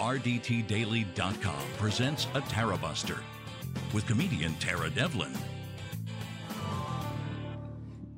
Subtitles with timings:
[0.00, 3.18] RDTDaily.com presents a Tarabuster
[3.92, 5.30] with comedian Tara Devlin.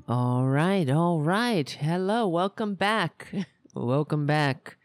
[0.08, 1.68] All right, all right.
[1.68, 3.34] Hello, welcome back.
[3.74, 4.76] welcome back.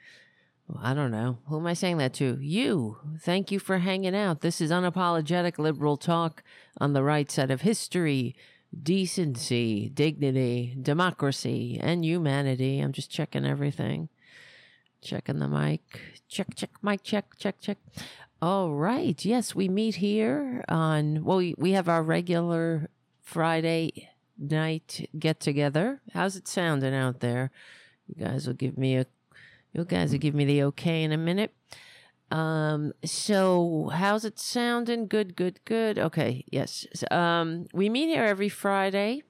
[0.82, 1.38] I don't know.
[1.46, 2.40] Who am I saying that to?
[2.42, 2.98] You.
[3.20, 4.42] Thank you for hanging out.
[4.42, 6.42] This is unapologetic liberal talk
[6.82, 8.36] on the right side of history,
[8.82, 12.80] decency, dignity, democracy, and humanity.
[12.80, 14.10] I'm just checking everything.
[15.02, 16.00] Checking the mic.
[16.28, 17.78] Check, check, mic, check, check, check.
[18.42, 19.24] All right.
[19.24, 22.90] Yes, we meet here on, well, we, we have our regular
[23.22, 26.02] Friday night get together.
[26.14, 27.52] How's it sounding out there?
[28.08, 29.06] You guys will give me a
[29.74, 31.54] you guys will give me the okay in a minute.
[32.32, 35.08] Um, so how's it sounding?
[35.08, 36.00] Good, good, good.
[36.00, 36.88] Okay, yes.
[37.12, 39.24] Um, we meet here every Friday,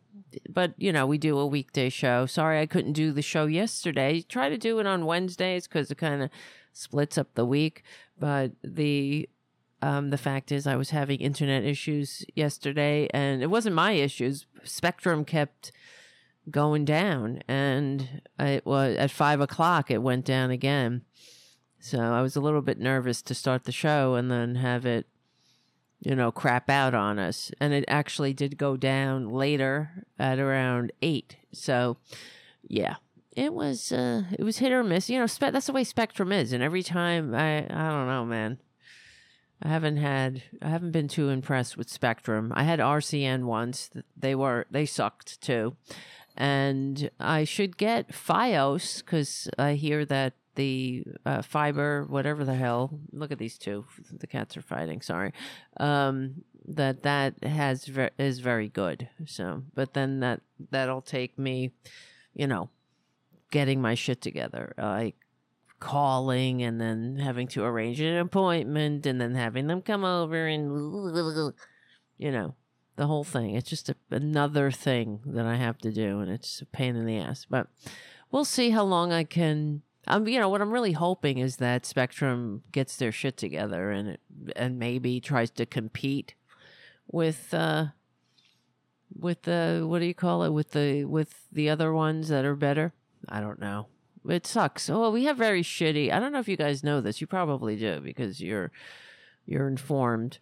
[0.50, 2.26] but you know, we do a weekday show.
[2.26, 4.22] Sorry I couldn't do the show yesterday.
[4.22, 6.30] Try to do it on Wednesdays because it kind of
[6.74, 7.84] splits up the week.
[8.20, 9.30] But the
[9.82, 14.48] um, the fact is, I was having internet issues yesterday, and it wasn't my issues.
[14.64, 15.72] Spectrum kept
[16.50, 19.92] going down, and it was at five o'clock.
[19.92, 21.04] It went down again,
[21.80, 25.06] so I was a little bit nervous to start the show and then have it,
[26.02, 27.52] you know, crap out on us.
[27.60, 31.38] And it actually did go down later at around eight.
[31.52, 31.98] So,
[32.68, 32.96] yeah,
[33.36, 35.10] it was uh, it was hit or miss.
[35.10, 38.26] You know, spe- that's the way Spectrum is, and every time I I don't know,
[38.26, 38.60] man.
[39.62, 42.54] I haven't had I haven't been too impressed with Spectrum.
[42.56, 43.90] I had RCN once.
[44.16, 45.76] They were they sucked too.
[46.36, 53.00] And I should get Fios cuz I hear that the uh, fiber whatever the hell
[53.12, 55.32] look at these two the cats are fighting sorry
[55.80, 60.42] um, that that has ver- is very good so but then that
[60.72, 61.72] that'll take me
[62.34, 62.70] you know
[63.52, 65.16] getting my shit together like
[65.80, 71.54] calling and then having to arrange an appointment and then having them come over and
[72.18, 72.56] you know
[72.96, 73.56] the whole thing.
[73.56, 77.06] It's just a, another thing that i have to do and it's a pain in
[77.06, 77.68] the ass but
[78.32, 81.86] we'll see how long i can um, you know what i'm really hoping is that
[81.86, 84.22] spectrum gets their shit together and it,
[84.56, 86.36] and maybe tries to compete
[87.12, 87.86] with uh
[89.14, 92.56] with the what do you call it with the with the other ones that are
[92.56, 92.94] better
[93.30, 93.88] i don't know
[94.30, 94.90] it sucks.
[94.90, 96.12] Oh, we have very shitty.
[96.12, 97.22] I don't know if you guys know this.
[97.22, 98.72] You probably do because you're
[99.46, 100.40] you're informed.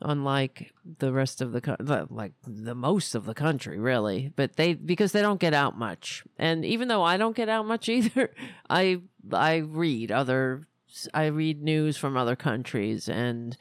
[0.00, 5.12] Unlike the rest of the like the most of the country, really, but they because
[5.12, 8.34] they don't get out much, and even though I don't get out much either,
[8.68, 9.00] I
[9.32, 10.66] I read other
[11.12, 13.56] I read news from other countries, and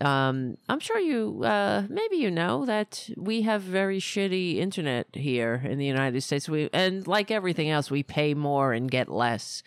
[0.00, 5.62] um, I'm sure you, uh, maybe you know that we have very shitty internet here
[5.64, 6.48] in the United States.
[6.48, 9.62] We and like everything else, we pay more and get less.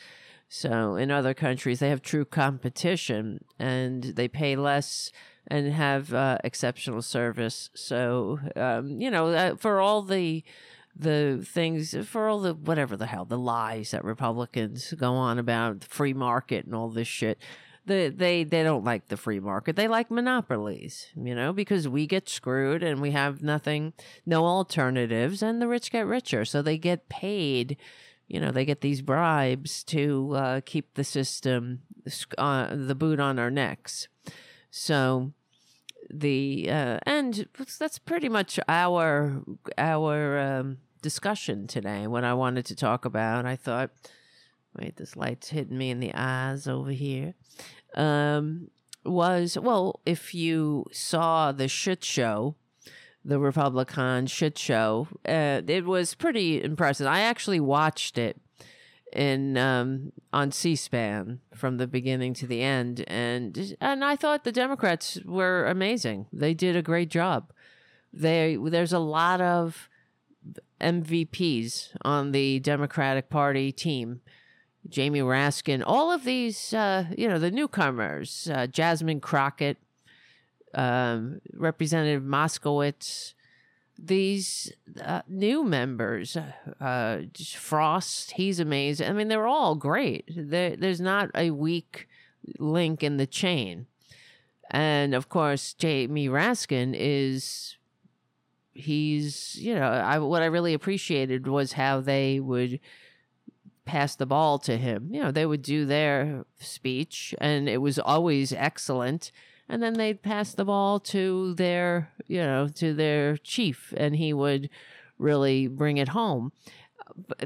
[0.47, 5.11] So in other countries, they have true competition and they pay less
[5.49, 7.69] and have uh, exceptional service.
[7.73, 10.43] So um, you know, uh, for all the
[10.95, 15.83] the things for all the whatever the hell the lies that Republicans go on about
[15.83, 17.39] free market and all this shit
[17.89, 19.75] the, they they don't like the free market.
[19.75, 23.91] They like monopolies, you know, because we get screwed and we have nothing,
[24.25, 26.45] no alternatives, and the rich get richer.
[26.45, 27.75] So they get paid,
[28.27, 31.81] you know, they get these bribes to uh, keep the system,
[32.37, 34.07] uh, the boot on our necks.
[34.71, 35.33] So
[36.09, 37.47] the uh, and
[37.79, 39.41] that's pretty much our
[39.77, 42.07] our um, discussion today.
[42.07, 43.91] What I wanted to talk about, I thought.
[44.79, 47.33] Wait, this light's hitting me in the eyes over here
[47.95, 48.69] um,
[49.03, 52.55] was well, if you saw the shit show,
[53.25, 57.07] the Republican shit show, uh, it was pretty impressive.
[57.07, 58.39] I actually watched it
[59.13, 64.51] in um, on C-SPAN from the beginning to the end, and and I thought the
[64.51, 66.27] Democrats were amazing.
[66.31, 67.51] They did a great job.
[68.13, 69.89] They there's a lot of
[70.81, 74.21] MVPs on the Democratic Party team
[74.87, 79.77] Jamie Raskin, all of these, uh, you know, the newcomers, uh, Jasmine Crockett,
[80.73, 83.33] um, Representative Moskowitz,
[84.01, 84.71] these
[85.03, 86.37] uh, new members,
[86.79, 87.21] uh,
[87.55, 89.09] Frost, he's amazing.
[89.09, 90.25] I mean, they're all great.
[90.35, 92.07] There, there's not a weak
[92.57, 93.87] link in the chain.
[94.71, 97.77] And of course, Jamie Raskin is
[98.71, 102.79] he's you know I what I really appreciated was how they would
[103.85, 105.09] pass the ball to him.
[105.11, 109.31] You know, they would do their speech and it was always excellent.
[109.69, 114.33] And then they'd pass the ball to their, you know, to their chief and he
[114.33, 114.69] would
[115.19, 116.51] really bring it home.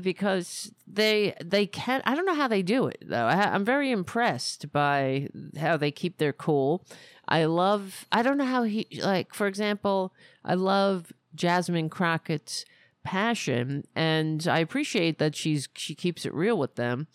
[0.01, 2.01] because they they can.
[2.05, 3.25] I don't know how they do it though.
[3.25, 6.85] I, I'm very impressed by how they keep their cool.
[7.27, 8.05] I love.
[8.11, 9.33] I don't know how he like.
[9.33, 12.65] For example, I love Jasmine Crockett's
[13.03, 17.07] passion, and I appreciate that she's she keeps it real with them.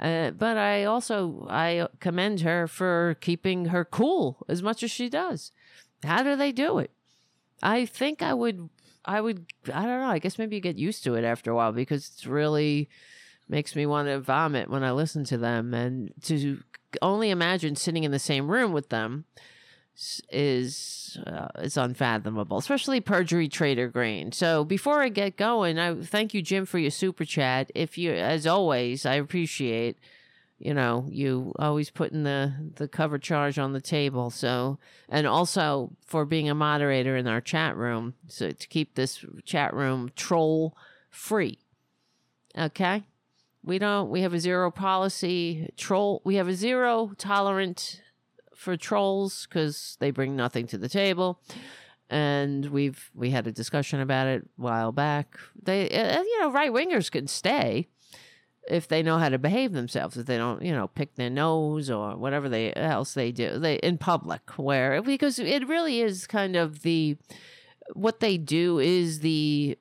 [0.00, 5.08] Uh, but I also I commend her for keeping her cool as much as she
[5.08, 5.52] does.
[6.02, 6.90] How do they do it?
[7.62, 8.68] I think I would
[9.04, 11.54] I would I don't know, I guess maybe you get used to it after a
[11.54, 12.88] while because it's really
[13.48, 16.62] makes me want to vomit when I listen to them and to
[17.00, 19.24] only imagine sitting in the same room with them
[20.30, 24.32] is uh, is unfathomable, especially perjury trader Greene.
[24.32, 27.70] So before I get going, I thank you, Jim, for your super chat.
[27.74, 29.98] If you, as always, I appreciate
[30.58, 34.30] you know you always putting the the cover charge on the table.
[34.30, 34.78] So
[35.08, 39.74] and also for being a moderator in our chat room, so to keep this chat
[39.74, 40.76] room troll
[41.10, 41.58] free.
[42.56, 43.04] Okay.
[43.64, 44.10] We don't.
[44.10, 45.70] We have a zero policy.
[45.76, 46.20] Troll.
[46.24, 48.02] We have a zero tolerant
[48.62, 51.40] for trolls because they bring nothing to the table.
[52.08, 55.38] And we've we had a discussion about it a while back.
[55.60, 57.88] They, uh, you know, right wingers can stay
[58.68, 60.16] if they know how to behave themselves.
[60.16, 63.76] If they don't, you know, pick their nose or whatever they else they do, they
[63.76, 64.42] in public.
[64.58, 67.16] Where because it really is kind of the
[67.94, 69.78] what they do is the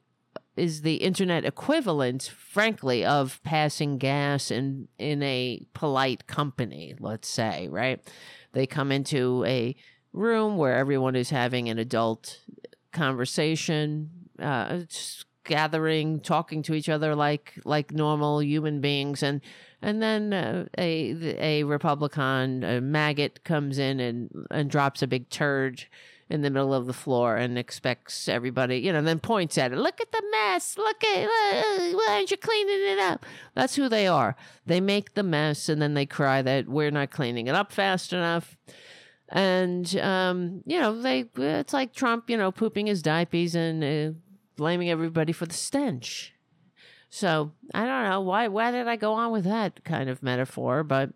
[0.58, 6.96] is the internet equivalent, frankly, of passing gas in in a polite company.
[7.00, 8.00] Let's say, right?
[8.54, 9.76] They come into a
[10.14, 12.40] room where everyone is having an adult
[12.92, 14.10] conversation,
[14.40, 14.82] uh,
[15.46, 19.42] gathering, talking to each other like like normal human beings, and
[19.82, 25.30] and then uh, a a Republican a maggot comes in and and drops a big
[25.30, 25.86] turd
[26.32, 29.78] in the middle of the floor and expects everybody, you know, then points at it.
[29.78, 30.78] Look at the mess.
[30.78, 33.26] Look at uh, why aren't you cleaning it up?
[33.54, 34.38] That's who they are.
[34.66, 38.14] They make the mess and then they cry that we're not cleaning it up fast
[38.14, 38.58] enough.
[39.28, 44.18] And um, you know, they it's like Trump, you know, pooping his diapers and uh,
[44.56, 46.34] blaming everybody for the stench.
[47.10, 48.48] So I don't know why.
[48.48, 50.84] Why did I go on with that kind of metaphor?
[50.84, 51.10] But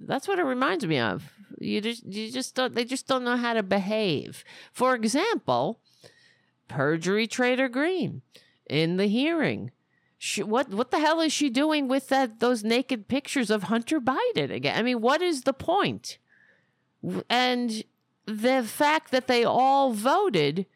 [0.00, 1.33] that's what it reminds me of.
[1.58, 4.44] You just you just don't they just don't know how to behave.
[4.72, 5.80] For example,
[6.68, 8.22] perjury trader Greene
[8.68, 9.70] in the hearing.
[10.18, 14.00] She, what what the hell is she doing with that those naked pictures of Hunter
[14.00, 14.78] Biden again?
[14.78, 16.18] I mean, what is the point?
[17.28, 17.84] And
[18.26, 20.66] the fact that they all voted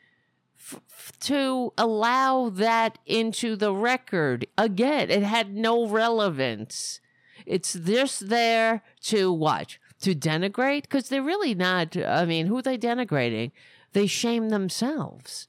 [0.58, 7.00] f- to allow that into the record again, it had no relevance.
[7.46, 9.78] It's just there to what?
[10.02, 10.82] To denigrate?
[10.82, 11.96] Because they're really not.
[11.96, 13.50] I mean, who are they denigrating?
[13.92, 15.48] They shame themselves.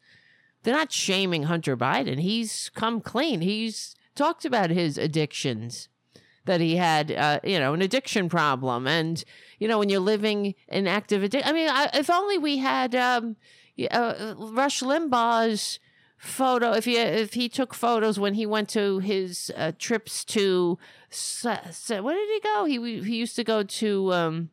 [0.63, 2.19] They're not shaming Hunter Biden.
[2.19, 3.42] He's come clean.
[3.42, 5.88] He's talked about his addictions
[6.46, 8.88] that he had, uh, you know, an addiction problem.
[8.88, 9.24] And,
[9.60, 12.95] you know, when you're living in active addiction, I mean, I, if only we had
[12.95, 13.36] um,
[13.92, 15.80] uh, Rush Limbaugh's
[16.19, 20.77] photo if he if he took photos when he went to his uh, trips to
[21.42, 22.66] where did he go?
[22.66, 24.50] He he used to go to um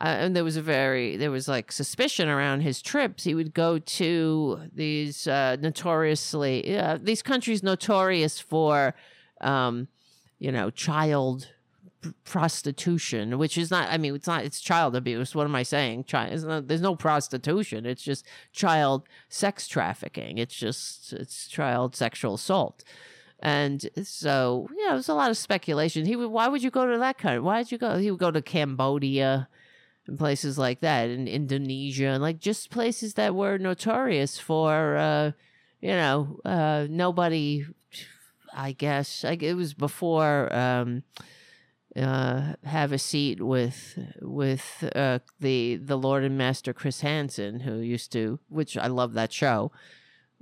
[0.00, 3.22] uh, and there was a very there was like suspicion around his trips.
[3.22, 8.96] He would go to these uh notoriously uh, these countries notorious for
[9.40, 9.86] um
[10.40, 11.53] you know child
[12.24, 15.34] prostitution which is not i mean it's not it's child abuse.
[15.34, 16.04] What am i saying?
[16.04, 17.86] Child not, there's no prostitution.
[17.86, 20.38] It's just child sex trafficking.
[20.38, 22.84] It's just it's child sexual assault.
[23.40, 26.06] And so you know there's a lot of speculation.
[26.06, 28.20] He would why would you go to that kind why did you go he would
[28.20, 29.48] go to cambodia
[30.06, 35.32] and places like that in indonesia and like just places that were notorious for uh
[35.80, 37.64] you know uh nobody
[38.52, 41.02] i guess like it was before um
[41.96, 47.78] uh, have a seat with with uh, the the Lord and Master Chris Hansen, who
[47.78, 49.70] used to, which I love that show,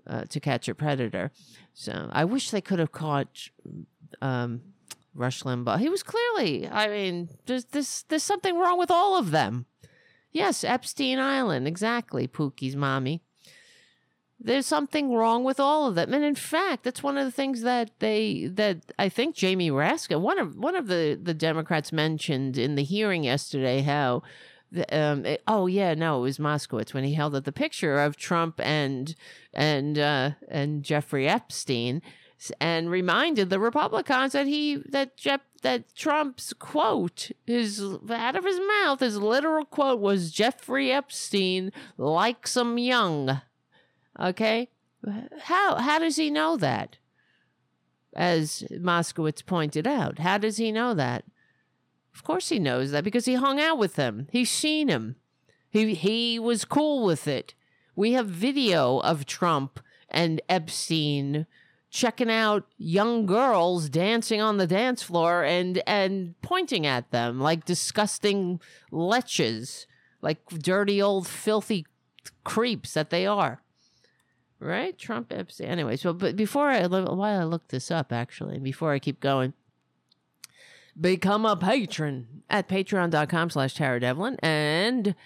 [0.06, 1.30] uh, to catch a predator.
[1.74, 3.48] So I wish they could have caught
[4.20, 4.62] um,
[5.14, 5.78] Rush Limbaugh.
[5.78, 9.66] He was clearly, I mean, there's this there's something wrong with all of them.
[10.30, 12.26] Yes, Epstein Island, exactly.
[12.26, 13.22] Pookie's mommy.
[14.44, 17.62] There's something wrong with all of them, and in fact, that's one of the things
[17.62, 22.58] that they that I think Jamie Raskin, one of one of the the Democrats mentioned
[22.58, 24.22] in the hearing yesterday, how.
[24.74, 27.98] The, um, it- oh yeah, no, it was Moskowitz when he held up the picture
[27.98, 29.14] of Trump and
[29.52, 32.00] and uh, and Jeffrey Epstein,
[32.58, 38.58] and reminded the Republicans that he that Jeff that Trump's quote his out of his
[38.82, 43.42] mouth his literal quote was Jeffrey Epstein likes 'em young.
[44.22, 44.68] Okay,
[45.40, 46.98] how how does he know that?
[48.14, 50.18] as Moskowitz pointed out.
[50.18, 51.24] How does he know that?
[52.14, 54.28] Of course he knows that because he hung out with them.
[54.30, 55.16] He's seen him.
[55.70, 57.54] He he was cool with it.
[57.96, 61.46] We have video of Trump and Epstein
[61.90, 67.64] checking out young girls dancing on the dance floor and and pointing at them like
[67.64, 68.60] disgusting
[68.90, 69.86] leches,
[70.20, 71.86] like dirty old filthy
[72.44, 73.62] creeps that they are.
[74.62, 74.96] Right?
[74.96, 75.66] Trump Epstein.
[75.66, 79.54] Anyway, so but before I while I look this up actually, before I keep going,
[80.98, 85.16] become a patron at patreon.com slash Tara Devlin and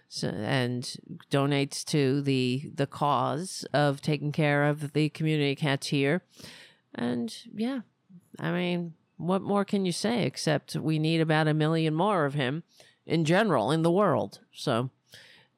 [0.10, 0.84] So, and
[1.30, 6.24] donates to the the cause of taking care of the community cats here.
[6.96, 7.82] And yeah,
[8.40, 12.36] I mean, what more can you say except we need about a million more of
[12.36, 12.64] him
[13.08, 14.40] in general in the world.
[14.54, 14.92] So,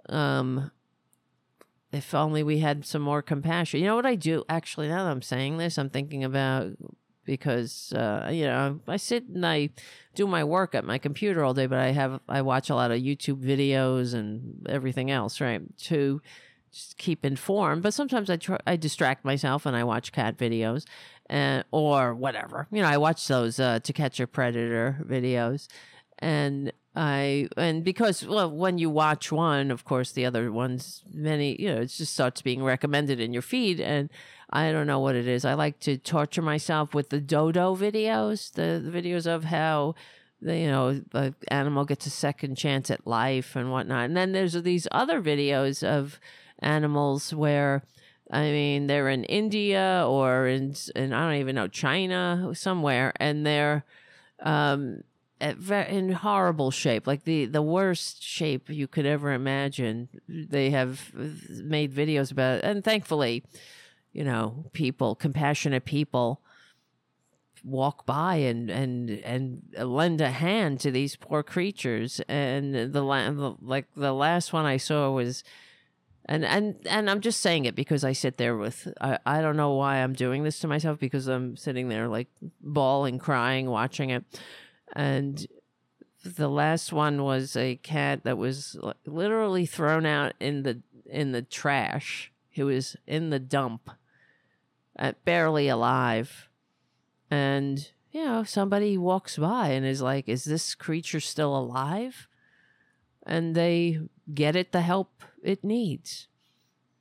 [0.08, 0.72] um,
[1.92, 3.80] if only we had some more compassion.
[3.80, 4.44] You know what I do?
[4.48, 6.74] Actually, now that I'm saying this, I'm thinking about
[7.26, 9.70] because uh, you know I sit and I
[10.16, 12.92] do my work at my computer all day, but I have I watch a lot
[12.92, 15.62] of YouTube videos and everything else, right?
[15.86, 16.22] To
[16.72, 17.84] just keep informed.
[17.84, 20.86] But sometimes I try, I distract myself and I watch cat videos,
[21.28, 22.68] and or whatever.
[22.72, 25.68] You know, I watch those uh, To Catch a Predator videos,
[26.20, 31.56] and I and because well, when you watch one, of course, the other ones, many
[31.58, 34.10] you know, it just starts being recommended in your feed, and
[34.50, 35.46] I don't know what it is.
[35.46, 39.96] I like to torture myself with the dodo videos, the, the videos of how
[40.42, 44.34] the you know the animal gets a second chance at life and whatnot, and then
[44.34, 46.20] there's these other videos of
[46.62, 47.82] animals where
[48.30, 53.46] I mean, they're in India or in, in I don't even know China somewhere, and
[53.46, 53.86] they're
[54.42, 55.04] um,
[55.40, 60.10] in horrible shape, like the the worst shape you could ever imagine.
[60.28, 61.28] They have uh,
[61.64, 63.44] made videos about it, and thankfully,
[64.12, 66.42] you know, people, compassionate people,
[67.64, 72.22] walk by and and and lend a hand to these poor creatures.
[72.28, 75.44] And the, like the last one I saw was
[76.30, 79.58] and and and I'm just saying it because I sit there with I, I don't
[79.58, 82.28] know why I'm doing this to myself because I'm sitting there like
[82.62, 84.24] bawling, crying, watching it,
[84.94, 85.48] and
[86.24, 91.42] the last one was a cat that was literally thrown out in the in the
[91.42, 92.32] trash.
[92.50, 93.90] He was in the dump,
[94.98, 96.50] uh, barely alive,
[97.32, 102.28] and you know somebody walks by and is like, "Is this creature still alive?"
[103.24, 104.00] And they
[104.34, 106.28] get it the help it needs.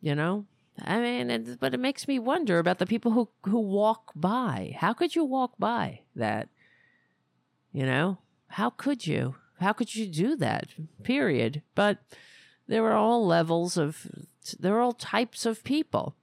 [0.00, 0.46] You know?
[0.80, 4.76] I mean, it, but it makes me wonder about the people who who walk by.
[4.78, 6.48] How could you walk by that?
[7.72, 8.18] You know?
[8.48, 9.36] How could you?
[9.60, 10.68] How could you do that?
[11.02, 11.62] Period.
[11.74, 11.98] But
[12.66, 14.06] there are all levels of
[14.58, 16.14] there are all types of people.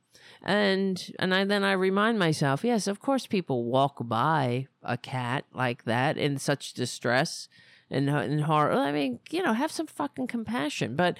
[0.41, 5.45] And and I then I remind myself, yes, of course people walk by a cat
[5.53, 7.49] like that in such distress
[7.89, 8.73] and and horror.
[8.73, 10.95] I mean, you know, have some fucking compassion.
[10.95, 11.17] But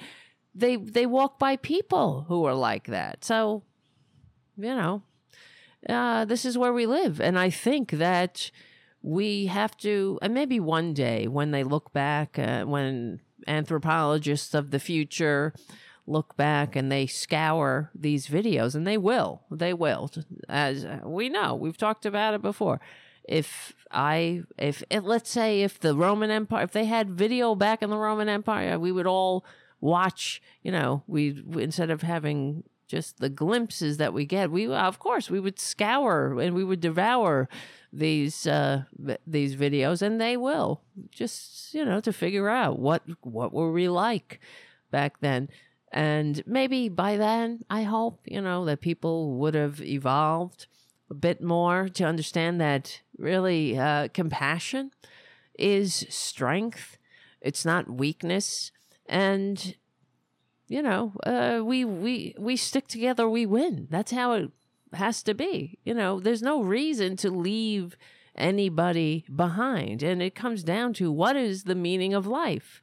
[0.54, 3.26] they they walk by people who are like that.
[3.26, 3.64] So,
[4.58, 5.02] you know,
[5.90, 8.52] uh, this is where we live, and I think that
[9.06, 14.72] we have to, and maybe one day when they look back, uh, when anthropologists of
[14.72, 15.54] the future
[16.08, 20.10] look back and they scour these videos, and they will, they will,
[20.50, 22.82] as we know, we've talked about it before.
[23.24, 27.84] If I, if, if let's say, if the Roman Empire, if they had video back
[27.84, 29.46] in the Roman Empire, we would all
[29.82, 35.00] watch, you know, we instead of having just the glimpses that we get, we of
[35.00, 37.50] course we would scour and we would devour
[37.92, 38.84] these uh,
[39.26, 43.88] these videos, and they will just you know to figure out what what were we
[43.88, 44.40] like
[44.92, 45.50] back then.
[45.92, 50.68] And maybe by then, I hope, you know, that people would have evolved
[51.10, 54.92] a bit more to understand that really uh, compassion
[55.58, 56.98] is strength.
[57.40, 58.72] It's not weakness
[59.06, 59.76] and
[60.68, 63.88] you know uh, we we we stick together we win.
[63.90, 64.52] That's how it
[64.94, 66.20] has to be you know?
[66.20, 67.98] There's no reason to leave
[68.36, 72.82] anybody behind and it comes down to what is the meaning of life?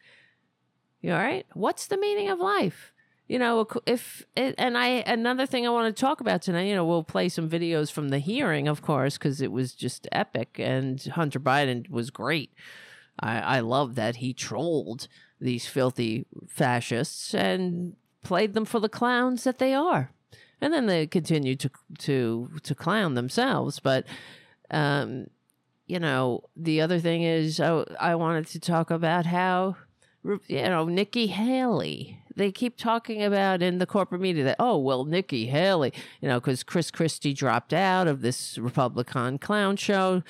[1.00, 1.46] You all right?
[1.54, 2.92] What's the meaning of life?
[3.28, 6.84] You know, if and I another thing I want to talk about tonight, you know,
[6.84, 11.02] we'll play some videos from the hearing, of course, because it was just epic, and
[11.02, 12.52] Hunter Biden was great.
[13.18, 15.08] I I love that he trolled
[15.42, 20.10] these filthy fascists and played them for the clowns that they are,
[20.60, 24.06] and then they continued to to to clown themselves, but.
[24.70, 25.26] Um,
[25.86, 29.76] you know, the other thing is, I, I wanted to talk about how,
[30.24, 35.04] you know, Nikki Haley they keep talking about in the corporate media that oh well
[35.04, 40.22] Nikki Haley you know because Chris Christie dropped out of this Republican clown show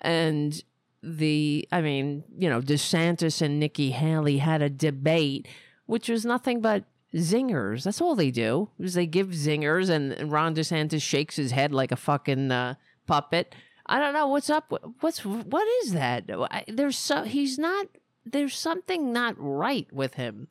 [0.00, 0.62] and
[1.02, 5.46] the I mean you know DeSantis and Nikki Haley had a debate
[5.86, 6.84] which was nothing but
[7.14, 7.84] zingers.
[7.84, 11.92] That's all they do is they give zingers and Ron DeSantis shakes his head like
[11.92, 12.74] a fucking uh,
[13.06, 13.54] puppet.
[13.86, 16.30] I don't know what's up what's what is that?
[16.68, 17.86] There's so he's not
[18.24, 20.48] there's something not right with him.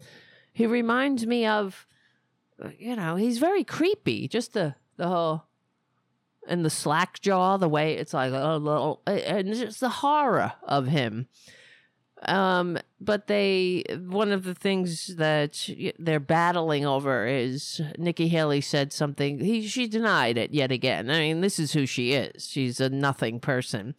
[0.53, 1.85] He reminds me of,
[2.77, 4.27] you know, he's very creepy.
[4.27, 5.43] Just the the whole
[6.47, 10.87] and the slack jaw, the way it's like a little, and just the horror of
[10.87, 11.27] him.
[12.23, 18.91] Um, but they, one of the things that they're battling over is Nikki Haley said
[18.91, 19.39] something.
[19.39, 21.11] He she denied it yet again.
[21.11, 22.47] I mean, this is who she is.
[22.47, 23.95] She's a nothing person.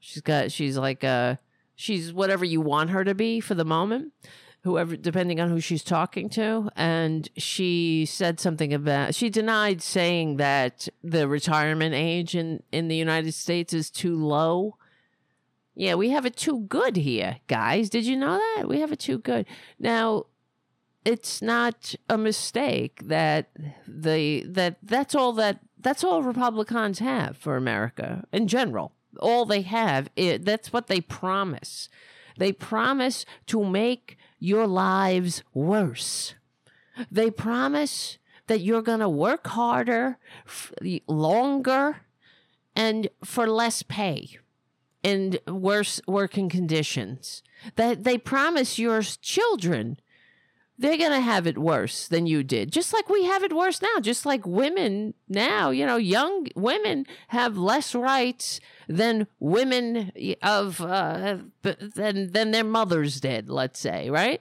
[0.00, 0.50] She's got.
[0.50, 1.38] She's like a.
[1.76, 4.12] She's whatever you want her to be for the moment
[4.62, 6.70] whoever, depending on who she's talking to.
[6.76, 12.96] And she said something about, she denied saying that the retirement age in, in the
[12.96, 14.76] United States is too low.
[15.74, 17.88] Yeah, we have it too good here, guys.
[17.88, 18.68] Did you know that?
[18.68, 19.46] We have it too good.
[19.78, 20.26] Now,
[21.04, 23.48] it's not a mistake that
[23.88, 28.92] the that that's all that that's all Republicans have for America in general.
[29.18, 31.88] All they have, it, that's what they promise.
[32.38, 36.34] They promise to make your lives worse.
[37.10, 38.18] They promise
[38.48, 40.72] that you're going to work harder, f-
[41.06, 41.98] longer,
[42.74, 44.38] and for less pay
[45.04, 47.42] and worse working conditions.
[47.76, 50.00] That they promise your children
[50.80, 52.72] they're going to have it worse than you did.
[52.72, 54.00] Just like we have it worse now.
[54.00, 60.10] Just like women now, you know, young women have less rights than women
[60.42, 63.50] of uh, than than their mothers did.
[63.50, 64.40] Let's say, right?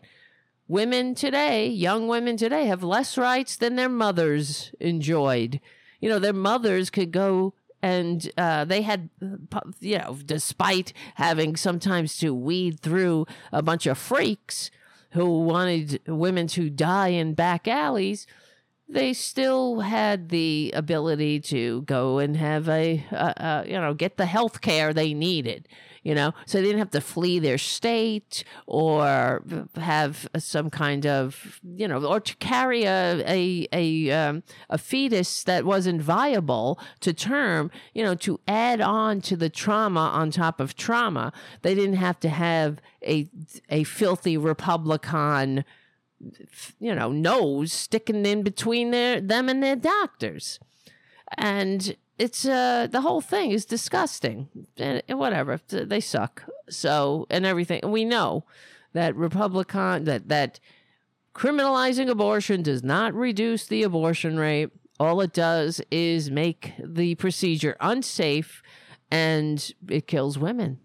[0.69, 5.60] Women today, young women today, have less rights than their mothers enjoyed.
[5.99, 9.10] You know, their mothers could go and uh, they had,
[9.82, 14.71] you know, despite having sometimes to weed through a bunch of freaks
[15.12, 18.28] who wanted women to die in back alleys,
[18.88, 24.62] they still had the ability to go and have a, you know, get the health
[24.62, 25.67] care they needed
[26.03, 26.33] you know?
[26.45, 29.43] So they didn't have to flee their state or
[29.75, 35.43] have some kind of you know or to carry a a a, um, a fetus
[35.43, 40.59] that wasn't viable to term you know to add on to the trauma on top
[40.59, 41.31] of trauma.
[41.62, 43.29] They didn't have to have a
[43.69, 45.65] a filthy republican
[46.79, 50.59] you know nose sticking in between their them and their doctors.
[51.38, 54.49] And it's uh the whole thing is disgusting.
[54.77, 56.43] And whatever they suck.
[56.69, 58.45] So and everything we know
[58.93, 60.60] that republican that that
[61.34, 64.69] criminalizing abortion does not reduce the abortion rate.
[64.99, 68.62] All it does is make the procedure unsafe
[69.10, 70.79] and it kills women.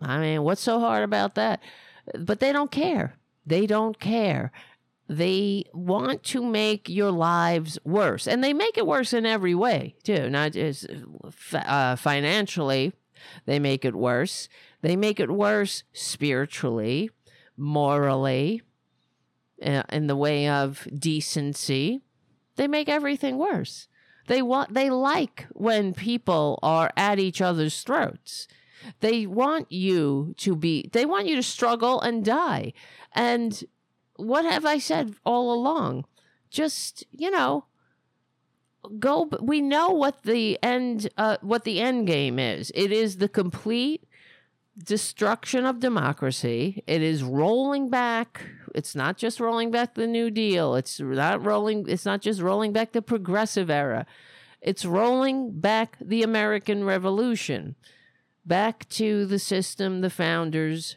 [0.00, 1.60] I mean what's so hard about that?
[2.18, 3.16] But they don't care.
[3.44, 4.52] They don't care
[5.08, 9.94] they want to make your lives worse and they make it worse in every way
[10.02, 10.28] too.
[10.28, 10.86] Not just
[11.52, 12.92] uh, financially
[13.44, 14.48] they make it worse.
[14.82, 17.10] They make it worse spiritually
[17.56, 18.62] morally
[19.64, 22.00] uh, in the way of decency.
[22.56, 23.88] They make everything worse.
[24.28, 28.48] They want they like when people are at each other's throats.
[29.00, 32.72] They want you to be they want you to struggle and die.
[33.12, 33.62] And
[34.16, 36.04] what have I said all along?
[36.50, 37.64] Just, you know,
[38.98, 42.72] go we know what the end uh, what the end game is.
[42.74, 44.04] It is the complete
[44.82, 46.82] destruction of democracy.
[46.86, 48.42] It is rolling back.
[48.74, 50.74] It's not just rolling back the New Deal.
[50.74, 54.06] It's not rolling it's not just rolling back the progressive era.
[54.60, 57.76] It's rolling back the American Revolution.
[58.44, 60.96] Back to the system the founders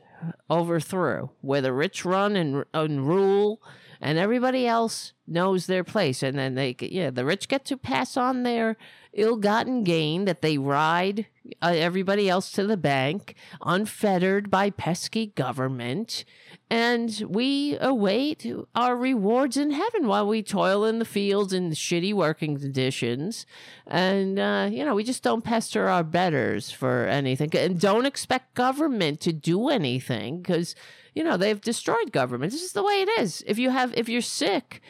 [0.50, 3.62] overthrew, where the rich run and, and rule,
[4.02, 6.24] and everybody else knows their place.
[6.24, 8.78] And then they, yeah, the rich get to pass on their
[9.14, 11.26] ill-gotten gain that they ride
[11.62, 16.26] uh, everybody else to the bank, unfettered by pesky government,
[16.70, 18.46] and we await
[18.76, 23.48] our rewards in heaven while we toil in the fields in shitty working conditions.
[23.88, 28.54] And, uh, you know, we just don't pester our betters for anything and don't expect
[28.54, 30.76] government to do anything because,
[31.16, 32.52] you know, they've destroyed government.
[32.52, 33.44] This is the way it is.
[33.48, 34.82] If you have, if you're sick,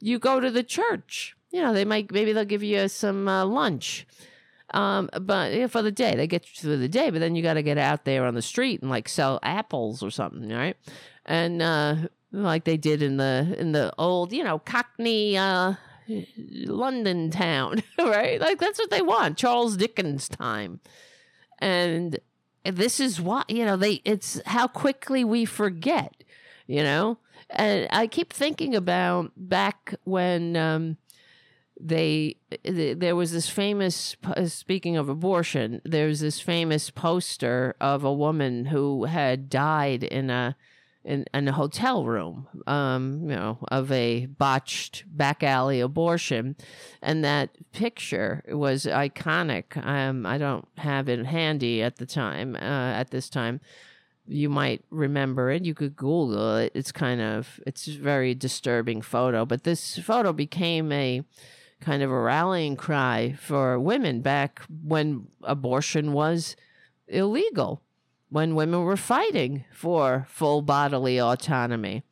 [0.00, 1.34] you go to the church.
[1.52, 4.06] You know, they might, maybe they'll give you some uh, lunch.
[4.74, 7.42] Um, but yeah, for the day, they get you through the day, but then you
[7.42, 10.76] got to get out there on the street and like sell apples or something, right?
[11.26, 11.96] And uh,
[12.32, 15.74] like they did in the in the old, you know, Cockney uh,
[16.64, 18.40] London town, right?
[18.40, 20.80] Like that's what they want, Charles Dickens time.
[21.58, 22.18] And
[22.64, 24.00] this is what you know they.
[24.04, 26.24] It's how quickly we forget,
[26.66, 27.18] you know.
[27.50, 30.56] And I keep thinking about back when.
[30.56, 30.96] Um,
[31.80, 38.66] they there was this famous speaking of abortion there's this famous poster of a woman
[38.66, 40.56] who had died in a
[41.04, 46.56] in, in a hotel room um you know of a botched back alley abortion.
[47.00, 49.76] And that picture was iconic.
[49.84, 52.58] Um i don't have it handy at the time uh,
[53.00, 53.60] at this time.
[54.28, 55.64] You might remember it.
[55.64, 56.70] You could google it.
[56.74, 59.44] It's kind of it's a very disturbing photo.
[59.44, 61.24] But this photo became a
[61.82, 66.56] kind of a rallying cry for women back when abortion was
[67.08, 67.82] illegal,
[68.30, 72.04] when women were fighting for full bodily autonomy.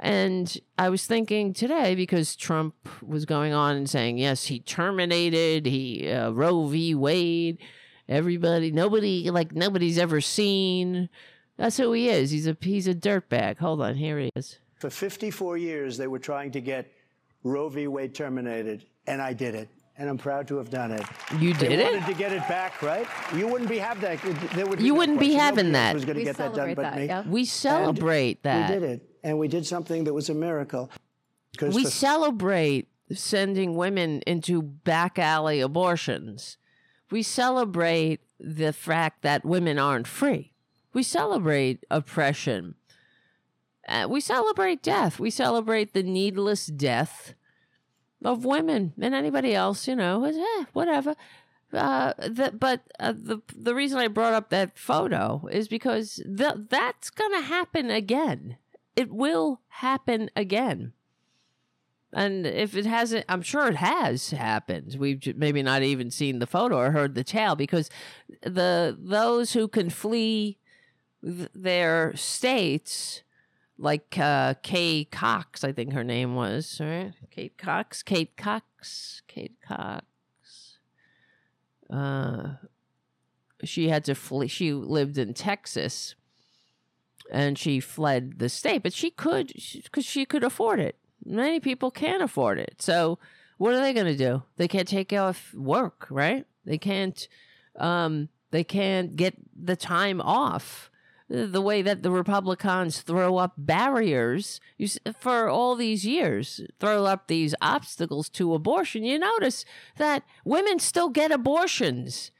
[0.00, 5.66] And I was thinking today because Trump was going on and saying, yes, he terminated,
[5.66, 6.94] he uh, Roe v.
[6.94, 7.58] Wade,
[8.08, 11.08] everybody, nobody, like nobody's ever seen.
[11.56, 12.30] That's who he is.
[12.30, 13.58] He's a he's a dirtbag.
[13.58, 14.60] Hold on, here he is.
[14.76, 16.92] For 54 years, they were trying to get
[17.42, 17.88] Roe v.
[17.88, 19.68] Wade terminated and I did it.
[20.00, 21.02] And I'm proud to have done it.
[21.40, 21.92] You did they it.
[21.92, 23.04] Wanted to get it back, right?
[23.34, 24.22] You wouldn't be have that.
[24.54, 24.80] There would.
[24.80, 25.34] You no wouldn't question.
[25.34, 25.94] be having Nobody that.
[25.94, 27.06] Was going to get that done, but that, me.
[27.06, 27.24] Yeah.
[27.26, 28.70] We celebrate and that.
[28.70, 30.88] We did it, and we did something that was a miracle.
[31.60, 36.58] We for- celebrate sending women into back alley abortions.
[37.10, 40.52] We celebrate the fact that women aren't free.
[40.92, 42.76] We celebrate oppression.
[43.88, 45.18] Uh, we celebrate death.
[45.18, 47.34] We celebrate the needless death
[48.24, 51.14] of women and anybody else, you know, eh, whatever.
[51.72, 52.14] Uh,
[52.54, 57.42] but uh, the the reason I brought up that photo is because the, that's gonna
[57.42, 58.56] happen again.
[58.96, 60.92] It will happen again.
[62.12, 64.96] And if it hasn't, I'm sure it has happened.
[64.98, 67.90] We've maybe not even seen the photo or heard the tale because
[68.42, 70.58] the those who can flee
[71.22, 73.22] th- their states
[73.78, 77.12] like uh, Kay Cox, I think her name was, right?
[77.30, 80.04] Kate Cox, Kate Cox, Kate Cox.
[81.88, 82.54] Uh,
[83.64, 84.48] she had to flee.
[84.48, 86.16] She lived in Texas,
[87.30, 90.96] and she fled the state, but she could because she, she could afford it.
[91.24, 93.18] Many people can't afford it, so
[93.58, 94.42] what are they going to do?
[94.56, 96.46] They can't take off work, right?
[96.64, 97.28] They can't.
[97.76, 100.90] Um, they can't get the time off
[101.28, 104.60] the way that the Republicans throw up barriers
[105.18, 109.64] for all these years, throw up these obstacles to abortion, you notice
[109.96, 112.30] that women still get abortions.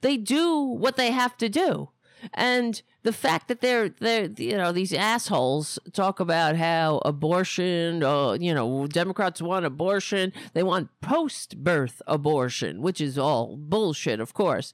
[0.00, 1.90] They do what they have to do.
[2.34, 8.36] And the fact that they're they're you know these assholes talk about how abortion or
[8.36, 14.34] you know Democrats want abortion they want post birth abortion which is all bullshit of
[14.34, 14.72] course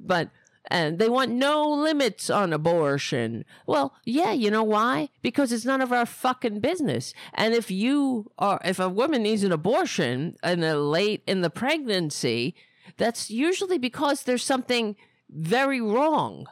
[0.00, 0.30] but
[0.68, 3.44] and they want no limits on abortion.
[3.66, 5.10] Well, yeah, you know why?
[5.22, 7.14] Because it's none of our fucking business.
[7.34, 11.50] And if you are, if a woman needs an abortion in the late in the
[11.50, 12.54] pregnancy,
[12.96, 14.96] that's usually because there's something
[15.28, 16.46] very wrong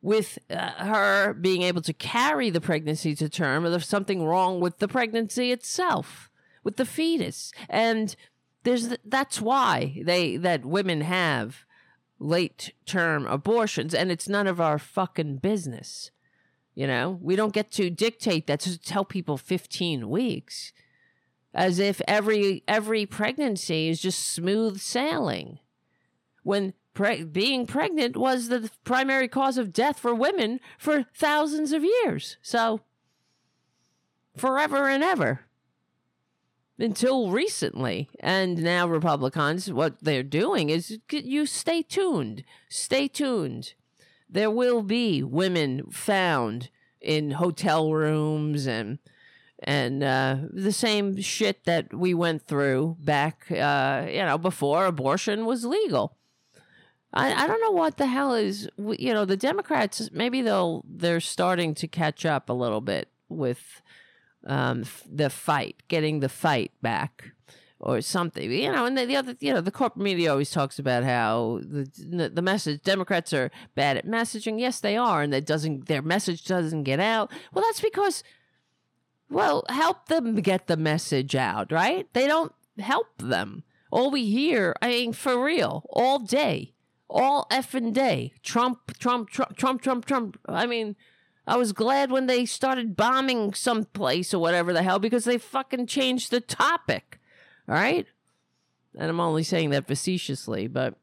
[0.00, 4.60] with uh, her being able to carry the pregnancy to term, or there's something wrong
[4.60, 6.28] with the pregnancy itself,
[6.64, 8.16] with the fetus, and
[8.64, 11.64] there's that's why they that women have
[12.22, 16.10] late term abortions, and it's none of our fucking business.
[16.74, 20.72] You know, we don't get to dictate that to tell people 15 weeks
[21.52, 25.58] as if every every pregnancy is just smooth sailing.
[26.42, 31.84] When pre- being pregnant was the primary cause of death for women for thousands of
[31.84, 32.38] years.
[32.40, 32.80] So
[34.36, 35.40] forever and ever
[36.78, 38.08] until recently.
[38.20, 42.44] And now Republicans, what they're doing is you stay tuned.
[42.68, 43.74] Stay tuned.
[44.28, 48.98] There will be women found in hotel rooms and
[49.64, 55.46] and uh, the same shit that we went through back, uh, you know, before abortion
[55.46, 56.16] was legal.
[57.14, 61.20] I, I don't know what the hell is, you know, the Democrats, maybe they'll, they're
[61.20, 63.81] starting to catch up a little bit with
[64.46, 67.32] um, the fight, getting the fight back
[67.82, 68.86] or something, you know.
[68.86, 72.42] And the, the, other, you know, the corporate media always talks about how the the
[72.42, 74.58] message Democrats are bad at messaging.
[74.58, 77.30] Yes, they are, and that doesn't their message doesn't get out.
[77.52, 78.22] Well, that's because,
[79.28, 82.06] well, help them get the message out, right?
[82.14, 83.64] They don't help them.
[83.90, 86.72] All we hear, I mean, for real, all day,
[87.10, 90.38] all effing day, Trump, Trump, Trump, Trump, Trump, Trump.
[90.46, 90.96] I mean.
[91.46, 95.38] I was glad when they started bombing some place or whatever the hell because they
[95.38, 97.18] fucking changed the topic.
[97.68, 98.06] All right?
[98.96, 100.94] And I'm only saying that facetiously, but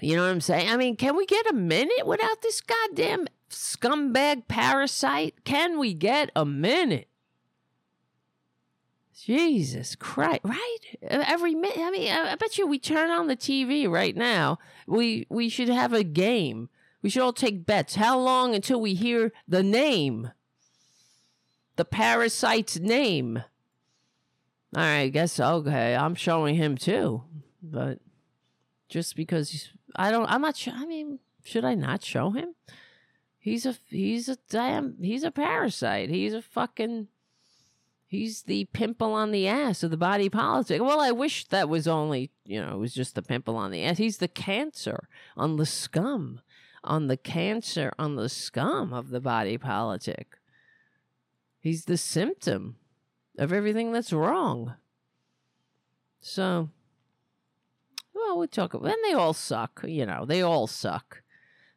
[0.00, 0.68] you know what I'm saying?
[0.68, 5.44] I mean, can we get a minute without this goddamn scumbag parasite?
[5.44, 7.08] Can we get a minute?
[9.14, 10.78] Jesus Christ, right?
[11.02, 11.78] Every minute.
[11.78, 14.58] I mean, I bet you we turn on the TV right now.
[14.86, 16.68] We we should have a game
[17.04, 17.96] we should all take bets.
[17.96, 20.30] How long until we hear the name?
[21.76, 23.44] The parasite's name.
[24.74, 25.94] All right, I guess okay.
[25.94, 27.22] I'm showing him too,
[27.62, 27.98] but
[28.88, 30.66] just because I don't, I'm not.
[30.66, 32.54] I mean, should I not show him?
[33.38, 36.08] He's a he's a damn he's a parasite.
[36.08, 37.08] He's a fucking
[38.06, 40.80] he's the pimple on the ass of the body politic.
[40.80, 43.84] Well, I wish that was only you know it was just the pimple on the
[43.84, 43.98] ass.
[43.98, 46.40] He's the cancer on the scum
[46.84, 50.38] on the cancer, on the scum of the body politic.
[51.58, 52.76] He's the symptom
[53.38, 54.74] of everything that's wrong.
[56.20, 56.70] So,
[58.14, 61.22] well, we talk about, and they all suck, you know, they all suck.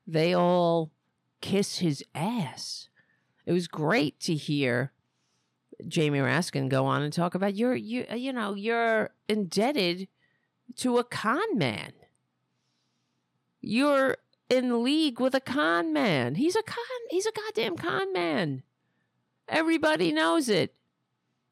[0.05, 0.91] They all
[1.41, 2.89] kiss his ass.
[3.45, 4.91] It was great to hear
[5.87, 10.07] Jamie Raskin go on and talk about you're you you know you're indebted
[10.77, 11.93] to a con man.
[13.61, 14.17] You're
[14.49, 16.35] in league with a con man.
[16.35, 16.77] He's a con.
[17.09, 18.63] He's a goddamn con man.
[19.47, 20.73] Everybody knows it.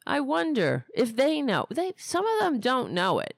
[0.05, 1.65] I wonder if they know.
[1.69, 3.35] They some of them don't know it.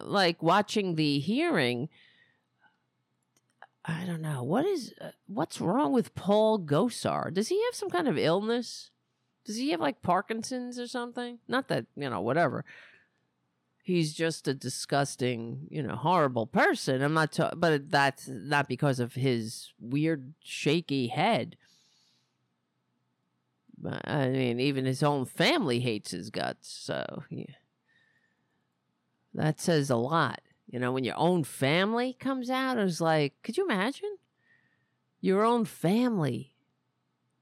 [0.00, 1.88] Like watching the hearing.
[3.86, 7.32] I don't know what is uh, what's wrong with Paul Gosar.
[7.32, 8.90] Does he have some kind of illness?
[9.44, 11.38] Does he have like Parkinson's or something?
[11.48, 12.64] Not that you know, whatever
[13.84, 17.02] he's just a disgusting, you know, horrible person.
[17.02, 21.56] I'm not, ta- but that's not because of his weird, shaky head.
[24.04, 26.68] I mean, even his own family hates his guts.
[26.68, 27.44] So, yeah.
[29.34, 30.40] that says a lot.
[30.66, 34.16] You know, when your own family comes out, it's like, could you imagine?
[35.20, 36.54] Your own family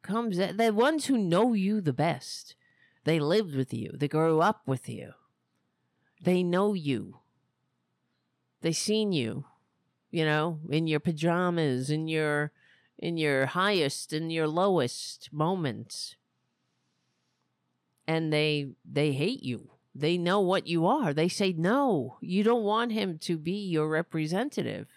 [0.03, 2.57] comes out, the ones who know you the best.
[3.05, 5.13] They lived with you, they grew up with you
[6.23, 7.19] they know you.
[8.61, 9.45] They've seen you,
[10.11, 12.53] you know, in your pajamas, in your
[12.99, 16.15] in your highest and your lowest moments.
[18.07, 19.71] And they they hate you.
[19.95, 21.13] They know what you are.
[21.13, 24.89] They say no, you don't want him to be your representative.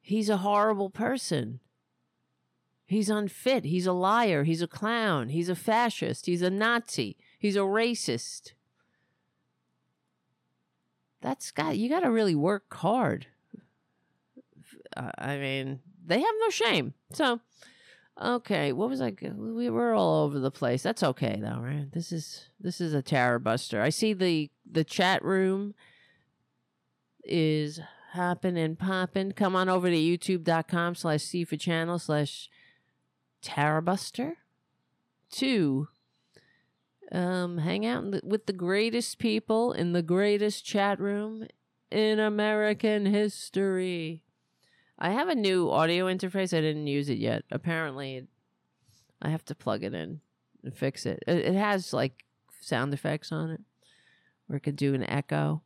[0.00, 1.60] He's a horrible person.
[2.84, 3.64] He's unfit.
[3.64, 4.44] He's a liar.
[4.44, 5.30] He's a clown.
[5.30, 6.26] He's a fascist.
[6.26, 7.16] He's a Nazi.
[7.38, 8.52] He's a racist
[11.22, 13.26] that's got you got to really work hard.
[14.96, 16.94] Uh, I mean, they have no shame.
[17.12, 17.40] So,
[18.20, 19.14] okay, what was I?
[19.22, 20.82] We were all over the place.
[20.82, 21.90] That's okay though, right?
[21.92, 23.80] This is this is a Tarabuster.
[23.80, 25.74] I see the the chat room
[27.24, 27.80] is
[28.12, 29.32] hopping and popping.
[29.32, 32.50] Come on over to youtube.com slash C for channel slash
[33.40, 34.34] terror Tarabuster.
[35.30, 35.88] Two
[37.12, 41.46] um, hang out with the greatest people in the greatest chat room
[41.90, 44.22] in American history.
[44.98, 46.56] I have a new audio interface.
[46.56, 47.44] I didn't use it yet.
[47.50, 48.26] Apparently,
[49.20, 50.20] I have to plug it in
[50.64, 51.22] and fix it.
[51.26, 52.24] It, it has like
[52.60, 53.60] sound effects on it,
[54.48, 55.62] or it could do an echo.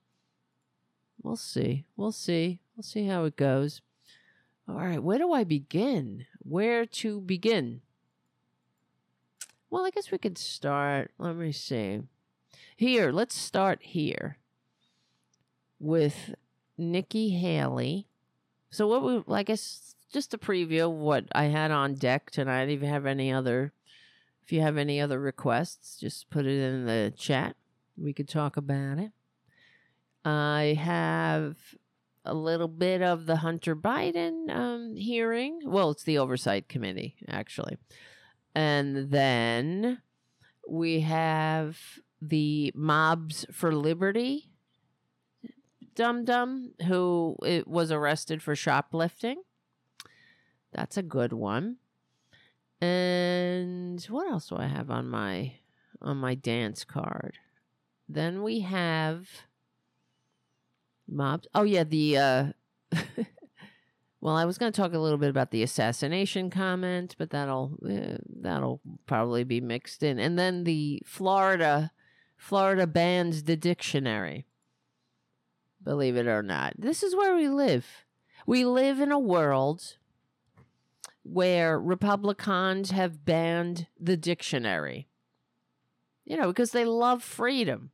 [1.23, 1.85] We'll see.
[1.97, 2.61] We'll see.
[2.77, 3.83] We'll see how it goes.
[4.69, 6.27] All right, where do I begin?
[6.41, 7.83] Where to begin?
[9.77, 11.11] Well, I guess we could start.
[11.19, 12.01] Let me see.
[12.79, 14.39] Here, let's start here
[15.79, 16.35] with
[16.79, 18.07] Nikki Haley.
[18.71, 22.71] So, what we, I guess, just a preview of what I had on deck tonight.
[22.71, 23.75] If you have any other,
[24.43, 27.55] if you have any other requests, just put it in the chat.
[27.99, 29.11] We could talk about it.
[30.25, 31.59] I have
[32.25, 35.61] a little bit of the Hunter Biden um, hearing.
[35.67, 37.77] Well, it's the Oversight Committee, actually
[38.57, 40.01] and then
[40.67, 41.79] we have
[42.23, 44.51] the Moms for Liberty
[45.95, 49.43] dum dum who it was arrested for shoplifting.
[50.73, 51.77] That's a good one.
[52.81, 55.53] And what else do I have on my
[56.01, 57.37] on my dance card?
[58.09, 59.29] Then we have
[61.07, 61.47] mobs.
[61.55, 62.47] Oh yeah, the uh
[64.27, 67.79] Well, I was going to talk a little bit about the assassination comment, but that'll
[67.89, 70.19] eh, that'll probably be mixed in.
[70.19, 71.93] And then the Florida
[72.37, 74.49] Florida bans the dictionary.
[75.81, 76.73] Believe it or not.
[76.77, 77.87] This is where we live.
[78.49, 79.97] We live in a world
[81.23, 85.07] where Republicans have banned the dictionary.
[86.25, 87.93] You know, because they love freedom.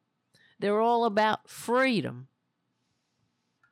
[0.59, 2.29] They're all about freedom.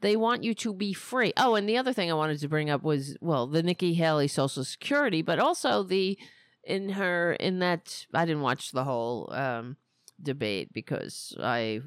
[0.00, 1.32] They want you to be free.
[1.36, 4.28] Oh, and the other thing I wanted to bring up was well, the Nikki Haley
[4.28, 6.18] Social Security, but also the
[6.64, 9.76] in her in that I didn't watch the whole um,
[10.22, 11.80] debate because I,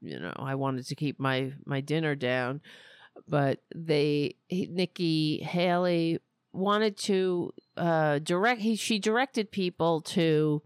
[0.00, 2.60] you know, I wanted to keep my my dinner down,
[3.28, 6.20] but they Nikki Haley
[6.52, 8.60] wanted to uh, direct.
[8.60, 10.62] He she directed people to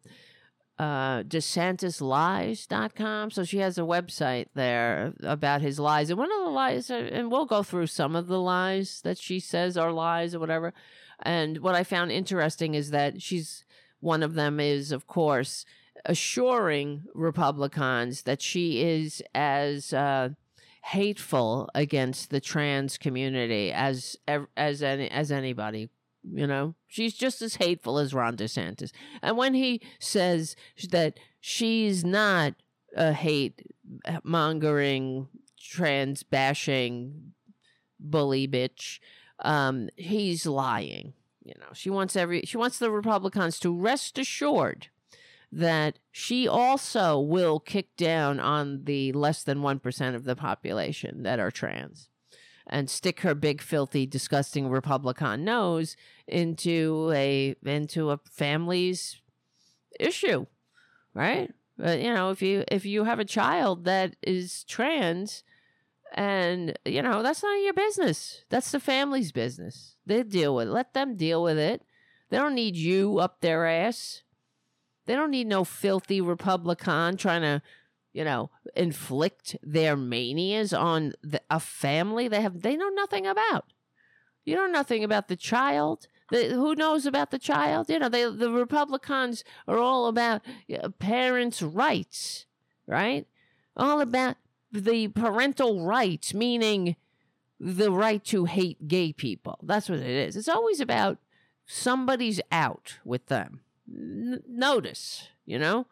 [0.81, 3.31] uh, DeSantisLies.com.
[3.31, 6.09] So she has a website there about his lies.
[6.09, 9.19] And one of the lies, uh, and we'll go through some of the lies that
[9.19, 10.73] she says are lies or whatever.
[11.21, 13.67] And what I found interesting is that she's
[14.01, 15.67] one of them is, of course,
[16.07, 20.31] assuring Republicans that she is as uh,
[20.85, 24.17] hateful against the trans community as
[24.57, 25.91] as any as anybody
[26.23, 28.91] you know, she's just as hateful as Ron DeSantis.
[29.23, 30.57] And when he says
[30.91, 32.55] that she's not
[32.97, 33.63] a hate
[34.23, 35.29] mongering,
[35.59, 37.33] trans bashing
[37.99, 38.99] bully bitch,
[39.41, 41.15] um, he's lying.
[41.43, 44.89] You know, she wants every she wants the Republicans to rest assured
[45.51, 51.41] that she also will kick down on the less than 1% of the population that
[51.41, 52.10] are trans
[52.71, 59.21] and stick her big filthy disgusting republican nose into a into a family's
[59.99, 60.47] issue
[61.15, 61.53] right?
[61.77, 65.43] But you know if you if you have a child that is trans
[66.15, 68.45] and you know that's none of your business.
[68.51, 69.97] That's the family's business.
[70.07, 70.73] They deal with it.
[70.73, 71.83] Let them deal with it.
[72.29, 74.23] They don't need you up their ass.
[75.07, 77.63] They don't need no filthy republican trying to
[78.13, 83.73] you know, inflict their manias on the, a family they have they know nothing about.
[84.45, 86.07] You know nothing about the child.
[86.31, 87.89] The, who knows about the child?
[87.89, 90.43] You know, they, the Republicans are all about
[90.99, 92.47] parents' rights,
[92.87, 93.27] right?
[93.77, 94.37] All about
[94.73, 96.97] the parental rights, meaning
[97.59, 99.59] the right to hate gay people.
[99.63, 100.37] That's what it is.
[100.37, 101.19] It's always about
[101.67, 103.61] somebody's out with them.
[103.89, 105.87] N- notice, you know?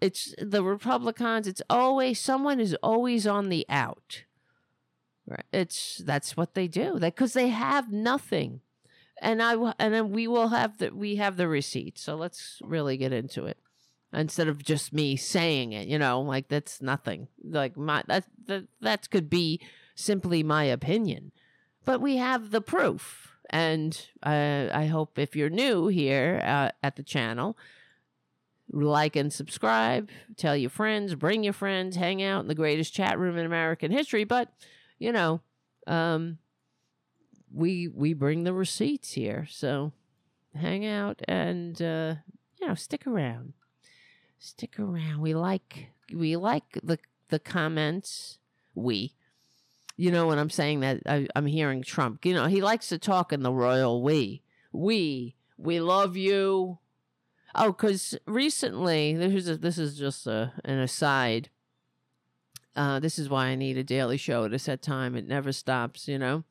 [0.00, 1.46] It's the Republicans.
[1.46, 4.24] It's always someone is always on the out.
[5.26, 5.44] Right.
[5.52, 6.98] It's that's what they do.
[6.98, 8.60] That because they have nothing,
[9.20, 11.98] and I and then we will have the we have the receipt.
[11.98, 13.58] So let's really get into it
[14.12, 15.88] instead of just me saying it.
[15.88, 17.28] You know, like that's nothing.
[17.42, 19.60] Like my that that that could be
[19.96, 21.32] simply my opinion,
[21.84, 23.32] but we have the proof.
[23.50, 27.56] And uh, I hope if you're new here uh, at the channel,
[28.70, 33.18] like and subscribe, tell your friends, bring your friends, hang out in the greatest chat
[33.18, 34.24] room in American history.
[34.24, 34.48] But,
[34.98, 35.40] you know,
[35.86, 36.38] um,
[37.52, 39.46] we we bring the receipts here.
[39.50, 39.92] So
[40.54, 42.16] hang out and uh,
[42.60, 43.54] you know, stick around.
[44.38, 45.20] Stick around.
[45.20, 46.98] We like we like the
[47.28, 48.38] the comments.
[48.74, 49.14] We.
[49.98, 52.26] You know when I'm saying that I, I'm hearing Trump.
[52.26, 54.42] You know, he likes to talk in the royal we.
[54.70, 56.78] We we love you
[57.58, 61.48] Oh, because recently, this is this is just a, an aside.
[62.76, 65.16] Uh, this is why I need a daily show at a set time.
[65.16, 66.44] It never stops, you know.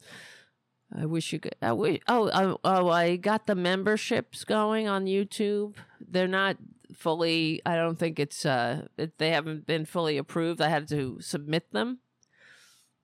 [0.98, 1.56] I wish you could.
[1.62, 2.00] I wish.
[2.08, 2.90] Oh, oh, oh!
[2.90, 5.76] I got the memberships going on YouTube.
[6.00, 6.58] They're not
[6.94, 7.62] fully.
[7.66, 8.46] I don't think it's.
[8.46, 10.60] Uh, it, they haven't been fully approved.
[10.60, 12.00] I had to submit them.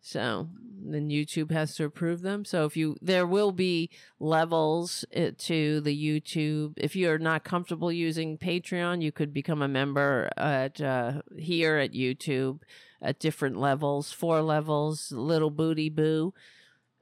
[0.02, 0.50] So
[0.84, 2.44] then YouTube has to approve them.
[2.44, 6.74] So if you, there will be levels uh, to the YouTube.
[6.78, 11.93] If you're not comfortable using Patreon, you could become a member at uh, here at
[11.93, 12.62] YouTube
[13.02, 14.12] at different levels.
[14.12, 16.34] Four levels, little booty boo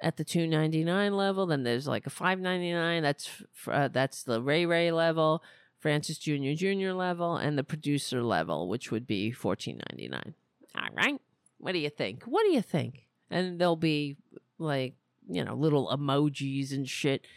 [0.02, 4.92] at the 299 level then there's like a 599 that's uh, that's the ray ray
[4.94, 5.44] level
[5.78, 10.34] francis junior junior level and the producer level which would be 1499
[10.78, 11.20] all right
[11.60, 12.24] what do you think?
[12.24, 13.06] What do you think?
[13.30, 14.18] And there'll be
[14.58, 14.96] like,
[15.30, 17.28] you know, little emojis and shit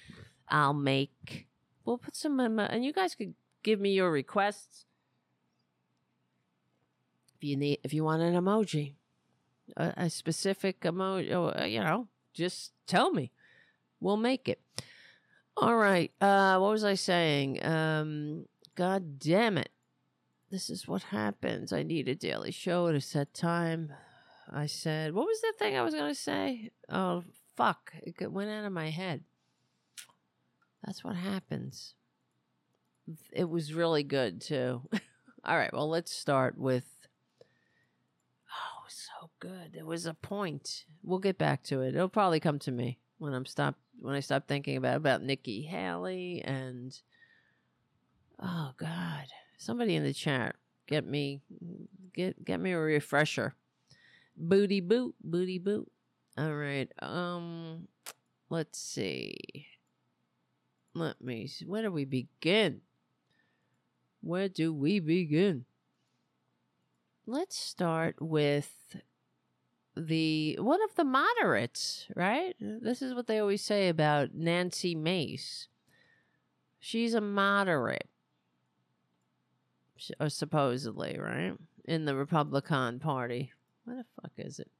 [0.48, 1.46] I'll make.
[1.84, 4.86] We'll put some emo- and you guys could give me your requests.
[7.36, 8.94] If you need if you want an emoji
[9.76, 13.32] a, a specific emoji uh, you know just tell me.
[14.00, 14.60] We'll make it.
[15.56, 17.64] All right uh what was i saying?
[17.64, 18.46] Um
[18.76, 19.70] god damn it.
[20.50, 21.72] This is what happens.
[21.72, 23.92] I need a daily show at a set time
[24.52, 26.70] i said what was the thing i was gonna say?
[26.88, 27.24] Oh
[27.56, 29.22] fuck it went out of my head.
[30.84, 31.94] That's what happens.
[33.32, 34.82] It was really good too.
[35.44, 36.84] All right well let's start with
[38.50, 39.72] oh so good.
[39.74, 40.84] There was a point.
[41.02, 41.94] We'll get back to it.
[41.94, 45.62] It'll probably come to me when i'm stop when i stop thinking about about nikki
[45.62, 47.00] haley and
[48.40, 49.26] oh god.
[49.56, 51.40] Somebody in the chat get me
[52.12, 53.54] get get me a refresher
[54.36, 55.90] booty boot booty boot
[56.38, 57.86] all right um
[58.50, 59.34] let's see
[60.94, 62.80] let me see where do we begin
[64.20, 65.64] where do we begin
[67.26, 68.96] let's start with
[69.96, 72.54] the one of the moderates, right?
[72.60, 75.68] This is what they always say about Nancy Mace.
[76.78, 78.08] She's a moderate,
[80.28, 81.52] supposedly, right?
[81.84, 83.52] In the Republican Party.
[83.84, 84.70] What the fuck is it?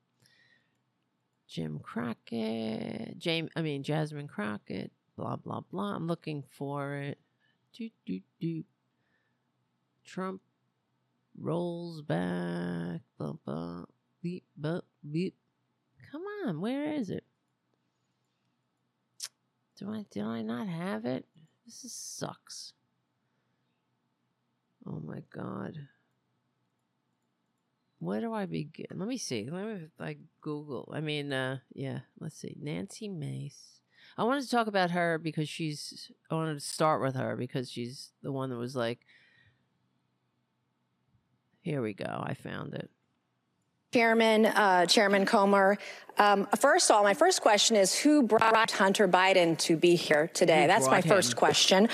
[1.49, 5.95] Jim Crockett, James, I mean Jasmine Crockett, blah blah blah.
[5.95, 7.19] I'm looking for it.
[7.75, 8.65] Do do do.
[10.05, 10.41] Trump
[11.39, 13.01] rolls back.
[13.19, 13.85] Blah blah.
[14.23, 15.35] Beep bop beep.
[16.11, 17.25] Come on, where is it?
[19.79, 21.27] Do I do I not have it?
[21.67, 22.73] This is, sucks.
[24.87, 25.77] Oh my god.
[28.03, 28.87] Where do I begin?
[28.97, 29.49] Let me see.
[29.49, 30.93] Let me like Google.
[30.93, 32.57] I mean, uh yeah, let's see.
[32.61, 33.79] Nancy Mace.
[34.19, 37.71] I wanted to talk about her because she's I wanted to start with her because
[37.71, 39.07] she's the one that was like
[41.61, 42.25] Here we go.
[42.25, 42.91] I found it.
[44.03, 45.77] Chairman, uh, Chairman Comer.
[46.19, 50.29] Um, first of all, my first question is who brought Hunter Biden to be here
[50.33, 50.63] today?
[50.63, 51.89] Who That's my brought first question.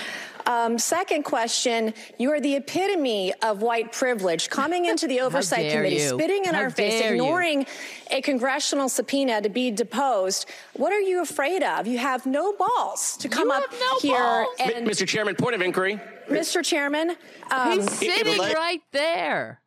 [0.45, 5.97] Um, second question, you are the epitome of white privilege coming into the Oversight Committee,
[5.97, 6.09] you.
[6.09, 7.21] spitting in How our face, dare you.
[7.21, 7.65] ignoring
[8.11, 10.47] a congressional subpoena to be deposed.
[10.73, 11.85] What are you afraid of?
[11.85, 14.47] You have no balls to come You up no here balls?
[14.59, 15.05] and, Mr.
[15.07, 15.99] Chairman, point of inquiry.
[16.29, 16.63] Mr.
[16.63, 17.15] Chairman,
[17.51, 19.59] um, He's sitting right there.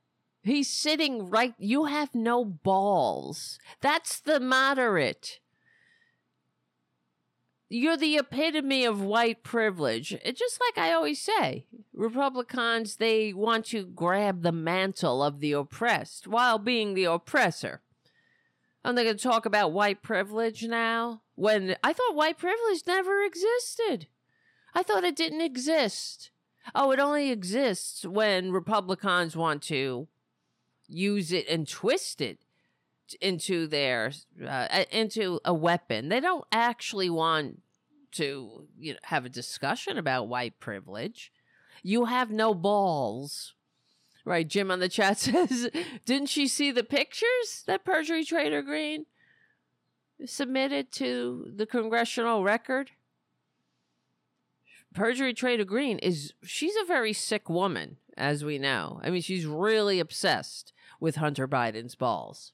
[0.43, 1.55] He's sitting right.
[1.59, 3.59] You have no balls.
[3.81, 5.39] That's the moderate.
[7.69, 10.13] You're the epitome of white privilege.
[10.25, 15.53] It's just like I always say Republicans, they want to grab the mantle of the
[15.53, 17.81] oppressed while being the oppressor.
[18.85, 23.23] And they're going to talk about white privilege now when I thought white privilege never
[23.23, 24.09] existed.
[24.75, 26.31] I thought it didn't exist.
[26.75, 30.09] Oh, it only exists when Republicans want to
[30.93, 32.39] use it and twist it
[33.21, 34.13] into their
[34.47, 36.09] uh, into a weapon.
[36.09, 37.61] They don't actually want
[38.13, 41.33] to you know have a discussion about white privilege.
[41.83, 43.55] You have no balls.
[44.25, 45.69] Right, Jim on the chat says,
[46.05, 49.07] "Didn't she see the pictures that perjury trader Greene
[50.25, 52.93] submitted to the congressional record?"
[54.95, 59.01] Perjury Trader Greene is she's a very sick woman, as we know.
[59.03, 62.53] I mean, she's really obsessed with Hunter Biden's balls.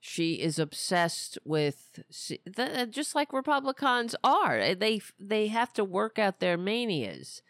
[0.00, 4.58] She is obsessed with see, uh, just like Republicans are.
[4.60, 7.42] Uh, they they have to work out their manias.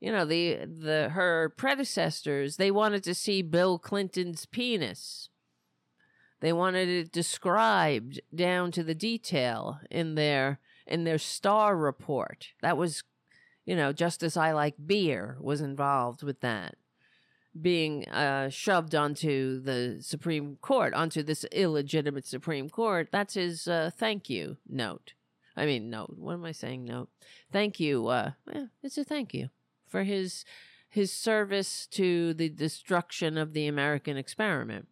[0.00, 5.30] You know, the the her predecessors, they wanted to see Bill Clinton's penis.
[6.40, 12.48] They wanted it described down to the detail in their in their Starr report.
[12.62, 13.02] That was,
[13.64, 16.76] you know, just as I like beer was involved with that
[17.60, 23.08] being uh, shoved onto the Supreme Court, onto this illegitimate Supreme Court.
[23.12, 25.14] That's his uh, thank you note.
[25.56, 26.14] I mean, note.
[26.16, 26.84] What am I saying?
[26.84, 27.10] Note.
[27.52, 28.08] Thank you.
[28.08, 29.50] Uh, yeah, it's a thank you
[29.86, 30.44] for his
[30.88, 34.88] his service to the destruction of the American experiment.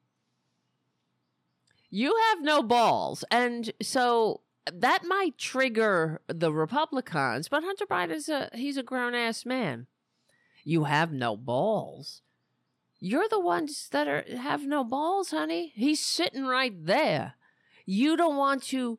[1.90, 4.40] You have no balls, and so
[4.70, 7.48] that might trigger the Republicans.
[7.48, 9.86] But Hunter Biden's a he's a grown ass man.
[10.64, 12.22] You have no balls.
[13.00, 15.72] You're the ones that are have no balls, honey.
[15.74, 17.34] He's sitting right there.
[17.84, 18.98] You don't want to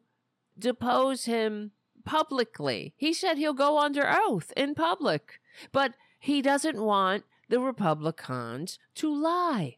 [0.59, 1.71] depose him
[2.03, 2.93] publicly.
[2.97, 5.39] He said he'll go under oath in public,
[5.71, 9.77] but he doesn't want the Republicans to lie,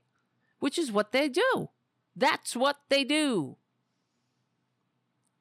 [0.60, 1.70] which is what they do.
[2.16, 3.58] That's what they do.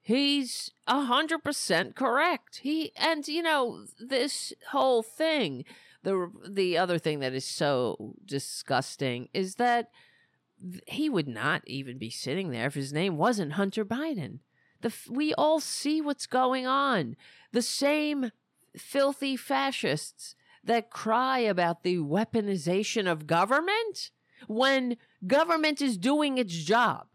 [0.04, 2.60] He's a hundred percent correct.
[2.62, 5.64] He and you know this whole thing.
[6.02, 9.88] The the other thing that is so disgusting is that
[10.86, 14.40] he would not even be sitting there if his name wasn't Hunter Biden.
[14.82, 17.16] The we all see what's going on.
[17.52, 18.30] The same
[18.76, 24.10] filthy fascists that cry about the weaponization of government
[24.48, 27.06] when government is doing its job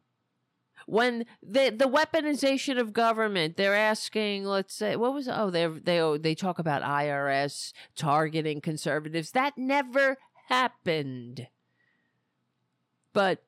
[0.90, 6.00] when the the weaponization of government they're asking let's say what was oh they they
[6.00, 9.32] oh, they talk about IRS targeting conservatives.
[9.32, 10.18] That never
[10.48, 11.48] happened.
[13.14, 13.44] But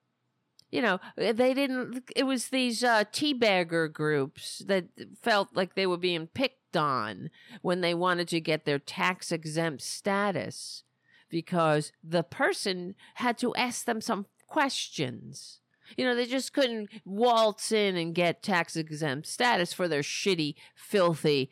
[0.69, 4.85] you know they didn't it was these uh teabagger groups that
[5.21, 7.31] felt like they were being picked on
[7.63, 10.83] when they wanted to get their tax exempt status
[11.27, 15.60] because the person had to ask them some questions
[15.97, 20.55] you know, they just couldn't waltz in and get tax exempt status for their shitty,
[20.75, 21.49] filthy,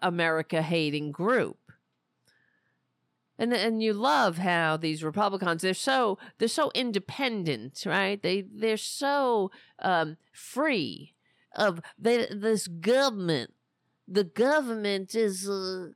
[0.00, 1.58] America hating group.
[3.38, 8.22] And and you love how these Republicans they're so they're so independent, right?
[8.22, 11.14] They they're so um, free
[11.54, 13.52] of they, this government.
[14.08, 15.88] The government is uh,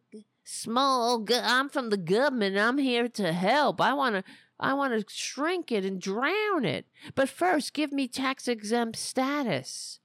[0.44, 1.24] small.
[1.32, 2.58] I'm from the government.
[2.58, 3.80] I'm here to help.
[3.80, 4.24] I want to
[4.60, 6.86] I want to shrink it and drown it.
[7.14, 10.00] But first, give me tax exempt status.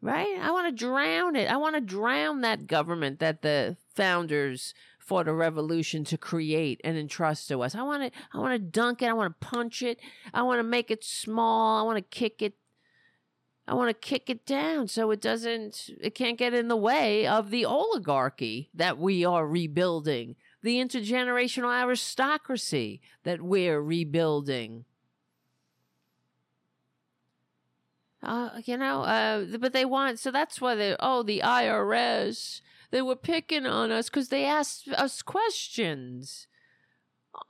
[0.00, 0.38] Right?
[0.40, 1.50] I want to drown it.
[1.50, 6.96] I want to drown that government that the founders fought a revolution to create and
[6.96, 7.74] entrust to us.
[7.74, 9.06] I want to I want to dunk it.
[9.08, 9.98] I want to punch it.
[10.32, 11.80] I want to make it small.
[11.80, 12.54] I want to kick it
[13.66, 17.26] I want to kick it down so it doesn't it can't get in the way
[17.26, 24.84] of the oligarchy that we are rebuilding the intergenerational aristocracy that we're rebuilding.
[28.22, 33.00] Uh, you know, uh, but they want, so that's why they, oh, the IRS, they
[33.00, 36.48] were picking on us because they asked us questions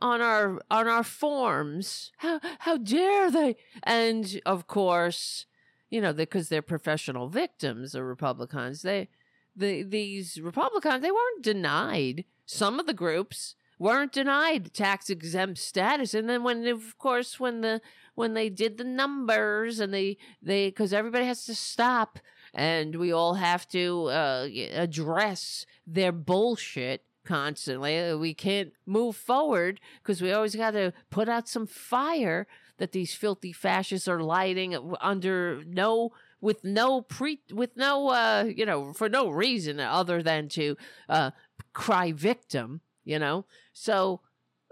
[0.00, 2.12] on our on our forms.
[2.18, 3.56] How how dare they?
[3.82, 5.46] And of course
[5.90, 8.82] you know because they're professional victims of republicans.
[8.82, 9.08] They
[9.56, 16.14] the these republicans they weren't denied some of the groups weren't denied tax exempt status.
[16.14, 17.80] And then when of course when the
[18.14, 22.18] when they did the numbers and they they because everybody has to stop
[22.54, 28.14] and we all have to uh, address their bullshit constantly.
[28.14, 32.46] We can't move forward because we always got to put out some fire
[32.78, 38.64] that these filthy fascists are lighting under no with no pre with no uh you
[38.64, 40.76] know for no reason other than to
[41.08, 41.30] uh
[41.72, 43.44] cry victim, you know?
[43.72, 44.20] So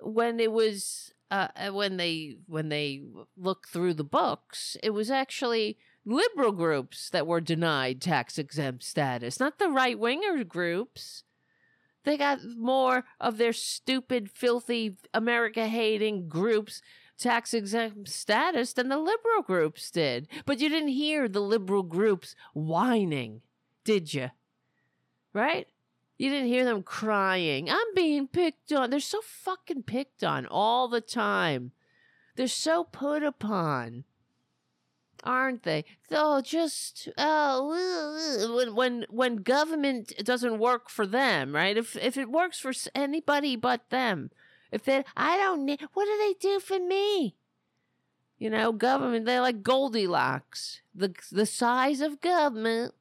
[0.01, 3.03] when it was uh, uh, when they when they
[3.37, 9.41] looked through the books, it was actually liberal groups that were denied tax exempt status,
[9.41, 11.24] not the right winger groups.
[12.05, 16.80] They got more of their stupid, filthy, America hating groups
[17.18, 20.28] tax exempt status than the liberal groups did.
[20.45, 23.41] But you didn't hear the liberal groups whining,
[23.84, 24.30] did you?
[25.32, 25.66] Right?
[26.19, 27.69] You didn't hear them crying.
[27.71, 28.91] I'm being picked on.
[28.91, 31.73] They're so fucking picked on all the time.
[32.37, 34.05] They're so put upon.
[35.25, 35.85] Aren't they?
[36.11, 41.77] Oh, just oh, when when when government doesn't work for them, right?
[41.77, 44.31] If if it works for anybody but them,
[44.71, 45.81] if they, I don't need.
[45.95, 47.35] What do they do for me?
[48.39, 49.27] You know, government.
[49.27, 50.83] They're like Goldilocks.
[50.95, 52.95] The the size of government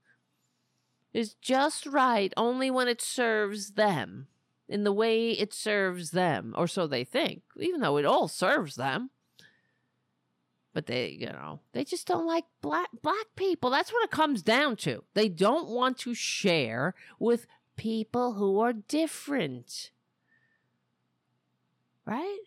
[1.15, 4.27] is just right only when it serves them
[4.67, 8.75] in the way it serves them, or so they think, even though it all serves
[8.75, 9.09] them.
[10.73, 13.69] But they, you know, they just don't like black black people.
[13.69, 15.05] That's what it comes down to.
[15.13, 17.47] They don't want to share with
[17.77, 19.91] people who are different.
[22.05, 22.39] Right?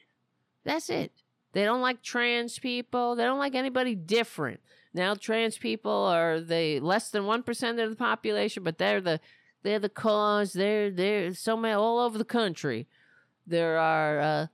[0.65, 1.13] That's it.
[1.59, 3.17] They don't like trans people.
[3.17, 4.61] They don't like anybody different.
[4.95, 9.19] Now trans people are the less than one percent of the population, but they're the
[9.65, 10.53] they're the cause.
[10.53, 12.87] They're they're so many all over the country.
[13.45, 14.47] There are uh,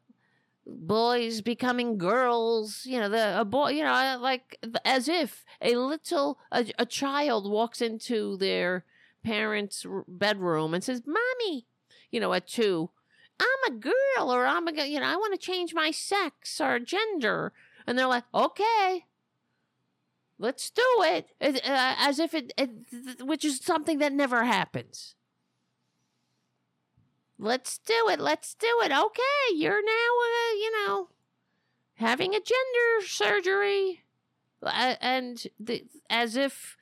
[0.67, 2.87] boys becoming girls.
[2.87, 3.73] You know, the a boy.
[3.73, 8.87] You know, like as if a little a, a child walks into their
[9.23, 11.67] parents' bedroom and says, "Mommy,"
[12.11, 12.89] you know, at two,
[13.41, 16.79] I'm a girl, or I'm a you know, I want to change my sex or
[16.79, 17.53] gender,
[17.87, 19.07] and they're like, "Okay."
[20.37, 25.15] Let's do it, uh, as if it, it, which is something that never happens.
[27.39, 28.19] Let's do it.
[28.19, 28.91] Let's do it.
[28.91, 31.09] Okay, you're now, uh, you know,
[31.95, 34.03] having a gender surgery.
[34.63, 36.77] A- and the, as if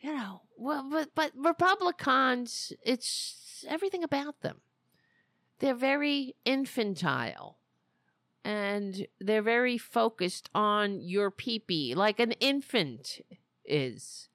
[0.00, 4.60] you know well but but republicans it's everything about them
[5.58, 7.58] they're very infantile
[8.44, 13.20] and they're very focused on your peepee like an infant
[13.64, 14.28] is.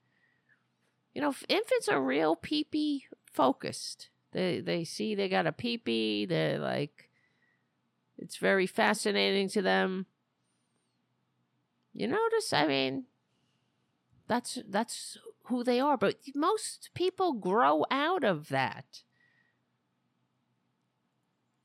[1.13, 3.01] You know infants are real peepee
[3.32, 4.09] focused.
[4.32, 7.09] They they see they got a peepee they're like
[8.17, 10.05] it's very fascinating to them.
[11.93, 13.05] You notice i mean
[14.28, 19.01] that's that's who they are but most people grow out of that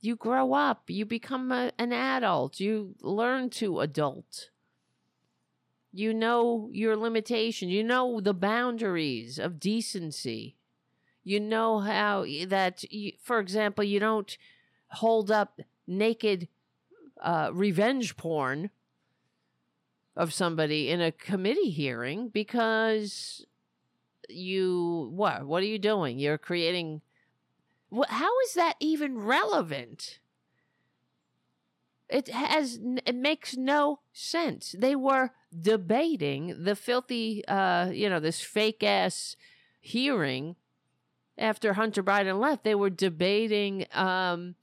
[0.05, 4.51] you grow up you become a, an adult you learn to adult.
[5.93, 10.57] You know your limitations you know the boundaries of decency.
[11.23, 14.37] You know how that you, for example you don't
[14.89, 16.49] hold up naked
[17.21, 18.71] uh, revenge porn
[20.17, 23.45] of somebody in a committee hearing because
[24.29, 26.19] you what what are you doing?
[26.19, 27.03] You're creating
[28.09, 30.19] how is that even relevant?
[32.09, 34.75] It has it makes no sense.
[34.79, 39.37] They were debating the filthy uh you know this fake ass
[39.81, 40.57] hearing
[41.39, 42.65] after hunter biden left.
[42.65, 44.55] They were debating um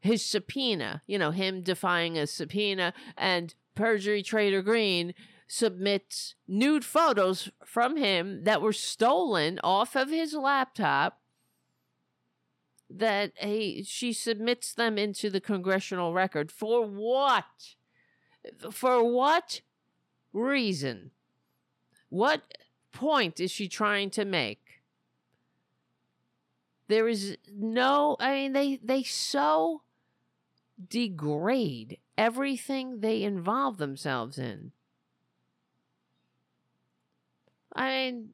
[0.00, 5.14] his subpoena you know him defying a subpoena and perjury trader Greene
[5.48, 11.20] submits nude photos from him that were stolen off of his laptop
[12.90, 16.50] that he she submits them into the congressional record.
[16.50, 17.74] For what?
[18.70, 19.60] For what
[20.32, 21.10] reason?
[22.08, 22.42] What
[22.92, 24.82] point is she trying to make?
[26.88, 29.82] There is no i mean they they so
[30.88, 34.72] degrade everything they involve themselves in.
[37.74, 38.30] I mean,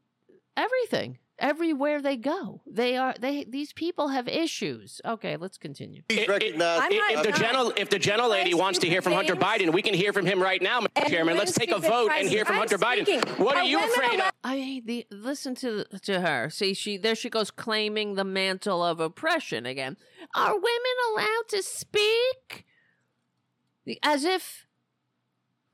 [0.57, 1.19] everything.
[1.37, 3.43] Everywhere they go, they are they.
[3.43, 5.01] These people have issues.
[5.05, 6.03] Okay, let's continue.
[6.09, 6.83] He's It- it- recognized.
[6.85, 7.41] I'm not if the done.
[7.41, 9.35] gentle if the gentle lady wants to hear from Hunter.
[9.35, 11.09] Biden, we can hear from him right now, Mr.
[11.09, 11.37] Chairman.
[11.37, 12.55] Let's take a stupid vote and hear from.
[12.57, 13.03] Hunter I'm Biden.
[13.03, 13.45] speaking.
[13.45, 14.31] What are Are you afraid of?
[14.45, 16.51] I mean, the listen to to her.
[16.51, 19.97] See, she there she goes claiming the mantle of oppression again.
[20.37, 22.65] Are women allowed to speak?
[24.05, 24.67] As if,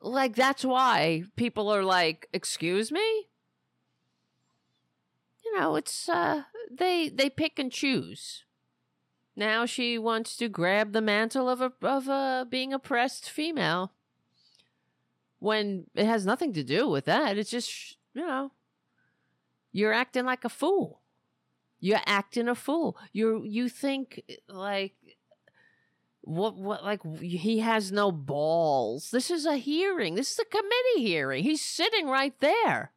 [0.00, 3.26] like, that's why people are like, "Excuse me."
[5.50, 8.44] You know, it's uh, they they pick and choose.
[9.34, 13.92] Now she wants to grab the mantle of a of a being oppressed female.
[15.38, 18.52] When it has nothing to do with that, it's just you know,
[19.72, 21.00] you're acting like a fool.
[21.80, 22.96] You're acting a fool.
[23.12, 24.94] You you think like
[26.20, 29.10] what what like he has no balls.
[29.10, 30.14] This is a hearing.
[30.14, 31.42] This is a committee hearing.
[31.42, 32.92] He's sitting right there.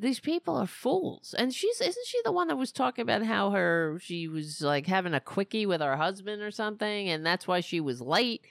[0.00, 1.34] These people are fools.
[1.36, 4.86] And she's isn't she the one that was talking about how her she was like
[4.86, 8.46] having a quickie with her husband or something and that's why she was late.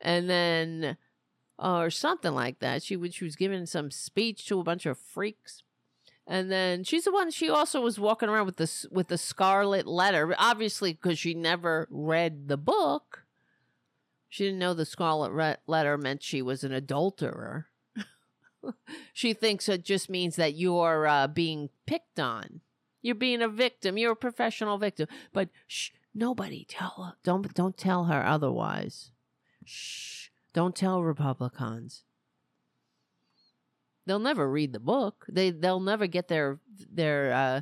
[0.00, 0.96] And then
[1.56, 2.82] or something like that.
[2.82, 5.62] She was she was giving some speech to a bunch of freaks.
[6.26, 7.30] And then she's the one.
[7.30, 11.86] She also was walking around with this with the scarlet letter, obviously because she never
[11.90, 13.24] read the book.
[14.28, 17.68] She didn't know the scarlet letter meant she was an adulterer.
[19.12, 22.60] She thinks it just means that you're uh, being picked on.
[23.02, 23.98] You're being a victim.
[23.98, 25.08] You're a professional victim.
[25.32, 27.14] But shh, nobody tell her.
[27.22, 29.10] Don't don't tell her otherwise.
[29.64, 30.28] Shh.
[30.54, 32.04] Don't tell Republicans.
[34.06, 35.26] They'll never read the book.
[35.28, 36.60] They they'll never get their
[36.90, 37.60] their uh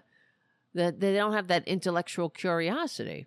[0.74, 3.26] that they don't have that intellectual curiosity.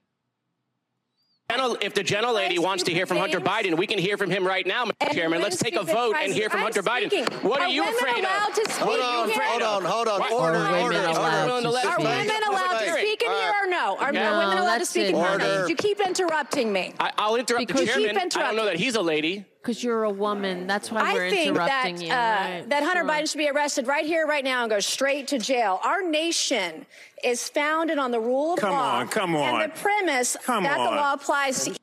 [1.49, 3.39] Gentle- If the gentle lady wants to hear from Hunter.
[3.39, 5.13] Biden, we can hear from him right now, Mr.
[5.13, 5.41] Chairman.
[5.41, 6.61] Let's take a vote and hear from.
[6.61, 7.43] Hunter Biden.
[7.43, 8.31] What are, you afraid of?
[8.79, 10.21] Hold on, hold on, hold on.
[10.33, 11.67] Order, Are women order, allowed order.
[11.67, 11.85] to speak?
[11.85, 13.97] Are women allowed to speak in here or no?
[13.99, 15.67] Are, women allowed to speak in here?
[15.67, 16.93] You keep interrupting me.
[16.99, 18.17] I, I'll interrupt the chairman.
[18.17, 19.45] I don't know that he's a lady.
[19.65, 20.67] Because you're a woman.
[20.67, 22.13] That's why we're I think that interrupting you.
[22.13, 22.65] uh, right?
[22.69, 23.09] that Hunter Sure.
[23.09, 25.79] Biden should be arrested right here, right now, and go straight to jail.
[25.83, 26.85] Our nation
[27.23, 29.61] is founded on the rule of Come law on, come on.
[29.63, 30.85] and the premise Come that on.
[30.91, 31.75] the law applies to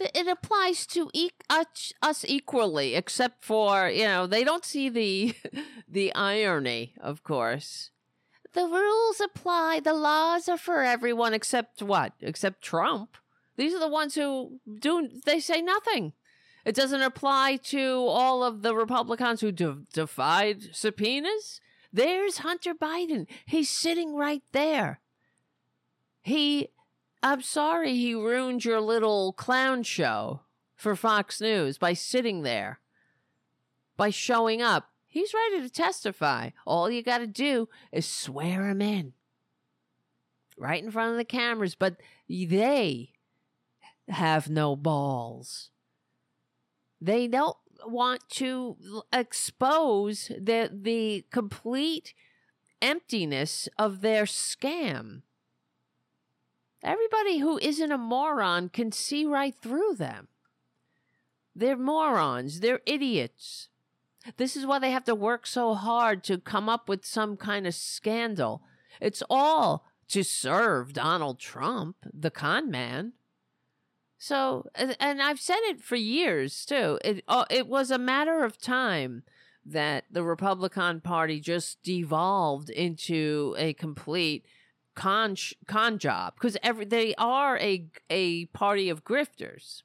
[0.00, 5.32] it applies to e- us, us equally except for you know they don't see the
[5.88, 7.90] the irony of course
[8.54, 13.16] the rules apply the laws are for everyone except what except trump
[13.56, 16.14] these are the ones who do they say nothing
[16.64, 21.60] it doesn't apply to all of the republicans who de- defied subpoenas
[21.92, 25.00] there's hunter biden he's sitting right there
[26.22, 26.68] he
[27.22, 30.40] I'm sorry he ruined your little clown show
[30.74, 32.80] for Fox News by sitting there,
[33.96, 34.90] by showing up.
[35.06, 36.50] He's ready to testify.
[36.66, 39.12] All you got to do is swear him in
[40.56, 41.96] right in front of the cameras, but
[42.28, 43.10] they
[44.08, 45.70] have no balls.
[47.02, 48.76] They don't want to
[49.12, 52.14] expose the the complete
[52.80, 55.22] emptiness of their scam.
[56.84, 60.28] Everybody who isn't a moron can see right through them.
[61.56, 63.68] They're morons, they're idiots.
[64.36, 67.66] This is why they have to work so hard to come up with some kind
[67.66, 68.62] of scandal.
[69.00, 73.14] It's all to serve Donald Trump, the con man.
[74.22, 77.00] So, and I've said it for years too.
[77.04, 79.24] It uh, it was a matter of time
[79.66, 84.46] that the Republican Party just devolved into a complete
[84.94, 85.34] con
[85.66, 89.82] con job because every they are a a party of grifters.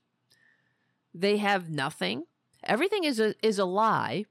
[1.16, 2.26] They have nothing.
[2.64, 4.26] Everything is a is a lie.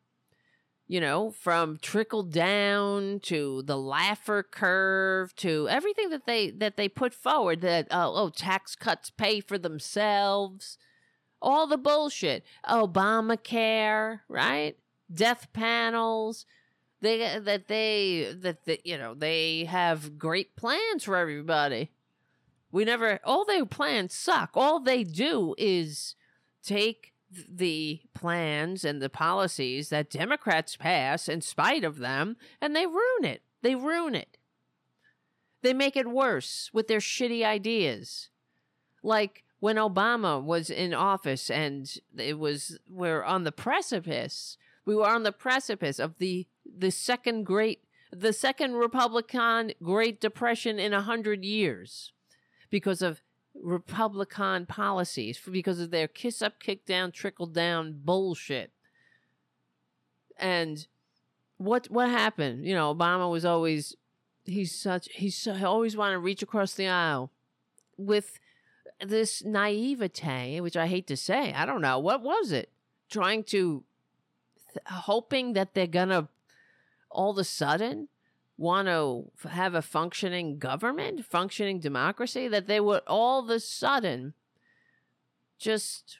[0.88, 6.88] You know, from trickle down to the Laffer curve to everything that they that they
[6.88, 10.78] put forward that uh, oh tax cuts pay for themselves,
[11.42, 14.76] all the bullshit, Obamacare, right?
[15.12, 16.46] Death panels,
[17.00, 21.90] they that they that, that you know they have great plans for everybody.
[22.70, 24.50] We never all their plans suck.
[24.54, 26.14] All they do is
[26.62, 32.86] take the plans and the policies that Democrats pass in spite of them, and they
[32.86, 33.42] ruin it.
[33.62, 34.38] They ruin it.
[35.62, 38.30] They make it worse with their shitty ideas.
[39.02, 44.56] Like when Obama was in office and it was we're on the precipice.
[44.84, 47.80] We were on the precipice of the the second great
[48.12, 52.12] the second Republican Great Depression in a hundred years
[52.70, 53.22] because of
[53.62, 58.72] Republican policies because of their kiss up, kick down, trickle down bullshit.
[60.38, 60.86] And
[61.56, 62.66] what what happened?
[62.66, 63.96] You know, Obama was always
[64.44, 67.30] he's such he's so, he always wanted to reach across the aisle
[67.96, 68.38] with
[69.04, 71.52] this naivete, which I hate to say.
[71.52, 72.70] I don't know what was it.
[73.10, 73.84] Trying to
[74.72, 76.28] th- hoping that they're gonna
[77.10, 78.08] all of a sudden
[78.56, 84.34] want to have a functioning government, functioning democracy, that they would all of a sudden
[85.58, 86.18] just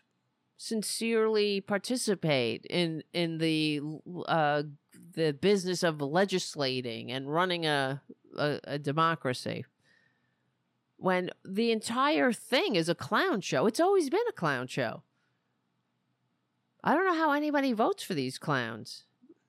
[0.59, 3.80] sincerely participate in in the
[4.26, 4.62] uh,
[5.14, 8.03] the business of legislating and running a,
[8.37, 9.64] a, a democracy.
[10.99, 15.03] When the entire thing is a clown show, it's always been a clown show.
[16.82, 19.05] I don't know how anybody votes for these clowns.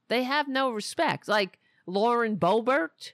[0.07, 1.27] They have no respect.
[1.27, 3.13] Like Lauren Boebert.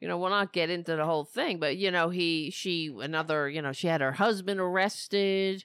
[0.00, 3.48] You know, we'll not get into the whole thing, but you know, he, she, another,
[3.48, 5.64] you know, she had her husband arrested.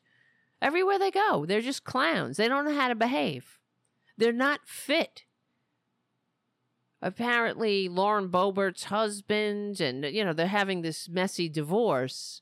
[0.61, 2.37] Everywhere they go, they're just clowns.
[2.37, 3.59] They don't know how to behave.
[4.17, 5.23] They're not fit.
[7.01, 12.41] Apparently, Lauren Boebert's husband, and you know, they're having this messy divorce.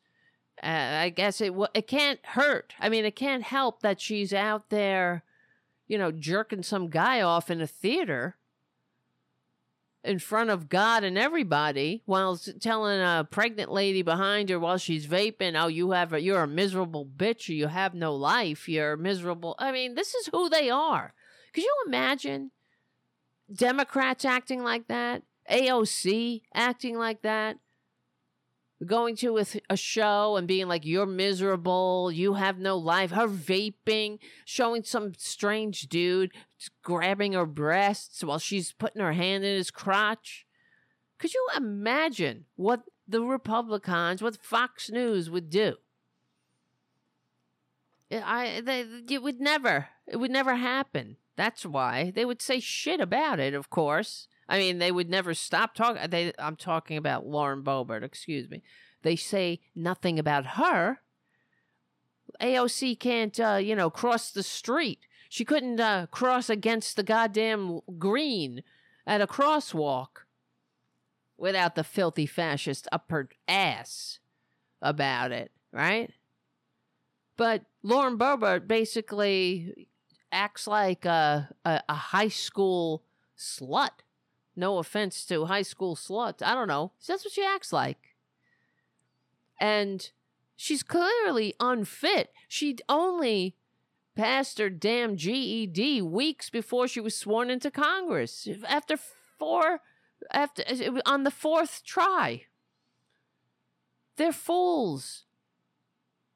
[0.63, 2.73] Uh, I guess it it can't hurt.
[2.79, 5.25] I mean, it can't help that she's out there,
[5.87, 8.37] you know, jerking some guy off in a theater
[10.05, 15.07] in front of God and everybody while telling a pregnant lady behind her while she's
[15.07, 17.49] vaping, "Oh, you have a, you're a miserable bitch.
[17.49, 18.69] You have no life.
[18.69, 21.13] You're miserable." I mean, this is who they are.
[21.53, 22.51] Could you imagine
[23.51, 25.23] Democrats acting like that?
[25.49, 27.57] AOC acting like that?
[28.83, 32.11] Going to a, a, show and being like you're miserable.
[32.11, 33.11] You have no life.
[33.11, 36.31] Her vaping showing some strange dude
[36.83, 40.45] grabbing her breasts while she's putting her hand in his crotch.
[41.17, 45.75] Could you imagine what the republicans what fox news would do?
[48.11, 51.17] I they, it would never it would never happen.
[51.37, 52.11] That's why.
[52.13, 56.09] They would say shit about it of course I mean, they would never stop talking.
[56.09, 58.03] They, I'm talking about Lauren Boebert.
[58.03, 58.61] Excuse me.
[59.01, 60.99] They say nothing about her.
[62.41, 64.99] AOC can't, uh, you know, cross the street.
[65.29, 68.63] She couldn't uh, cross against the goddamn green
[69.07, 70.25] at a crosswalk
[71.37, 74.19] without the filthy fascist up her ass
[74.81, 76.11] about it, right?
[77.37, 79.87] But Lauren Boebert basically
[80.31, 83.03] acts like a, a, a high school
[83.37, 83.89] slut
[84.55, 86.41] no offense to high school sluts.
[86.41, 86.91] I don't know.
[87.07, 88.15] That's what she acts like.
[89.59, 90.09] And
[90.55, 92.31] she's clearly unfit.
[92.47, 93.55] She'd only
[94.15, 98.47] passed her damn GED weeks before she was sworn into Congress.
[98.67, 98.97] After
[99.37, 99.81] four,
[100.31, 102.43] after uh, on the fourth try.
[104.17, 105.25] They're fools.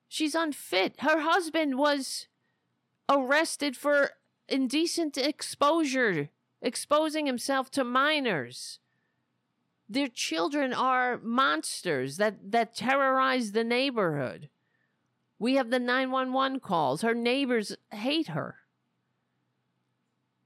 [0.08, 0.96] She's unfit.
[1.00, 2.28] Her husband was
[3.08, 4.12] arrested for
[4.48, 6.30] indecent exposure,
[6.62, 8.80] exposing himself to minors.
[9.88, 14.50] Their children are monsters that, that terrorize the neighborhood.
[15.40, 17.02] We have the 911 calls.
[17.02, 18.58] Her neighbors hate her.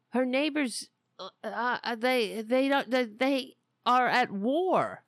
[0.09, 0.89] Her neighbors,
[1.19, 5.03] uh, uh, they they don't they, they are at war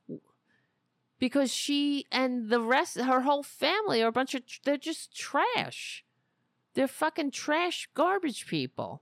[1.20, 6.04] because she and the rest, her whole family are a bunch of they're just trash.
[6.74, 9.02] They're fucking trash garbage people.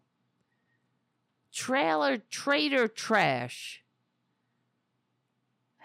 [1.53, 3.83] Trailer trader trash.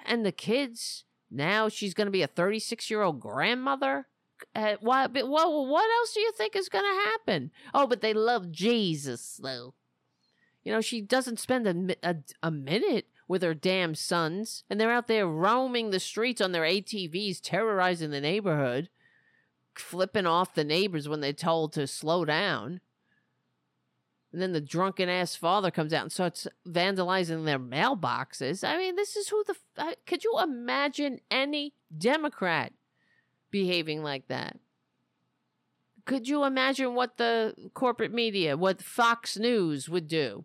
[0.04, 4.06] And the kids, now she's going to be a 36 year old grandmother.
[4.54, 7.50] Uh, what, what else do you think is going to happen?
[7.74, 9.74] Oh, but they love Jesus, though.
[10.62, 14.90] You know, she doesn't spend a, a, a minute with her damn sons, and they're
[14.90, 18.88] out there roaming the streets on their ATVs, terrorizing the neighborhood,
[19.74, 22.80] flipping off the neighbors when they're told to slow down.
[24.32, 28.62] And then the drunken ass father comes out and starts vandalizing their mailboxes.
[28.62, 29.54] I mean, this is who the.
[29.76, 32.72] Uh, could you imagine any Democrat
[33.50, 34.58] behaving like that?
[36.04, 40.44] Could you imagine what the corporate media, what Fox News would do?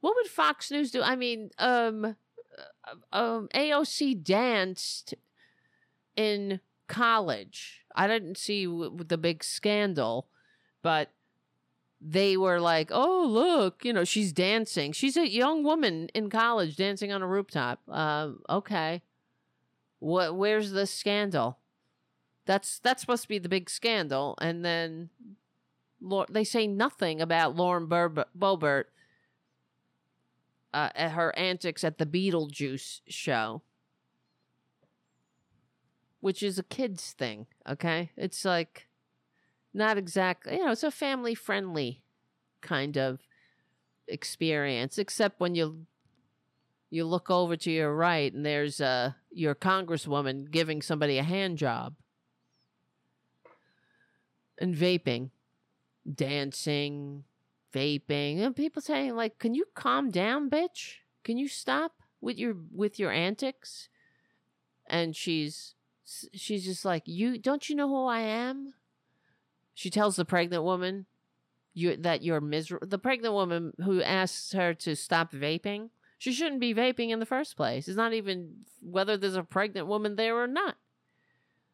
[0.00, 1.02] What would Fox News do?
[1.02, 5.14] I mean, um, uh, um, AOC danced
[6.16, 7.82] in college.
[7.94, 10.28] I didn't see w- the big scandal,
[10.82, 11.10] but
[12.00, 14.92] they were like, "Oh, look, you know, she's dancing.
[14.92, 19.02] She's a young woman in college dancing on a rooftop." Um, okay,
[19.98, 20.36] what?
[20.36, 21.58] Where's the scandal?
[22.44, 25.10] That's that's supposed to be the big scandal, and then
[26.30, 28.84] they say nothing about Lauren Ber- Boebert
[30.72, 33.62] uh, at her antics at the Beetlejuice show,
[36.20, 37.46] which is a kids thing.
[37.68, 38.85] Okay, it's like
[39.76, 42.02] not exactly, you know, it's a family friendly
[42.62, 43.20] kind of
[44.08, 45.86] experience, except when you
[46.88, 51.58] you look over to your right and there's uh your congresswoman giving somebody a hand
[51.58, 51.94] job
[54.58, 55.30] and vaping,
[56.10, 57.24] dancing,
[57.74, 60.94] vaping, and people saying like, "Can you calm down, bitch?
[61.22, 63.88] Can you stop with your with your antics?"
[64.86, 65.74] And she's
[66.32, 68.72] she's just like, "You don't you know who I am?"
[69.76, 71.04] She tells the pregnant woman
[71.74, 72.86] you that you're miserable.
[72.86, 77.26] The pregnant woman who asks her to stop vaping, she shouldn't be vaping in the
[77.26, 77.86] first place.
[77.86, 80.76] It's not even whether there's a pregnant woman there or not.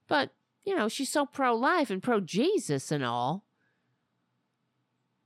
[0.08, 0.30] But,
[0.64, 3.44] you know, she's so pro life and pro Jesus and all.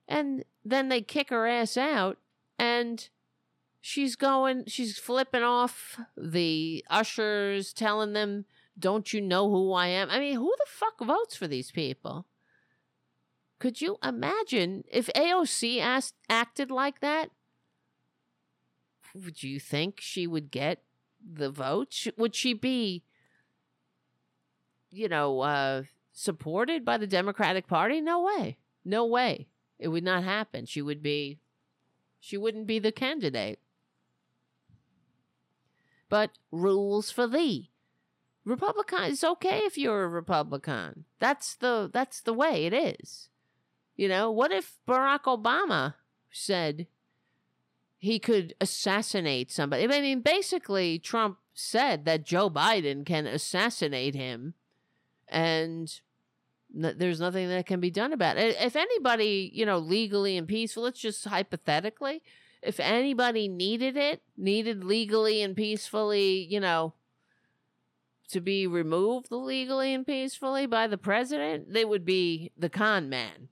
[0.06, 2.18] And then they kick her ass out
[2.58, 3.08] and
[3.80, 8.44] she's going she's flipping off the ushers telling them
[8.78, 10.10] don't you know who I am?
[10.10, 12.26] I mean, who the fuck votes for these people?
[13.58, 17.30] Could you imagine if AOC asked, acted like that?
[19.14, 20.82] Would you think she would get
[21.20, 22.06] the vote?
[22.18, 23.02] Would she be,
[24.90, 25.82] you know, uh,
[26.12, 28.00] supported by the Democratic Party?
[28.00, 28.58] No way.
[28.84, 29.48] No way.
[29.78, 30.66] It would not happen.
[30.66, 31.38] She would be,
[32.20, 33.58] she wouldn't be the candidate.
[36.08, 37.70] But rules for thee.
[38.44, 41.04] Republican, it's okay if you're a Republican.
[41.18, 43.28] That's the that's the way it is.
[43.96, 45.94] You know, what if Barack Obama
[46.30, 46.86] said
[47.98, 49.84] he could assassinate somebody?
[49.84, 54.52] I mean, basically, Trump said that Joe Biden can assassinate him,
[55.28, 56.00] and
[56.70, 58.56] there's nothing that can be done about it.
[58.60, 62.22] If anybody, you know, legally and peaceful, let's just hypothetically,
[62.62, 66.92] if anybody needed it, needed legally and peacefully, you know,
[68.28, 73.48] to be removed legally and peacefully by the president, they would be the con man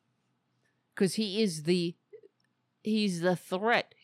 [0.94, 1.94] because he is the
[2.82, 3.94] he's the threat.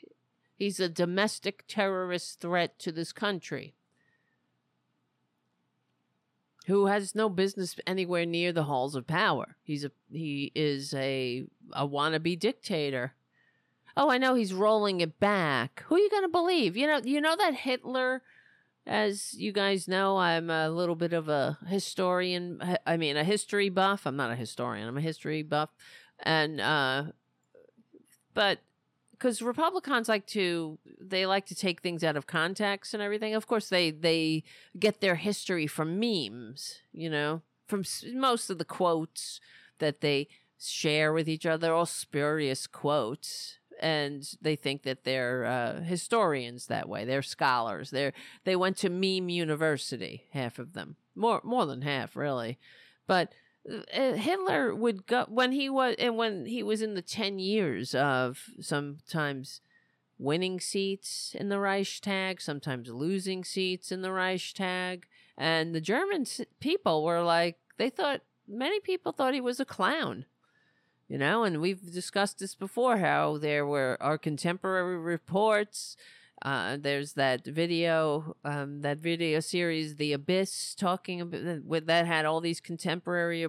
[0.55, 3.75] He's a domestic terrorist threat to this country.
[6.67, 9.57] Who has no business anywhere near the halls of power.
[9.63, 13.15] He's a he is a a wannabe dictator.
[13.97, 15.85] Oh, I know he's rolling it back.
[15.87, 16.77] Who are you going to believe?
[16.77, 18.23] You know, you know that Hitler
[18.87, 22.61] as you guys know, I'm a little bit of a historian.
[22.87, 24.07] I mean, a history buff.
[24.07, 24.89] I'm not a historian.
[24.89, 25.71] I'm a history buff
[26.23, 27.05] and uh
[28.35, 28.59] but
[29.13, 33.35] because republicans like to they like to take things out of context and everything.
[33.35, 34.45] Of course they they
[34.79, 39.41] get their history from memes you know from most of the quotes
[39.79, 43.57] that they share with each other all spurious quotes.
[43.81, 47.07] And they think that they're uh, historians that way.
[47.07, 47.89] They're scholars.
[47.91, 48.13] They're
[48.45, 50.97] they went to meme university half of them.
[51.15, 52.59] More more than half really.
[53.07, 53.33] But
[53.69, 57.95] uh, Hitler would go when he was and when he was in the 10 years
[57.95, 59.61] of sometimes
[60.19, 65.07] winning seats in the Reichstag, sometimes losing seats in the Reichstag,
[65.37, 66.27] and the German
[66.61, 70.27] people were like they thought many people thought he was a clown.
[71.09, 75.97] You know, and we've discussed this before how there were our contemporary reports
[76.43, 82.25] uh, there's that video, um, that video series, The Abyss, talking about with that had
[82.25, 83.47] all these contemporary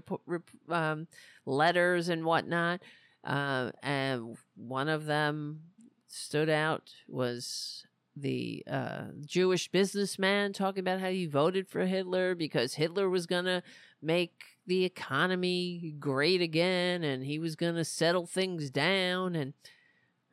[0.70, 1.08] um,
[1.46, 2.82] letters and whatnot.
[3.24, 5.62] Uh, and one of them
[6.08, 7.86] stood out was
[8.16, 13.64] the uh, Jewish businessman talking about how he voted for Hitler because Hitler was gonna
[14.02, 14.34] make
[14.68, 19.54] the economy great again and he was gonna settle things down and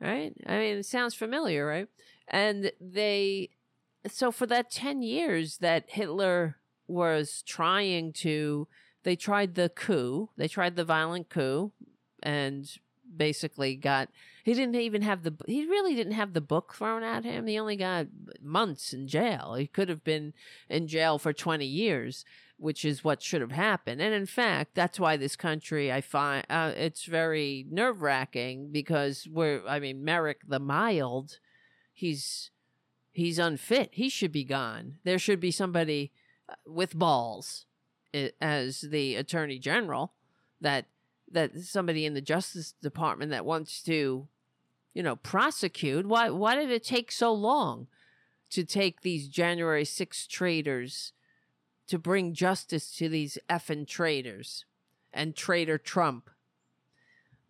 [0.01, 0.33] right.
[0.45, 1.87] I mean, it sounds familiar, right?
[2.29, 3.49] And they
[4.07, 6.57] so for that 10 years that hitler
[6.87, 8.67] was trying to
[9.03, 11.71] they tried the coup they tried the violent coup
[12.21, 12.79] and
[13.15, 14.09] basically got
[14.43, 17.47] he didn't even have the he really didn't have the book thrown at him.
[17.47, 18.07] He only got
[18.41, 19.55] months in jail.
[19.55, 20.33] He could have been
[20.69, 22.25] in jail for 20 years
[22.57, 24.01] which is what should have happened.
[24.01, 29.61] And in fact that's why this country i find uh, it's very nerve-wracking because we're
[29.67, 31.39] i mean merrick the mild
[31.99, 32.51] he's
[33.11, 33.89] he's unfit.
[33.93, 34.95] He should be gone.
[35.03, 36.11] There should be somebody
[36.47, 37.65] uh, with balls
[38.41, 40.13] as the attorney general
[40.61, 40.85] that
[41.31, 44.27] that somebody in the justice department that wants to
[44.95, 47.85] you know prosecute why why did it take so long
[48.49, 51.13] to take these January 6 traitors
[51.85, 54.65] to bring justice to these effing traitors
[55.13, 56.31] and traitor Trump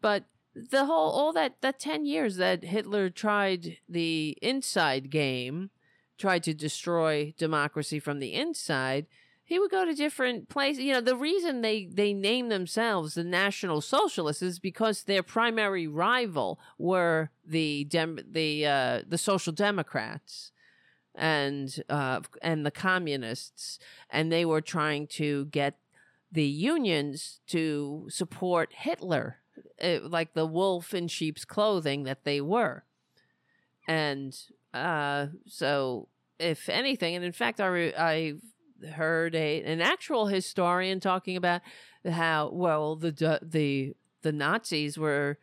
[0.02, 0.26] but
[0.56, 5.70] the whole all that that 10 years that Hitler tried the inside game
[6.18, 9.06] tried to destroy democracy from the inside
[9.44, 13.24] he would go to different places you know the reason they they name themselves the
[13.24, 20.52] national socialists is because their primary rival were the dem- the uh, the social democrats
[21.16, 23.80] and uh, and the communists
[24.10, 25.78] and they were trying to get
[26.32, 29.38] the unions to support Hitler
[29.82, 32.84] uh, like the wolf in sheep's clothing that they were.
[33.88, 34.38] And
[34.74, 36.08] uh, so,
[36.40, 38.34] if anything, and in fact, I, I
[38.94, 41.62] heard a an actual historian talking about
[42.10, 45.38] how well the the the Nazis were.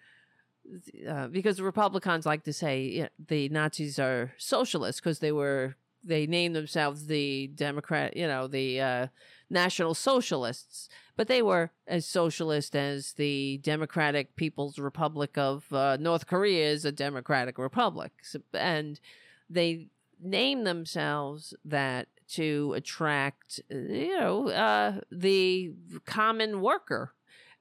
[1.08, 5.30] Uh, because the Republicans like to say you know, the Nazis are socialists because they
[5.30, 9.06] were they named themselves the Democrat, you know, the uh,
[9.50, 16.26] National Socialists, but they were as socialist as the Democratic People's Republic of uh, North
[16.26, 18.12] Korea is a democratic republic,
[18.52, 19.00] and
[19.48, 19.88] they
[20.20, 25.72] named themselves that to attract, you know, uh, the
[26.04, 27.12] common worker,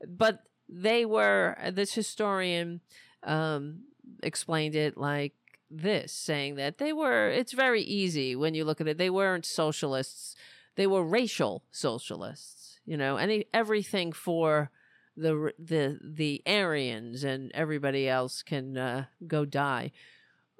[0.07, 2.81] but they were this historian
[3.23, 3.81] um,
[4.23, 5.33] explained it like
[5.69, 7.29] this, saying that they were.
[7.29, 8.97] It's very easy when you look at it.
[8.97, 10.35] They weren't socialists
[10.75, 14.69] they were racial socialists you know any everything for
[15.17, 19.91] the the the aryans and everybody else can uh, go die.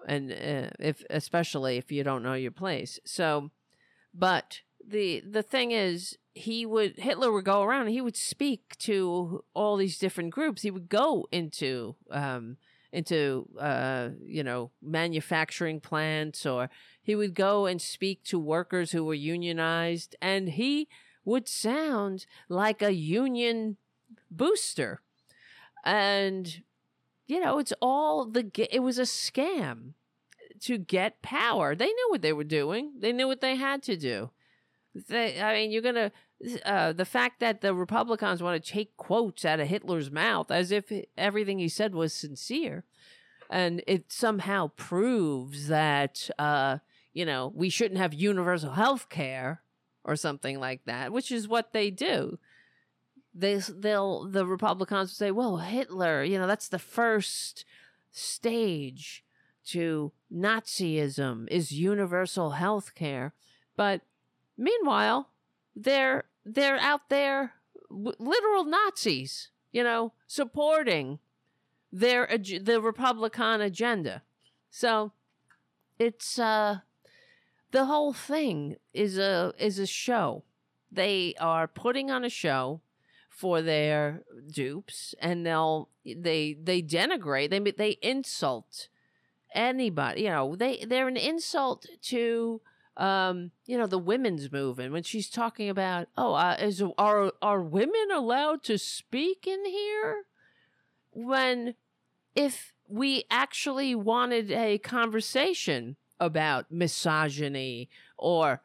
[0.08, 3.00] And uh, if especially if you don't know your place.
[3.06, 3.52] So
[4.14, 9.44] but the the thing is he would hitler would go around he would speak to
[9.54, 10.62] all these different groups.
[10.62, 12.58] He would go into um
[12.94, 16.70] into uh you know manufacturing plants or
[17.02, 20.16] he would go and speak to workers who were unionized.
[20.22, 20.88] And he
[21.26, 23.78] would sound like a union
[24.32, 25.02] booster.
[25.84, 26.62] And
[27.28, 29.94] you know it's all the it was a scam
[30.62, 31.76] to get power.
[31.76, 32.94] They knew what they were doing.
[33.00, 34.32] They knew what they had to do.
[35.10, 36.12] They, i mean you're gonna
[36.66, 40.72] uh, the fact that the republicans want to take quotes out of hitler's mouth as
[40.72, 42.86] if everything he said was sincere
[43.50, 46.78] and it somehow proves that uh,
[47.14, 49.62] you know we shouldn't have universal health care
[50.06, 52.40] or something like that which is what they do.
[53.34, 57.66] They they'll the republicans will say well hitler you know that's the first
[58.12, 59.26] stage
[59.66, 63.34] to nazism is universal health care.
[63.76, 64.02] But
[64.58, 65.32] meanwhile
[65.76, 67.54] they're they're out there
[67.90, 71.20] w- literal nazis you know supporting
[71.92, 74.22] their ag- the republican agenda.
[74.70, 75.12] So
[76.00, 76.80] it's uh
[77.76, 80.44] the whole thing is a is a show
[80.90, 82.80] they are putting on a show
[83.30, 88.88] for their dupes and they'll they they denigrate they they insult
[89.54, 92.62] anybody you know they they're an insult to
[92.98, 97.62] um, you know, the women's movement when she's talking about, oh, uh, is are are
[97.62, 100.24] women allowed to speak in here?
[101.12, 101.76] When
[102.36, 108.62] if we actually wanted a conversation about misogyny or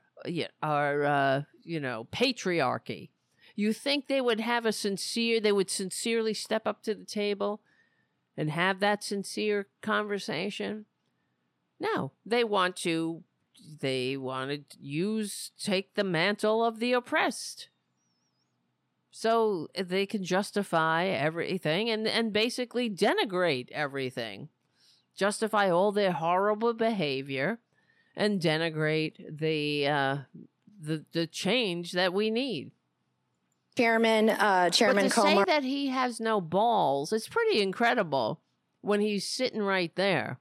[0.63, 3.11] or uh, you know patriarchy,
[3.57, 5.41] you think they would have a sincere?
[5.41, 7.61] They would sincerely step up to the table
[8.37, 10.87] and have that sincere conversation?
[11.79, 13.25] No, they want to
[13.81, 17.69] they want to use take the mantle of the oppressed
[19.11, 24.49] so they can justify everything and and basically denigrate everything
[25.21, 27.59] justify all their horrible behavior
[28.17, 30.17] and denigrate the uh
[30.81, 32.71] the the change that we need.
[33.77, 38.41] Chairman uh chairman but to comer say that he has no balls it's pretty incredible
[38.81, 40.39] when he's sitting right there.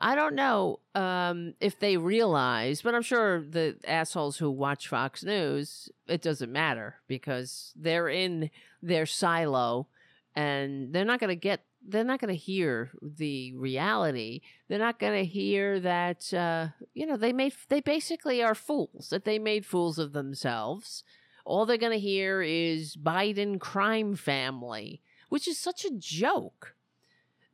[0.00, 5.24] I don't know um, if they realize, but I'm sure the assholes who watch Fox
[5.24, 9.88] News, it doesn't matter because they're in their silo
[10.36, 14.42] and they're not going to get, they're not going to hear the reality.
[14.68, 19.08] They're not going to hear that, uh, you know, they made, they basically are fools,
[19.10, 21.02] that they made fools of themselves.
[21.44, 26.74] All they're going to hear is Biden crime family, which is such a joke.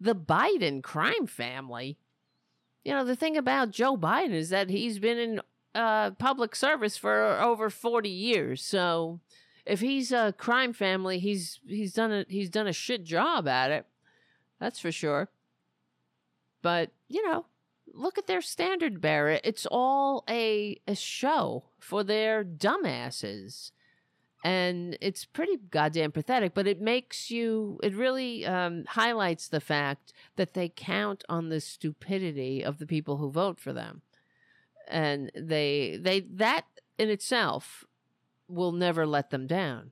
[0.01, 1.99] The Biden crime family
[2.85, 5.41] you know, the thing about Joe Biden is that he's been in
[5.74, 8.62] uh, public service for over 40 years.
[8.62, 9.20] So
[9.64, 13.70] if he's a crime family, he's he's done a he's done a shit job at
[13.70, 13.87] it.
[14.64, 15.28] That's for sure.
[16.62, 17.44] But, you know,
[17.92, 19.38] look at their standard bearer.
[19.44, 23.72] It's all a a show for their dumbasses.
[24.42, 30.14] And it's pretty goddamn pathetic, but it makes you, it really um, highlights the fact
[30.36, 34.00] that they count on the stupidity of the people who vote for them.
[34.88, 36.64] And they, they, that
[36.98, 37.84] in itself
[38.48, 39.90] will never let them down.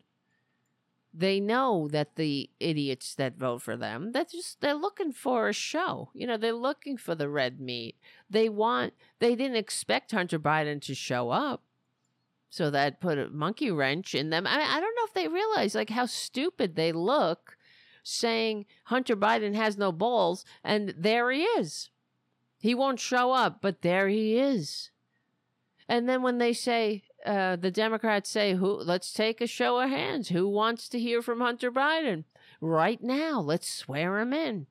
[1.15, 5.53] They know that the idiots that vote for them, that just they're looking for a
[5.53, 6.11] show.
[6.15, 7.97] You know, they're looking for the red meat.
[8.31, 11.63] They want they didn't expect Hunter Biden to show up
[12.49, 14.47] so that put a monkey wrench in them.
[14.47, 17.57] I, I don't know if they realize like how stupid they look
[18.03, 21.91] saying Hunter Biden has no balls, and there he is.
[22.59, 24.91] He won't show up, but there he is.
[25.89, 28.75] And then when they say, uh, the Democrats say, "Who?
[28.77, 30.29] Let's take a show of hands.
[30.29, 32.25] Who wants to hear from Hunter Biden
[32.61, 33.41] right now?
[33.41, 34.67] Let's swear him in."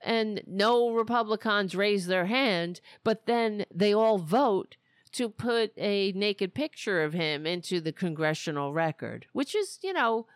[0.00, 4.76] And no Republicans raise their hand, but then they all vote
[5.12, 10.26] to put a naked picture of him into the congressional record, which is, you know,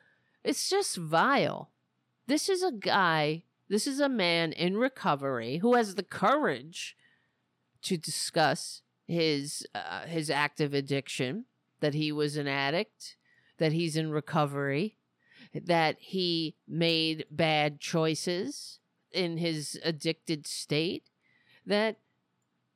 [0.43, 1.71] it's just vile.
[2.27, 6.97] This is a guy, this is a man in recovery who has the courage
[7.83, 11.47] to discuss his uh, his active addiction,
[11.81, 13.17] that he was an addict,
[13.59, 14.99] that he's in recovery,
[15.55, 18.79] that he made bad choices
[19.13, 21.11] in his addicted state,
[21.67, 21.97] that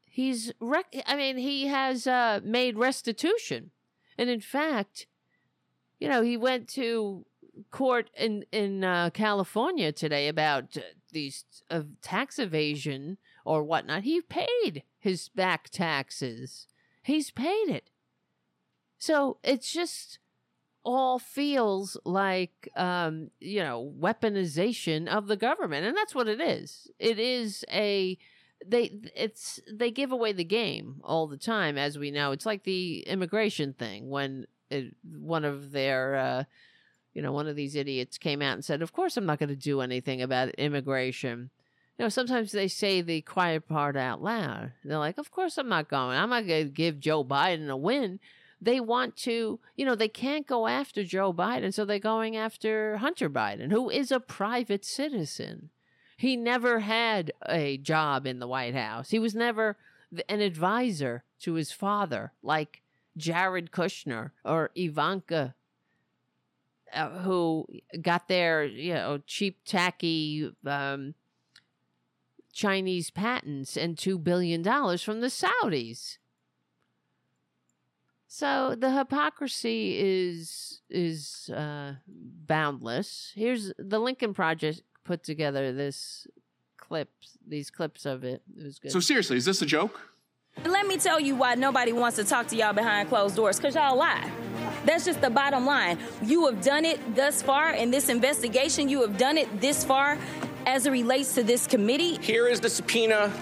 [0.05, 3.71] he's rec- I mean he has uh, made restitution,
[4.19, 5.07] and in fact,
[5.99, 7.25] you know he went to
[7.71, 10.81] court in in uh, California today about uh,
[11.13, 14.03] these uh, tax evasion or whatnot.
[14.03, 16.67] He paid his back taxes.
[17.03, 17.91] He's paid it.
[18.99, 20.19] So it's just
[20.85, 26.91] all feels like um, you know weaponization of the government, and that's what it is.
[26.99, 28.19] It is a
[28.67, 32.65] they it's they give away the game all the time as we know it's like
[32.65, 36.45] the immigration thing when it, one of their uh,
[37.13, 39.51] you know one of these idiots came out and said of course i'm not going
[39.51, 41.51] to do anything about immigration
[41.99, 44.73] you know sometimes they say the quiet part out loud.
[44.85, 46.17] They're like of course i'm not going.
[46.17, 48.21] I'm not going to give joe biden a win.
[48.61, 52.99] They want to you know they can't go after joe biden so they're going after
[52.99, 55.71] hunter biden who is a private citizen.
[56.17, 59.11] He never had a job in the White House.
[59.11, 59.77] He was never
[60.29, 62.83] an advisor to his father, like
[63.17, 65.55] Jared Kushner or Ivanka,
[66.93, 67.67] uh, who
[68.01, 71.15] got their you know cheap, tacky um,
[72.57, 76.17] Chinese patents and two billion dollars from the Saudis.
[78.27, 83.33] So the hypocrisy is is uh, boundless.
[83.35, 86.27] Here's the Lincoln Project put together this
[86.79, 88.43] clips, these clips of it.
[88.59, 88.91] It was good.
[88.91, 90.01] So seriously, is this a joke?
[90.65, 93.75] Let me tell you why nobody wants to talk to y'all behind closed doors, because
[93.75, 94.31] y'all lie.
[94.87, 95.99] That's just the bottom line.
[96.23, 98.89] You have done it thus far in this investigation.
[98.89, 100.17] You have done it this far
[100.67, 102.19] as it relates to this committee.
[102.21, 103.33] Here is the subpoena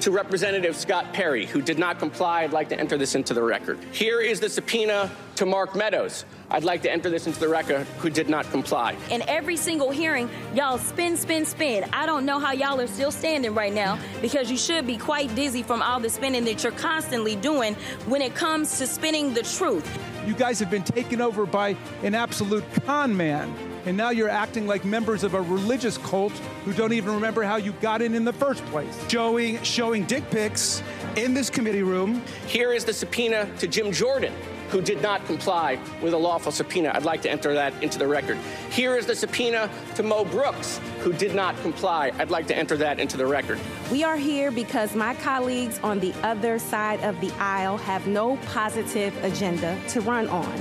[0.00, 2.42] to Representative Scott Perry, who did not comply.
[2.42, 3.78] I'd like to enter this into the record.
[3.92, 6.24] Here is the subpoena to Mark Meadows.
[6.50, 8.96] I'd like to enter this into the record, who did not comply.
[9.10, 11.84] In every single hearing, y'all spin, spin, spin.
[11.92, 15.34] I don't know how y'all are still standing right now because you should be quite
[15.34, 17.74] dizzy from all the spinning that you're constantly doing
[18.06, 19.86] when it comes to spinning the truth.
[20.26, 23.54] You guys have been taken over by an absolute con man.
[23.86, 26.32] And now you're acting like members of a religious cult
[26.64, 28.94] who don't even remember how you got in in the first place.
[29.08, 30.82] Showing, showing dick pics
[31.16, 32.22] in this committee room.
[32.46, 34.34] Here is the subpoena to Jim Jordan,
[34.70, 36.90] who did not comply with a lawful subpoena.
[36.94, 38.36] I'd like to enter that into the record.
[38.70, 42.12] Here is the subpoena to Mo Brooks, who did not comply.
[42.18, 43.58] I'd like to enter that into the record.
[43.90, 48.36] We are here because my colleagues on the other side of the aisle have no
[48.46, 50.52] positive agenda to run on.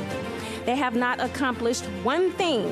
[0.65, 2.65] They have not accomplished one thing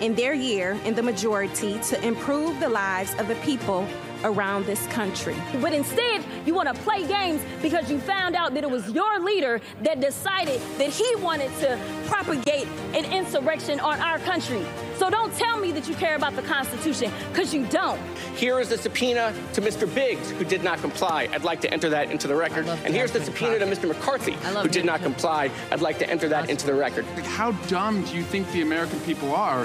[0.00, 3.86] in their year in the majority to improve the lives of the people
[4.24, 5.36] around this country.
[5.60, 9.20] But instead, you want to play games because you found out that it was your
[9.20, 14.64] leader that decided that he wanted to propagate an insurrection on our country.
[14.96, 18.00] So don't tell me that you care about the Constitution because you don't.
[18.34, 19.92] Here is the subpoena to Mr.
[19.94, 21.28] Biggs, who did not comply.
[21.32, 22.66] I'd like to enter that into the record.
[22.66, 23.86] And here's the subpoena to Mr.
[23.86, 25.50] McCarthy, who did not comply.
[25.70, 27.04] I'd like to enter that into the record.
[27.04, 29.64] How dumb do you think the American people are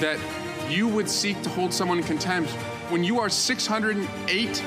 [0.00, 0.18] that
[0.68, 2.54] you would seek to hold someone in contempt
[2.88, 4.64] when you are 608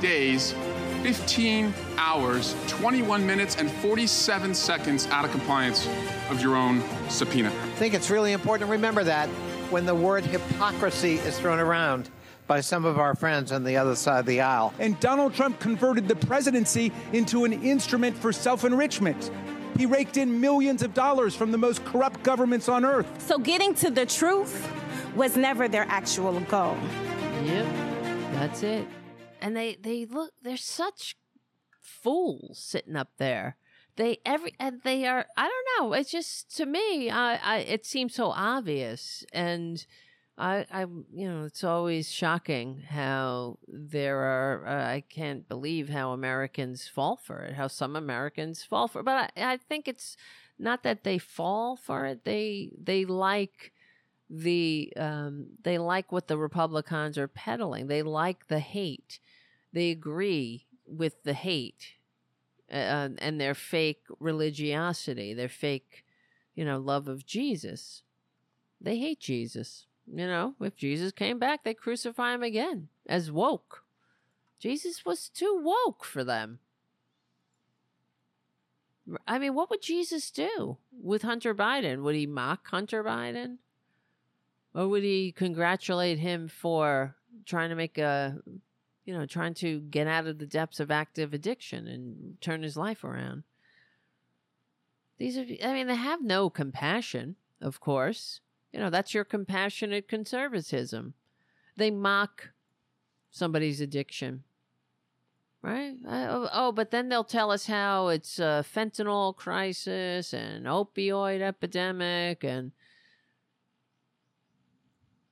[0.00, 0.52] days,
[1.02, 5.86] 15 hours, 21 minutes, and 47 seconds out of compliance
[6.28, 7.48] of your own subpoena.
[7.48, 9.28] I think it's really important to remember that
[9.70, 12.10] when the word hypocrisy is thrown around
[12.48, 14.74] by some of our friends on the other side of the aisle.
[14.78, 19.30] And Donald Trump converted the presidency into an instrument for self enrichment.
[19.76, 23.06] He raked in millions of dollars from the most corrupt governments on earth.
[23.20, 24.72] So getting to the truth
[25.14, 26.76] was never their actual goal.
[27.46, 27.66] Yep,
[28.32, 28.88] that's it.
[29.40, 31.16] And they they look they're such
[31.80, 33.56] fools sitting up there.
[33.94, 35.92] They every and they are I don't know.
[35.92, 39.86] It's just to me I, I it seems so obvious and
[40.36, 40.80] I I
[41.12, 47.16] you know it's always shocking how there are uh, I can't believe how Americans fall
[47.16, 47.54] for it.
[47.54, 49.04] How some Americans fall for it.
[49.04, 50.16] But I, I think it's
[50.58, 52.24] not that they fall for it.
[52.24, 53.72] They they like
[54.28, 57.86] the um, they like what the Republicans are peddling.
[57.86, 59.20] They like the hate.
[59.72, 61.94] They agree with the hate
[62.70, 66.04] uh, and their fake religiosity, their fake,
[66.54, 68.02] you know, love of Jesus.
[68.80, 69.86] They hate Jesus.
[70.06, 73.82] You know, if Jesus came back, they crucify him again as woke.
[74.58, 76.60] Jesus was too woke for them.
[79.26, 82.02] I mean, what would Jesus do with Hunter Biden?
[82.02, 83.58] Would he mock Hunter Biden?
[84.76, 87.16] Or would he congratulate him for
[87.46, 88.36] trying to make a,
[89.06, 92.76] you know, trying to get out of the depths of active addiction and turn his
[92.76, 93.44] life around?
[95.16, 98.40] These are, I mean, they have no compassion, of course.
[98.70, 101.14] You know, that's your compassionate conservatism.
[101.78, 102.50] They mock
[103.30, 104.44] somebody's addiction.
[105.62, 105.94] Right?
[106.06, 111.40] Uh, oh, oh, but then they'll tell us how it's a fentanyl crisis and opioid
[111.40, 112.72] epidemic and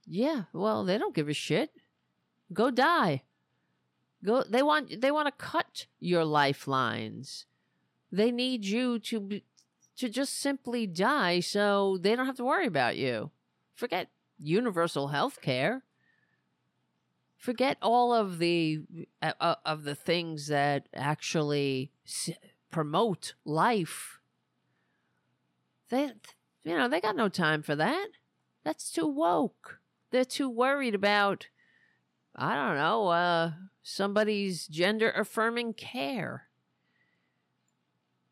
[0.07, 1.71] yeah, well, they don't give a shit.
[2.53, 3.23] Go die.
[4.25, 7.47] Go they want they want to cut your lifelines.
[8.11, 9.45] They need you to be,
[9.97, 13.31] to just simply die so they don't have to worry about you.
[13.75, 14.09] Forget
[14.39, 15.83] universal health care.
[17.37, 18.81] Forget all of the
[19.21, 22.31] uh, uh of the things that actually s-
[22.71, 24.21] promote life.
[25.91, 26.13] They
[26.65, 28.09] you know, they got no time for that.
[28.65, 29.81] That's too woke
[30.15, 31.49] they're too worried about
[32.37, 36.49] I don't know, uh somebody's gender affirming care.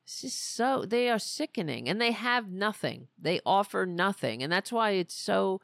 [0.05, 3.09] It's just so they are sickening and they have nothing.
[3.21, 4.43] They offer nothing.
[4.43, 5.61] And that's why it's so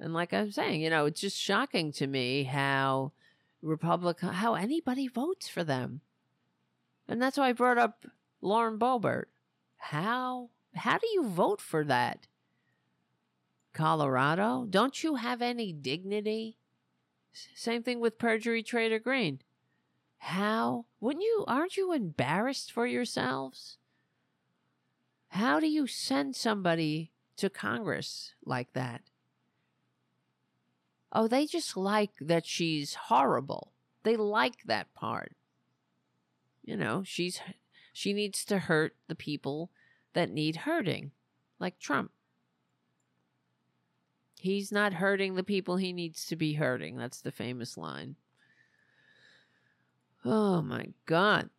[0.00, 3.12] and like I'm saying, you know, it's just shocking to me how
[3.60, 6.00] Republican how anybody votes for them.
[7.06, 8.06] And that's why I brought up
[8.40, 9.26] Lauren Boebert.
[9.76, 12.26] How how do you vote for that?
[13.78, 14.66] Colorado?
[14.68, 16.58] Don't you have any dignity?
[17.54, 19.40] Same thing with Marjorie Traitor Greene.
[20.18, 20.86] How?
[20.98, 23.78] Wouldn't you, aren't you embarrassed for yourselves?
[25.28, 29.02] How do you send somebody to Congress like that?
[31.12, 33.70] Oh, they just like that she's horrible.
[34.02, 35.36] They like that part.
[36.64, 37.40] You know, she's
[37.92, 39.70] she needs to hurt the people
[40.14, 41.12] that need hurting,
[41.60, 42.10] like Trump.
[44.38, 46.96] He's not hurting the people he needs to be hurting.
[46.96, 48.16] That's the famous line.
[50.24, 51.50] Oh my God.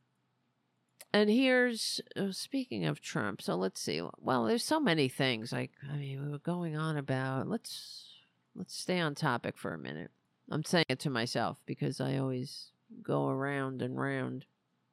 [1.11, 3.41] And here's uh, speaking of Trump.
[3.41, 4.01] So let's see.
[4.22, 5.51] Well, there's so many things.
[5.51, 7.49] Like I mean, we were going on about.
[7.49, 8.06] Let's
[8.56, 10.11] let's stay on topic for a minute.
[10.51, 12.72] I'm saying it to myself because I always
[13.03, 14.45] go around and round.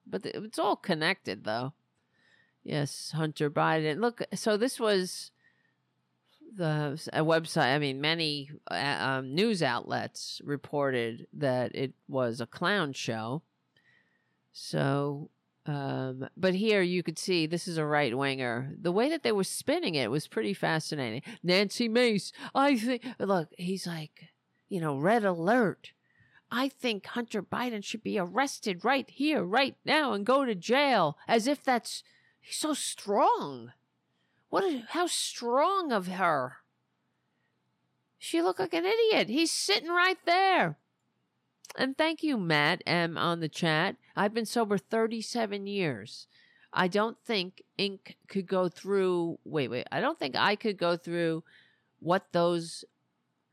[0.06, 1.72] But it's all connected, though.
[2.62, 4.00] Yes, Hunter Biden.
[4.00, 5.30] Look, so this was
[6.56, 7.74] the a website.
[7.74, 13.42] I mean, many uh, um, news outlets reported that it was a clown show.
[14.52, 15.30] So,
[15.66, 18.72] um, but here you could see this is a right winger.
[18.80, 21.22] The way that they were spinning it was pretty fascinating.
[21.42, 23.04] Nancy Mace, I think.
[23.18, 24.30] Look, he's like,
[24.68, 25.92] you know, red alert.
[26.50, 31.18] I think Hunter Biden should be arrested right here, right now, and go to jail.
[31.28, 32.02] As if that's
[32.40, 33.72] he's so strong.
[34.56, 34.84] What?
[34.88, 36.56] How strong of her?
[38.18, 39.28] She looked like an idiot.
[39.28, 40.78] He's sitting right there.
[41.76, 43.96] And thank you, Matt M, on the chat.
[44.16, 46.26] I've been sober 37 years.
[46.72, 49.38] I don't think Ink could go through.
[49.44, 49.86] Wait, wait.
[49.92, 51.44] I don't think I could go through
[52.00, 52.84] what those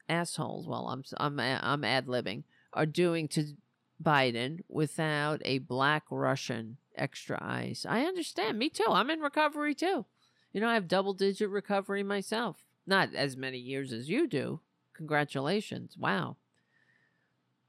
[0.08, 0.68] assholes.
[0.68, 2.44] Well, I'm I'm I'm ad libbing
[2.74, 3.56] are doing to
[4.02, 7.86] Biden without a black Russian extra ice.
[7.88, 8.58] I understand.
[8.58, 8.88] Me too.
[8.88, 10.06] I'm in recovery too.
[10.54, 12.64] You know, I have double digit recovery myself.
[12.86, 14.60] Not as many years as you do.
[14.94, 15.98] Congratulations.
[15.98, 16.38] Wow.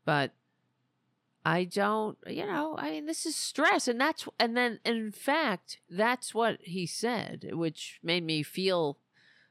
[0.04, 0.32] But
[1.46, 3.88] I don't, you know, I mean, this is stress.
[3.88, 8.98] And that's, and then, in fact, that's what he said, which made me feel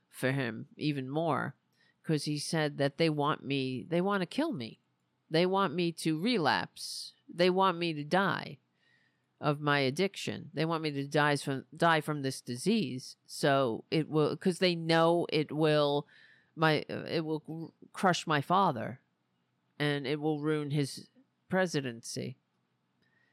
[0.10, 1.56] for him even more
[2.04, 4.80] because he said that they want me, they want to kill me.
[5.32, 7.14] They want me to relapse.
[7.34, 8.60] They want me to die
[9.44, 10.50] of my addiction.
[10.54, 13.18] They want me to die from die from this disease.
[13.28, 16.08] So it will because they know it will
[16.56, 19.02] my it will crush my father
[19.78, 21.10] and it will ruin his
[21.50, 22.38] presidency.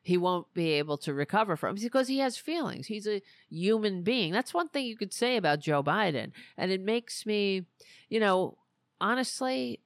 [0.03, 2.89] He won't be able to recover from because he has feelings.
[2.89, 4.33] He's a human being.
[4.33, 6.33] That's one thing you could say about Joe Biden.
[6.57, 7.67] And it makes me,
[8.09, 8.59] you know,
[9.01, 9.79] honestly,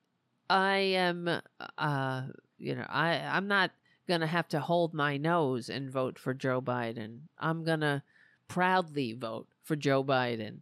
[0.48, 1.28] I am
[1.76, 2.22] uh
[2.58, 3.72] you know, I I'm not
[4.06, 7.20] going to have to hold my nose and vote for Joe Biden.
[7.38, 8.02] I'm going to
[8.48, 10.58] proudly vote for Joe Biden.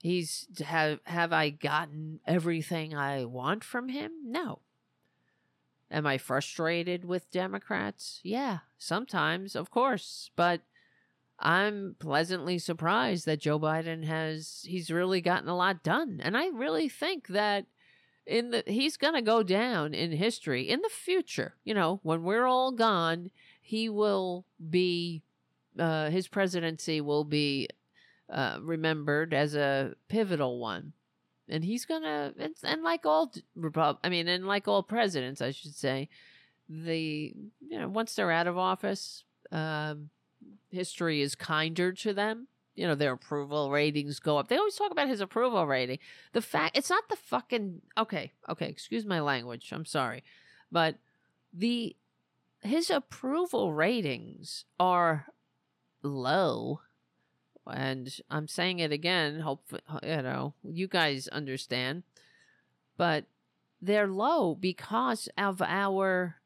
[0.00, 4.10] He's have have I gotten everything I want from him?
[4.24, 4.58] No.
[5.92, 8.20] Am I frustrated with Democrats?
[8.24, 10.62] Yeah, sometimes, of course, but
[11.38, 16.20] I'm pleasantly surprised that Joe Biden has he's really gotten a lot done.
[16.22, 17.66] And I really think that
[18.26, 22.22] in the he's going to go down in history in the future you know when
[22.22, 23.30] we're all gone
[23.60, 25.22] he will be
[25.78, 27.68] uh, his presidency will be
[28.32, 30.92] uh, remembered as a pivotal one.
[31.48, 32.32] And he's gonna
[32.62, 36.08] and like all repub i mean and like all presidents i should say
[36.66, 40.08] the you know once they're out of office um,
[40.70, 44.48] history is kinder to them you know their approval ratings go up.
[44.48, 45.98] They always talk about his approval rating.
[46.32, 49.70] The fact it's not the fucking okay, okay, excuse my language.
[49.72, 50.24] I'm sorry.
[50.70, 50.96] But
[51.52, 51.96] the
[52.60, 55.26] his approval ratings are
[56.02, 56.80] low.
[57.66, 59.64] And I'm saying it again, hope
[60.02, 62.02] you know, you guys understand.
[62.96, 63.26] But
[63.80, 66.36] they're low because of our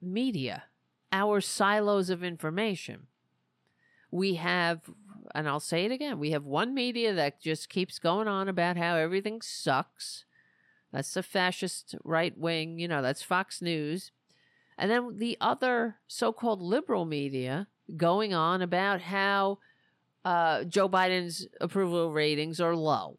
[0.00, 0.64] media,
[1.12, 3.06] our silos of information.
[4.10, 4.82] We have
[5.34, 6.18] and I'll say it again.
[6.18, 10.24] We have one media that just keeps going on about how everything sucks.
[10.92, 14.12] That's the fascist right wing, you know, that's Fox News.
[14.78, 19.58] And then the other so called liberal media going on about how
[20.24, 23.18] uh, Joe Biden's approval ratings are low.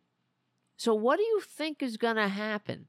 [0.77, 2.88] So, what do you think is going to happen?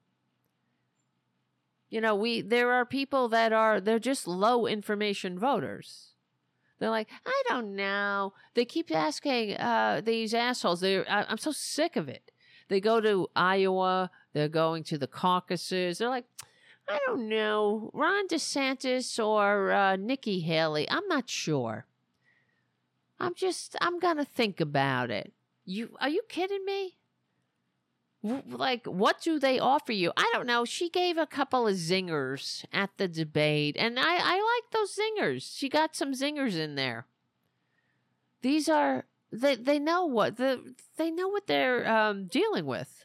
[1.89, 6.15] You know, we there are people that are they're just low information voters.
[6.79, 8.35] They're like, I don't know.
[8.55, 10.81] They keep asking uh, these assholes.
[10.81, 12.33] They, I'm so sick of it.
[12.69, 14.11] They go to Iowa.
[14.33, 15.99] They're going to the caucuses.
[15.99, 16.27] They're like,
[16.89, 20.89] I don't know, Ron DeSantis or uh, Nikki Haley.
[20.89, 21.87] I'm not sure.
[23.19, 25.33] I'm just, I'm gonna think about it.
[25.65, 26.99] You, are you kidding me?
[28.23, 30.13] Like what do they offer you?
[30.17, 30.65] I don't know.
[30.65, 35.57] She gave a couple of zingers at the debate and i i like those zingers.
[35.57, 37.07] She got some zingers in there.
[38.43, 43.05] These are they they know what the they know what they're um, dealing with.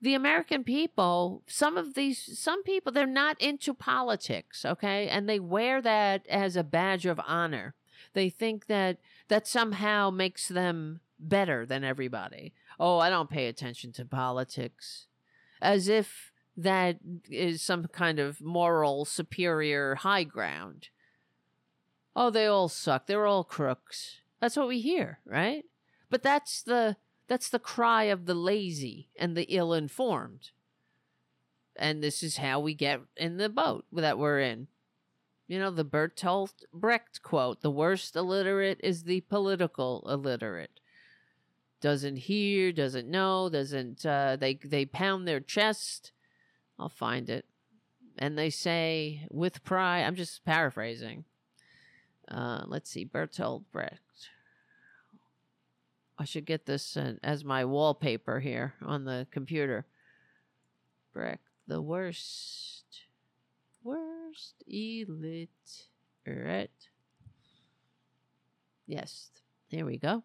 [0.00, 5.08] The american people some of these some people they're not into politics okay?
[5.08, 7.74] And they wear that as a badge of honor.
[8.12, 8.98] They think that
[9.28, 15.06] that somehow makes them better than everybody oh, I don't pay attention to politics.
[15.60, 16.98] As if that
[17.30, 20.88] is some kind of moral superior high ground.
[22.14, 23.06] Oh, they all suck.
[23.06, 24.20] They're all crooks.
[24.40, 25.64] That's what we hear, right?
[26.08, 26.96] But that's the
[27.28, 30.50] that's the cry of the lazy and the ill-informed.
[31.74, 34.68] And this is how we get in the boat that we're in.
[35.48, 40.80] You know, the Bertolt Brecht quote the worst illiterate is the political illiterate.
[41.80, 46.12] Doesn't hear, doesn't know, doesn't, uh, they, they pound their chest.
[46.78, 47.44] I'll find it.
[48.18, 51.24] And they say, with pride, I'm just paraphrasing.
[52.28, 54.00] Uh, let's see, Bertolt Brecht.
[56.18, 59.84] I should get this uh, as my wallpaper here on the computer.
[61.12, 63.06] Brecht, the worst
[63.86, 65.50] Worst illiterate.
[68.88, 69.30] Yes,
[69.70, 70.24] there we go.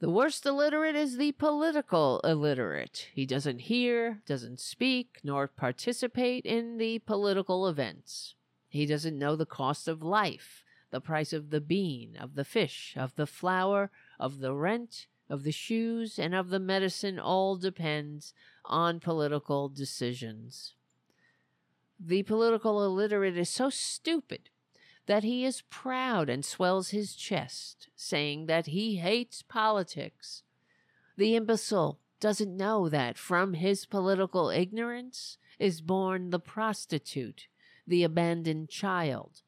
[0.00, 3.08] The worst illiterate is the political illiterate.
[3.12, 8.34] He doesn't hear, doesn't speak, nor participate in the political events.
[8.70, 12.94] He doesn't know the cost of life, the price of the bean, of the fish,
[12.96, 18.32] of the flour, of the rent, of the shoes, and of the medicine all depends
[18.64, 20.76] on political decisions.
[21.98, 24.48] The political illiterate is so stupid
[25.10, 30.44] that he is proud and swells his chest, saying that he hates politics.
[31.16, 37.48] The imbecile doesn't know that from his political ignorance is born the prostitute,
[37.88, 39.42] the abandoned child,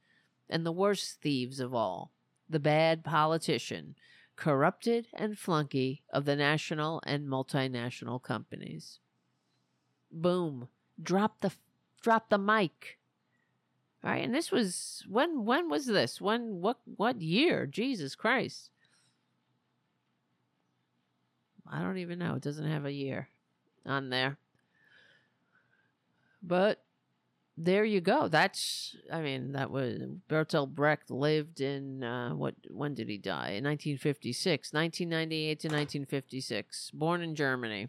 [0.51, 2.10] and the worst thieves of all,
[2.51, 3.94] the bad politician,
[4.34, 8.98] corrupted and flunky of the national and multinational companies.
[10.10, 10.66] Boom.
[11.01, 11.52] Drop the
[12.01, 12.98] drop the mic.
[14.05, 16.20] All right, and this was when when was this?
[16.20, 17.66] When what what year?
[17.66, 18.70] Jesus Christ.
[21.70, 22.35] I don't even know.
[22.35, 23.29] It doesn't have a year
[23.87, 24.39] on there.
[26.43, 26.83] But
[27.57, 28.27] there you go.
[28.27, 33.51] That's I mean, that was Bertolt Brecht lived in uh, what when did he die?
[33.51, 36.91] In 1956, 1998 to 1956.
[36.93, 37.89] Born in Germany.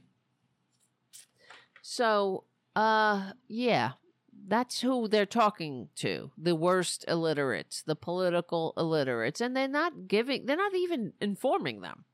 [1.82, 2.44] So,
[2.76, 3.94] uh yeah,
[4.48, 10.46] that's who they're talking to the worst illiterates the political illiterates and they're not giving
[10.46, 12.06] they're not even informing them.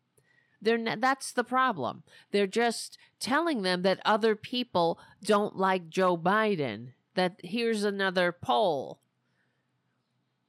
[0.62, 2.04] They're not, that's the problem.
[2.32, 9.00] They're just telling them that other people don't like joe biden that here's another poll.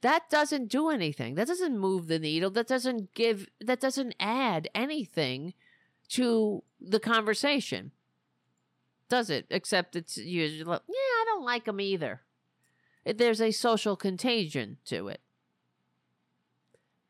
[0.02, 1.34] That doesn't do anything.
[1.34, 2.50] That doesn't move the needle.
[2.50, 5.54] That doesn't give that doesn't add anything
[6.10, 7.92] to the conversation
[9.10, 9.44] does it?
[9.50, 12.22] Except it's like, yeah, I don't like them either.
[13.04, 15.20] There's a social contagion to it.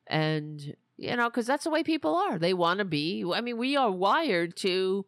[0.06, 2.38] And, you know, because that's the way people are.
[2.38, 5.06] They want to be, I mean, we are wired to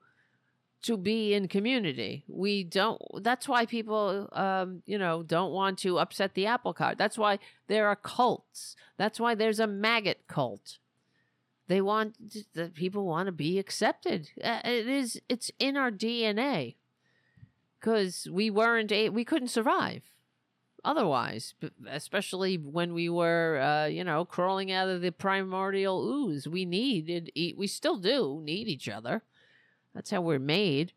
[0.82, 2.24] to be in community.
[2.26, 6.98] We don't that's why people um you know don't want to upset the apple cart.
[6.98, 7.38] That's why
[7.68, 8.74] there are cults.
[8.96, 10.78] That's why there's a maggot cult.
[11.68, 12.16] They want
[12.54, 14.30] the people want to be accepted.
[14.36, 16.74] It is it's in our DNA
[17.82, 20.04] because we weren't a- we couldn't survive
[20.84, 21.54] otherwise
[21.88, 26.48] especially when we were uh, you know crawling out of the primordial ooze.
[26.48, 29.22] We needed we still do need each other.
[29.94, 30.92] That's how we're made.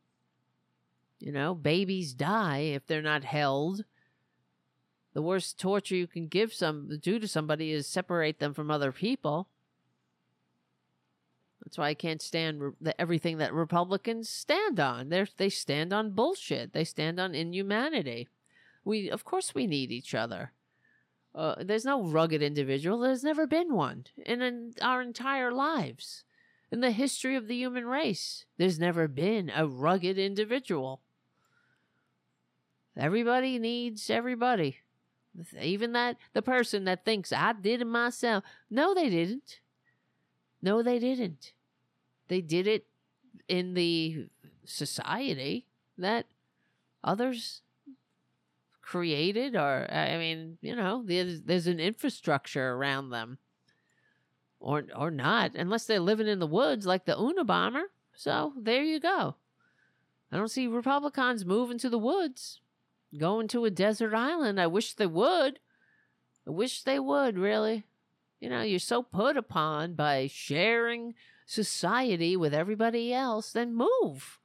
[1.19, 3.83] You know babies die if they're not held.
[5.13, 8.91] The worst torture you can give some do to somebody is separate them from other
[8.91, 9.47] people
[11.65, 15.09] that's why I can't stand re- the, everything that Republicans stand on.
[15.09, 16.73] They they stand on bullshit.
[16.73, 18.29] They stand on inhumanity.
[18.83, 20.51] We of course we need each other.
[21.33, 22.99] Uh, there's no rugged individual.
[22.99, 26.23] There's never been one in an, our entire lives.
[26.71, 31.01] In the history of the human race, there's never been a rugged individual.
[32.95, 34.77] Everybody needs everybody.
[35.59, 38.43] Even that the person that thinks I did it myself.
[38.69, 39.59] No, they didn't.
[40.61, 41.51] No, they didn't.
[42.27, 42.85] They did it
[43.47, 44.27] in the
[44.65, 46.25] society that
[47.03, 47.61] others
[48.81, 53.39] created or I mean, you know, there's there's an infrastructure around them.
[54.59, 57.83] Or or not, unless they're living in the woods like the Unabomber.
[58.15, 59.35] So there you go.
[60.31, 62.61] I don't see Republicans moving to the woods,
[63.17, 64.59] going to a desert island.
[64.59, 65.59] I wish they would.
[66.47, 67.85] I wish they would, really.
[68.39, 71.13] You know, you're so put upon by sharing
[71.45, 74.39] society with everybody else, then move.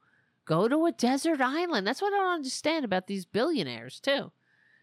[0.45, 1.85] Go to a desert island.
[1.85, 4.31] That's what I don't understand about these billionaires, too.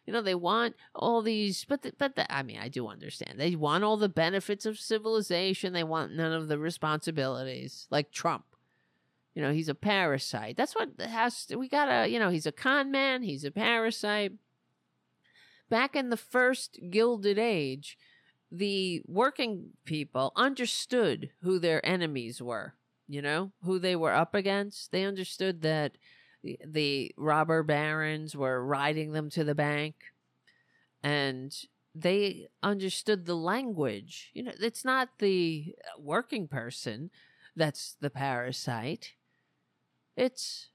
[0.06, 3.38] You know, they want all these, but the, but the, I mean, I do understand.
[3.38, 5.74] They want all the benefits of civilization.
[5.74, 8.44] They want none of the responsibilities, like Trump.
[9.34, 10.56] You know, he's a parasite.
[10.56, 12.08] That's what has to, we gotta.
[12.08, 13.22] You know, he's a con man.
[13.22, 14.32] He's a parasite.
[15.68, 17.98] Back in the first Gilded Age,
[18.50, 22.74] the working people understood who their enemies were.
[23.10, 24.92] You know, who they were up against.
[24.92, 25.96] They understood that
[26.64, 29.94] the robber barons were riding them to the bank
[31.02, 31.54] and
[31.94, 37.10] they understood the language you know it's not the working person
[37.56, 39.12] that's the parasite
[40.16, 40.68] it's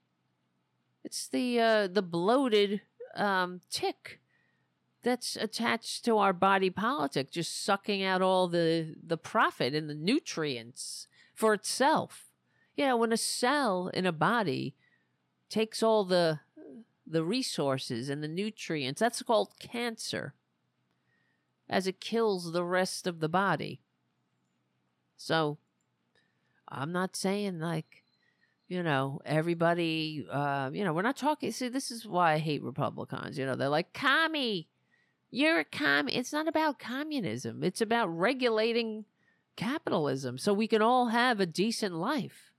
[1.03, 2.81] it's the uh the bloated
[3.15, 4.19] um tick
[5.03, 9.93] that's attached to our body politic just sucking out all the the profit and the
[9.93, 12.29] nutrients for itself
[12.75, 14.75] you know when a cell in a body
[15.49, 16.39] takes all the
[17.05, 18.99] the resources and the nutrients.
[18.99, 20.33] That's called cancer.
[21.69, 23.81] As it kills the rest of the body.
[25.15, 25.57] So
[26.67, 28.03] I'm not saying like
[28.67, 32.63] you know, everybody uh, you know, we're not talking see, this is why I hate
[32.63, 33.37] Republicans.
[33.37, 34.67] You know, they're like, commie,
[35.33, 36.15] you're a commie.
[36.15, 37.63] It's not about communism.
[37.63, 39.05] It's about regulating
[39.55, 42.51] capitalism so we can all have a decent life.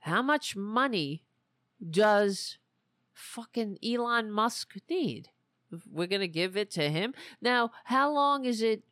[0.00, 1.24] How much money
[1.90, 2.56] does
[3.12, 5.28] fucking Elon Musk need?
[5.90, 7.12] We're going to give it to him.
[7.42, 8.82] Now, how long is it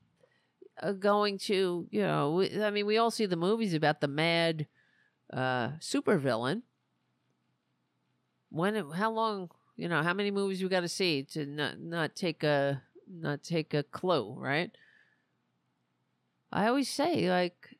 [0.82, 4.66] uh, going to, you know, I mean, we all see the movies about the mad
[5.32, 6.61] uh, supervillain.
[8.51, 12.14] When, how long, you know, how many movies we got to see to not, not
[12.14, 14.70] take a, not take a clue, right?
[16.52, 17.76] I always say, like,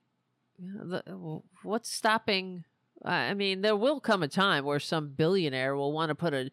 [1.62, 2.64] what's stopping
[3.04, 6.50] I mean, there will come a time where some billionaire will want to put a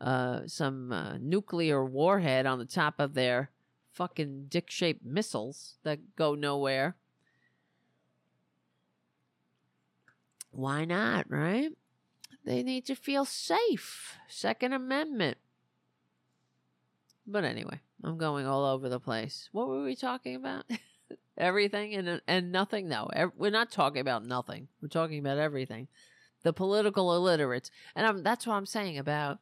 [0.00, 3.50] uh, some uh, nuclear warhead on the top of their
[3.92, 6.96] fucking dick-shaped missiles that go nowhere.
[10.50, 11.70] Why not, right?
[12.44, 14.16] They need to feel safe.
[14.28, 15.38] Second Amendment.
[17.26, 19.48] But anyway, I'm going all over the place.
[19.52, 20.64] What were we talking about?
[21.38, 22.88] everything and and nothing.
[22.88, 24.68] No, we're not talking about nothing.
[24.80, 25.88] We're talking about everything.
[26.42, 29.38] The political illiterates, and I'm, that's what I'm saying about.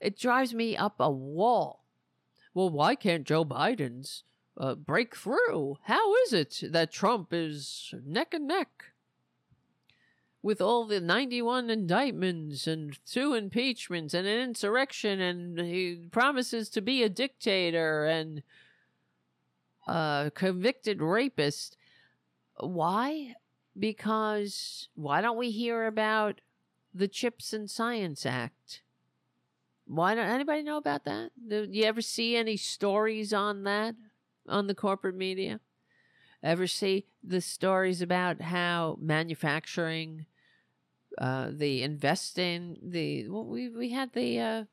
[0.00, 1.84] It drives me up a wall.
[2.54, 4.24] Well, why can't Joe Biden's
[4.58, 5.78] uh, break through?
[5.84, 8.91] How is it that Trump is neck and neck
[10.42, 16.80] with all the 91 indictments and two impeachments and an insurrection, and he promises to
[16.80, 18.42] be a dictator and
[19.86, 21.76] a convicted rapist.
[22.58, 23.36] Why?
[23.78, 26.40] Because why don't we hear about
[26.92, 28.82] the Chips and Science Act?
[29.86, 31.30] Why don't anybody know about that?
[31.48, 33.94] Do you ever see any stories on that
[34.48, 35.60] on the corporate media?
[36.42, 40.26] Ever see the stories about how manufacturing,
[41.18, 44.64] uh, the investing, the well, we we had the uh,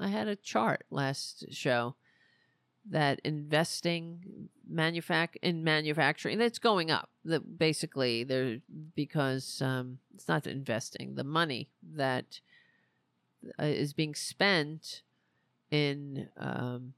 [0.00, 1.96] I had a chart last show
[2.90, 8.58] that investing manufac in manufacturing that's going up that basically there
[8.94, 12.40] because um, it's not investing the money that
[13.60, 15.02] uh, is being spent
[15.70, 16.94] in um,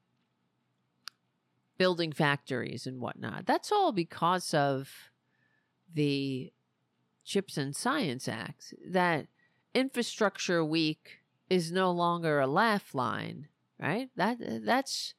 [1.78, 3.46] building factories and whatnot.
[3.46, 5.10] That's all because of
[5.92, 6.52] the
[7.24, 9.26] chips and science act that
[9.74, 11.18] infrastructure week
[11.48, 13.46] is no longer a laugh line
[13.78, 15.14] right that that's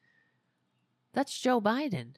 [1.13, 2.13] that's Joe Biden.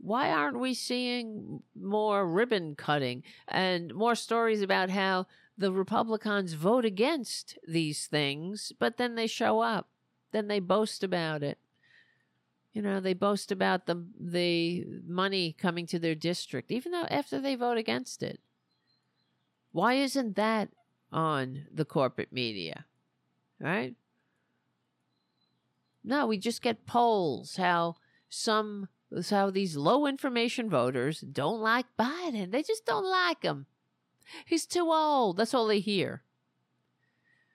[0.00, 6.84] Why aren't we seeing more ribbon cutting and more stories about how the Republicans vote
[6.84, 9.88] against these things, but then they show up?
[10.30, 11.58] Then they boast about it.
[12.72, 17.40] You know, they boast about the the money coming to their district, even though after
[17.40, 18.40] they vote against it.
[19.72, 20.70] Why isn't that
[21.12, 22.84] on the corporate media?
[23.60, 23.94] Right?
[26.04, 27.96] No, we just get polls how
[28.28, 28.88] some
[29.30, 32.50] how these low information voters don't like Biden.
[32.50, 33.66] They just don't like him.
[34.44, 35.36] He's too old.
[35.36, 36.22] That's all they hear.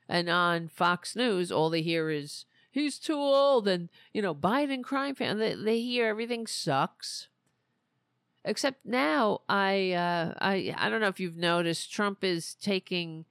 [0.09, 4.83] And on Fox News, all they hear is he's too old and you know Biden
[4.83, 5.37] crime fan.
[5.37, 7.27] They, they hear everything sucks.
[8.45, 13.25] Except now, I uh, I I don't know if you've noticed, Trump is taking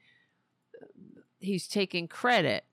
[1.39, 2.65] he's taking credit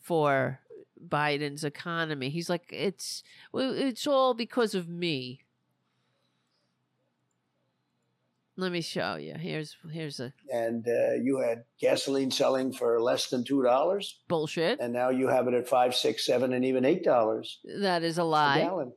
[0.00, 0.60] for
[1.06, 2.30] Biden's economy.
[2.30, 3.22] He's like, it's
[3.52, 5.40] it's all because of me.
[8.56, 9.34] Let me show you.
[9.34, 14.18] Here's here's a and uh, you had gasoline selling for less than two dollars.
[14.28, 14.80] bullshit.
[14.80, 18.18] And now you have it at five, six, seven, and even eight dollars That is
[18.18, 18.60] a a lie.
[18.60, 18.92] gallon.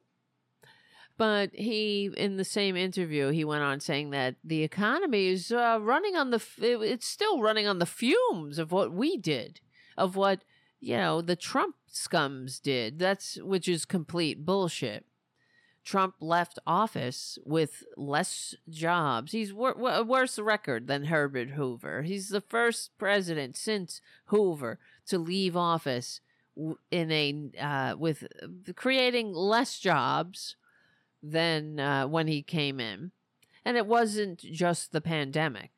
[1.18, 5.78] But he, in the same interview, he went on saying that the economy is uh,
[5.82, 9.60] running on the, it's still running on the fumes of what we did,
[9.96, 10.44] of what,
[10.80, 12.98] you know, the Trump scums did.
[12.98, 15.06] That's, which is complete bullshit.
[15.84, 19.34] Trump left office with less jobs.
[19.34, 22.04] He's wor- worse record than Herbert Hoover.
[22.04, 26.22] He's the first president since Hoover to leave office
[26.90, 30.56] in a uh, with uh, creating less jobs
[31.24, 33.12] than uh, when he came in.
[33.66, 35.72] And it wasn't just the pandemic.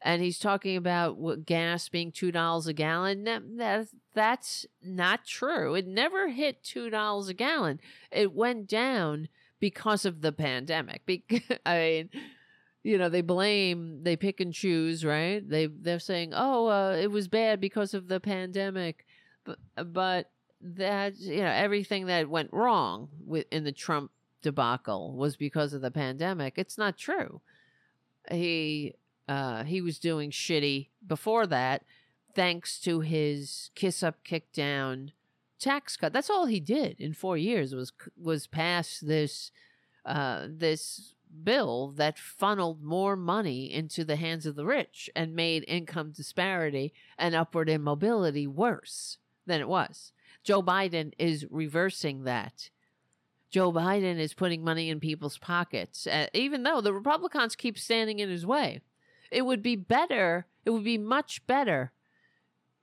[0.00, 3.24] And he's talking about gas being $2 a gallon.
[3.24, 5.74] That, that, that's not true.
[5.74, 7.80] It never hit $2 a gallon.
[8.10, 9.28] It went down
[9.60, 11.06] because of the pandemic.
[11.06, 12.10] Bec- I mean,
[12.82, 15.46] you know, they blame, they pick and choose, right?
[15.46, 19.06] They, they're saying, oh, uh, it was bad because of the pandemic.
[19.44, 19.58] But,
[19.90, 20.30] but
[20.64, 24.10] that you know everything that went wrong with in the Trump
[24.42, 26.54] debacle was because of the pandemic.
[26.56, 27.42] It's not true.
[28.30, 28.94] He
[29.28, 31.82] uh, he was doing shitty before that,
[32.34, 35.12] thanks to his kiss up, kick down
[35.58, 36.12] tax cut.
[36.12, 39.50] That's all he did in four years was was pass this
[40.06, 45.64] uh, this bill that funneled more money into the hands of the rich and made
[45.66, 50.12] income disparity and upward immobility worse than it was.
[50.44, 52.70] Joe Biden is reversing that.
[53.50, 58.18] Joe Biden is putting money in people's pockets, uh, even though the Republicans keep standing
[58.18, 58.80] in his way.
[59.30, 61.92] It would be better, it would be much better.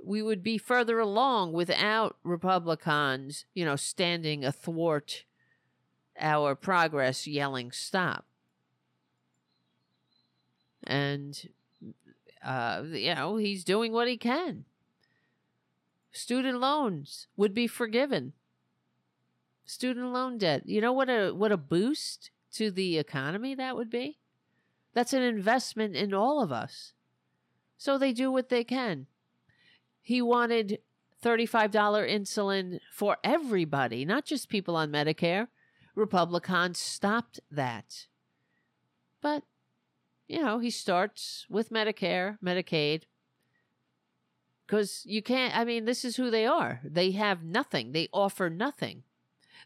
[0.03, 5.25] We would be further along without Republicans, you know, standing athwart
[6.19, 8.25] our progress, yelling, stop.
[10.83, 11.49] And,
[12.43, 14.65] uh, you know, he's doing what he can
[16.11, 18.33] student loans would be forgiven.
[19.65, 20.63] Student loan debt.
[20.65, 24.19] You know what a what a boost to the economy that would be?
[24.93, 26.93] That's an investment in all of us.
[27.77, 29.07] So they do what they can.
[30.01, 30.79] He wanted
[31.23, 35.47] $35 insulin for everybody not just people on medicare.
[35.95, 38.07] Republicans stopped that.
[39.21, 39.43] But
[40.27, 43.03] you know he starts with medicare medicaid
[44.71, 46.79] because you can't i mean this is who they are.
[46.83, 47.91] They have nothing.
[47.91, 49.03] They offer nothing.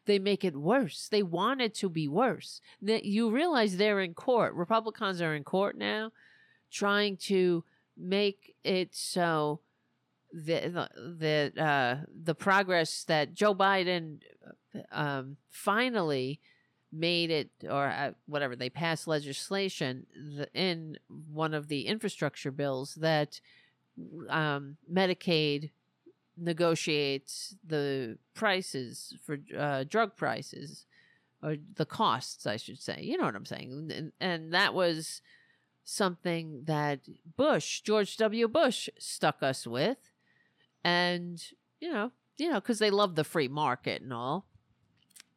[0.06, 1.08] They make it worse.
[1.10, 2.60] They want it to be worse.
[2.82, 4.54] That you realize they're in court.
[4.56, 6.12] Republicans are in court now
[6.72, 7.64] trying to
[7.96, 9.62] make it so
[10.34, 10.74] that
[11.20, 14.20] that uh, the progress that joe biden
[14.92, 16.42] um, finally
[16.92, 20.06] made it or uh, whatever they passed legislation
[20.54, 20.98] in
[21.32, 23.40] one of the infrastructure bills that
[24.30, 25.72] um, Medicaid
[26.38, 30.86] negotiates the prices for uh, drug prices
[31.42, 33.02] or the costs, I should say.
[33.02, 33.92] You know what I'm saying?
[33.94, 35.22] And, and that was
[35.84, 37.02] something that
[37.38, 38.48] Bush, George W.
[38.48, 40.12] Bush, stuck us with,
[40.84, 41.44] and
[41.80, 44.46] you know, you know, because they love the free market and all.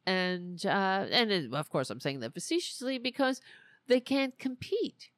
[0.05, 3.41] And uh, and it, of course, I'm saying that facetiously because
[3.87, 5.09] they can't compete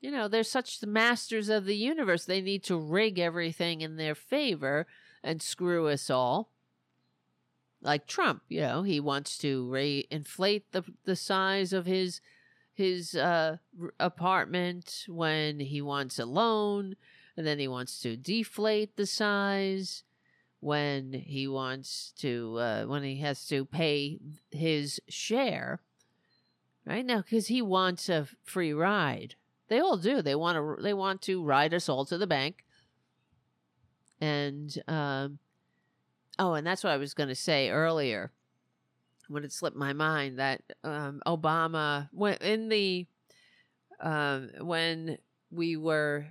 [0.00, 2.24] you know, they're such masters of the universe.
[2.24, 4.86] They need to rig everything in their favor
[5.22, 6.50] and screw us all.
[7.80, 12.20] Like Trump, you know, he wants to re- inflate the the size of his
[12.74, 13.58] his uh,
[13.98, 16.96] apartment when he wants a loan,
[17.36, 20.02] and then he wants to deflate the size
[20.60, 24.18] when he wants to uh, when he has to pay
[24.50, 25.80] his share.
[26.84, 29.34] Right now, because he wants a free ride.
[29.68, 30.22] They all do.
[30.22, 30.82] They want to.
[30.82, 32.64] They want to ride us all to the bank.
[34.20, 35.38] And um,
[36.38, 38.32] oh, and that's what I was going to say earlier
[39.28, 43.06] when it slipped my mind that um, Obama when in the
[44.00, 45.18] um, when
[45.50, 46.26] we were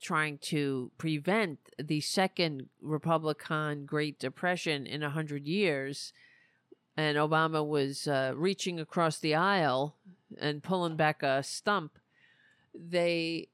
[0.00, 6.12] trying to prevent the second Republican Great Depression in a hundred years,
[6.96, 9.96] and Obama was uh, reaching across the aisle
[10.38, 11.98] and pulling back a stump
[12.74, 13.48] they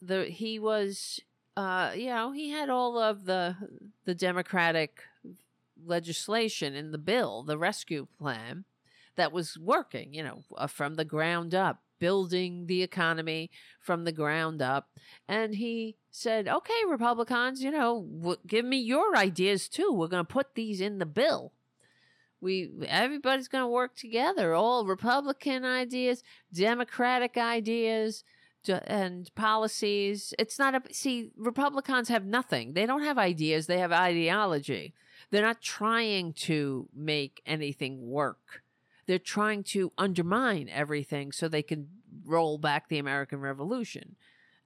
[0.00, 1.20] the he was
[1.56, 3.56] uh you know he had all of the
[4.04, 5.02] the democratic
[5.84, 8.64] legislation in the bill the rescue plan
[9.16, 13.50] that was working you know uh, from the ground up building the economy
[13.80, 14.90] from the ground up.
[15.28, 19.90] And he said okay republicans you know w- give me your ideas too.
[19.92, 21.52] We're going to put these in the bill.
[22.40, 24.52] We everybody's going to work together.
[24.52, 26.22] All Republican ideas,
[26.52, 28.22] Democratic ideas,
[28.68, 30.34] and policies.
[30.38, 31.30] It's not a see.
[31.36, 32.72] Republicans have nothing.
[32.72, 33.66] They don't have ideas.
[33.66, 34.94] They have ideology.
[35.30, 38.62] They're not trying to make anything work.
[39.06, 41.88] They're trying to undermine everything so they can
[42.24, 44.16] roll back the American Revolution.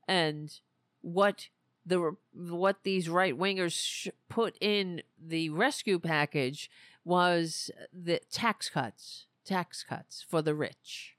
[0.06, 0.52] And
[1.00, 1.48] what
[1.84, 6.70] the what these right wingers sh- put in the rescue package
[7.04, 11.16] was the tax cuts, tax cuts for the rich.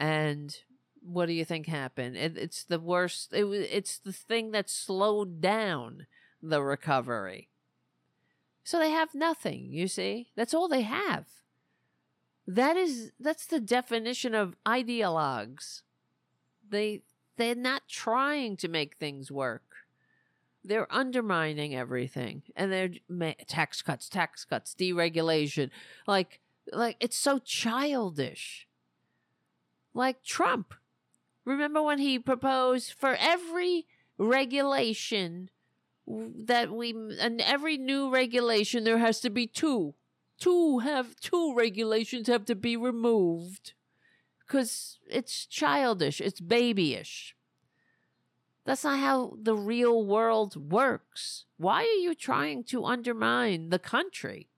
[0.00, 0.56] And
[1.04, 2.16] what do you think happened?
[2.16, 3.32] It, it's the worst.
[3.32, 6.06] It, it's the thing that slowed down
[6.42, 7.48] the recovery.
[8.64, 10.28] So they have nothing, you see?
[10.36, 11.26] That's all they have.
[12.46, 15.82] That is that's the definition of ideologues.
[16.68, 17.02] They
[17.36, 19.62] they're not trying to make things work.
[20.62, 25.70] They're undermining everything and they're ma- tax cuts, tax cuts, deregulation.
[26.06, 26.40] Like
[26.72, 28.66] like it's so childish.
[29.94, 30.74] Like Trump.
[31.44, 33.86] Remember when he proposed for every
[34.18, 35.50] regulation
[36.06, 39.94] that we and every new regulation there has to be two.
[40.38, 43.72] Two have two regulations have to be removed.
[44.46, 46.20] Because it's childish.
[46.20, 47.34] It's babyish.
[48.64, 51.44] That's not how the real world works.
[51.56, 54.48] Why are you trying to undermine the country?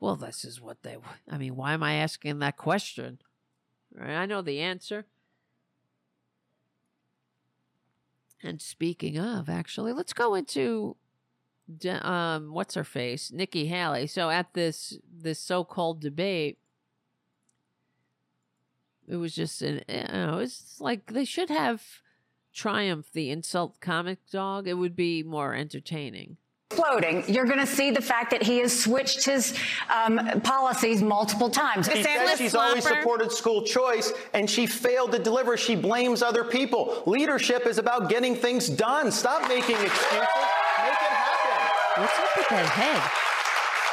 [0.00, 0.96] Well this is what they
[1.28, 3.18] i mean why am i asking that question
[3.98, 5.06] I know the answer
[8.42, 10.96] And speaking of, actually, let's go into
[12.00, 14.06] um, what's her face, Nikki Haley.
[14.06, 16.58] So at this this so called debate,
[19.06, 21.82] it was just an you know, it's like they should have
[22.52, 24.66] Triumph the insult comic dog.
[24.66, 26.38] It would be more entertaining.
[26.70, 29.58] Floating, you're going to see the fact that he has switched his
[29.92, 31.88] um, policies multiple times.
[31.92, 35.56] She says she's always supported school choice and she failed to deliver.
[35.56, 37.02] She blames other people.
[37.06, 39.10] Leadership is about getting things done.
[39.10, 40.20] Stop making excuses.
[40.20, 42.02] Make it happen.
[42.02, 43.26] What's up with that head?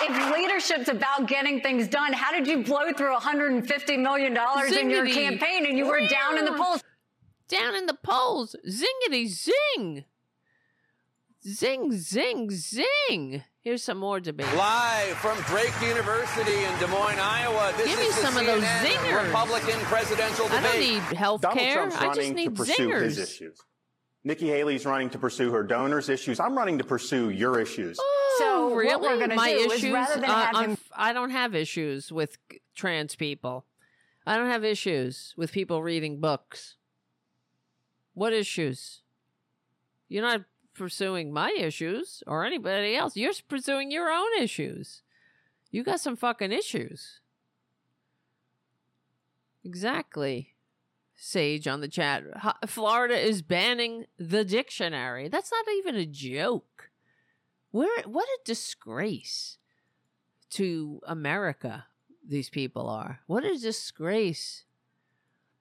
[0.09, 4.37] If leadership's about getting things done, how did you blow through $150 million
[4.79, 6.83] in your campaign and you were down in the polls?
[7.47, 8.55] Down in the polls.
[8.69, 10.05] Zingity zing.
[11.47, 13.43] Zing, zing, zing.
[13.61, 14.47] Here's some more debate.
[14.55, 17.73] Live from Drake University in Des Moines, Iowa.
[17.77, 19.25] This Give me is the some of those CNN zingers.
[19.27, 20.59] Republican presidential debate.
[20.65, 20.79] I debate.
[20.97, 21.83] don't need health care.
[21.83, 23.23] I just running to need pursue his zingers.
[23.23, 23.61] issues.
[24.25, 26.39] Nikki Haley's running to pursue her donors' issues.
[26.41, 27.97] I'm running to pursue your issues.
[28.39, 29.93] So what really, we're my do is issues.
[29.93, 32.37] rather than uh, have I'm- him- I don't have issues with
[32.75, 33.65] trans people.
[34.25, 36.75] I don't have issues with people reading books.
[38.15, 39.01] What issues?
[40.09, 40.41] You're not
[40.77, 43.17] pursuing my issues or anybody else.
[43.17, 45.01] You're pursuing your own issues.
[45.71, 47.19] You got some fucking issues.
[49.63, 50.53] Exactly.
[51.15, 52.23] Sage on the chat.
[52.67, 55.27] Florida is banning the dictionary.
[55.27, 56.91] That's not even a joke.
[57.71, 59.57] Where what a disgrace
[60.51, 61.85] to America
[62.25, 63.19] these people are.
[63.27, 64.63] What a disgrace.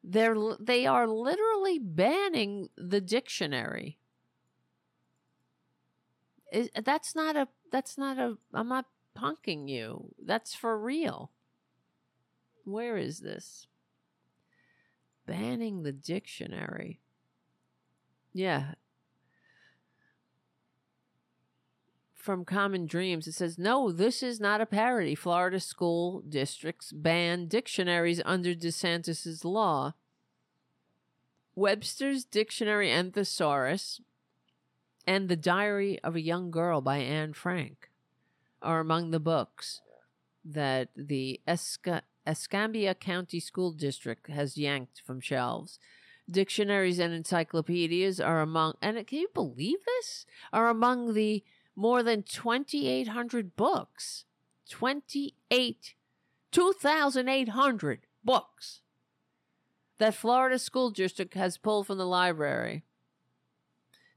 [0.04, 3.98] They're they are literally banning the dictionary.
[6.52, 8.86] Is, that's not a that's not a I'm not
[9.16, 10.14] punking you.
[10.24, 11.30] That's for real.
[12.64, 13.66] Where is this?
[15.26, 17.00] Banning the dictionary.
[18.32, 18.74] Yeah.
[22.14, 25.14] From Common Dreams, it says, No, this is not a parody.
[25.14, 29.94] Florida school districts ban dictionaries under DeSantis' law.
[31.54, 34.00] Webster's Dictionary and Thesaurus
[35.06, 37.90] and The Diary of a Young Girl by Anne Frank
[38.60, 39.80] are among the books
[40.44, 45.78] that the Esca- Escambia County School District has yanked from shelves.
[46.28, 50.26] Dictionaries and encyclopedias are among, and can you believe this?
[50.52, 51.44] Are among the
[51.76, 54.24] more than 2,800 books.
[54.68, 55.94] 28,
[56.50, 58.80] 2,800 books
[59.98, 62.82] that Florida School District has pulled from the library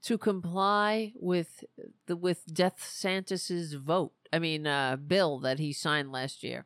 [0.04, 1.64] to comply with
[2.08, 4.14] the with Death Santis's vote.
[4.32, 6.66] I mean, uh, bill that he signed last year.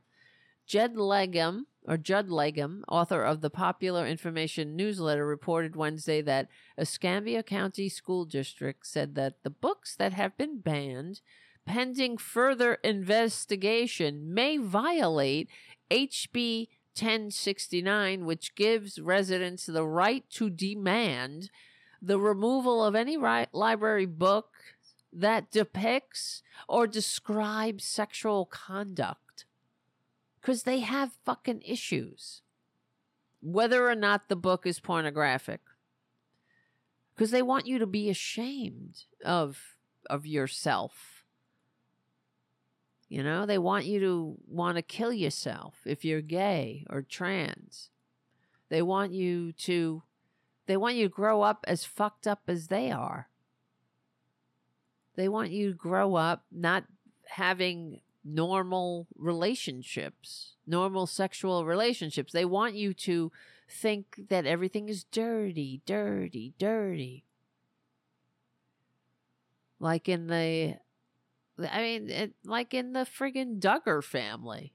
[0.66, 6.48] Jed Legum or Judd Legum, author of the popular information newsletter, reported Wednesday that
[6.78, 11.22] Escambia County School District said that the books that have been banned
[11.66, 15.50] pending further investigation may violate
[15.92, 21.50] HB 1069, which gives residents the right to demand
[22.04, 24.50] the removal of any ri- library book
[25.14, 29.46] that depicts or describes sexual conduct.
[30.42, 32.42] Because they have fucking issues.
[33.42, 35.62] Whether or not the book is pornographic.
[37.16, 39.78] Because they want you to be ashamed of
[40.10, 41.24] of yourself.
[43.08, 47.90] You know they want you to want to kill yourself if you're gay or trans.
[48.70, 50.02] They want you to
[50.66, 53.28] they want you to grow up as fucked up as they are
[55.16, 56.86] they want you to grow up not
[57.28, 62.34] having normal relationships, normal sexual relationships.
[62.34, 63.32] They want you to
[63.70, 67.26] think that everything is dirty, dirty, dirty.
[69.80, 70.78] Like in the,
[71.60, 74.74] I mean, it, like in the friggin' Duggar family.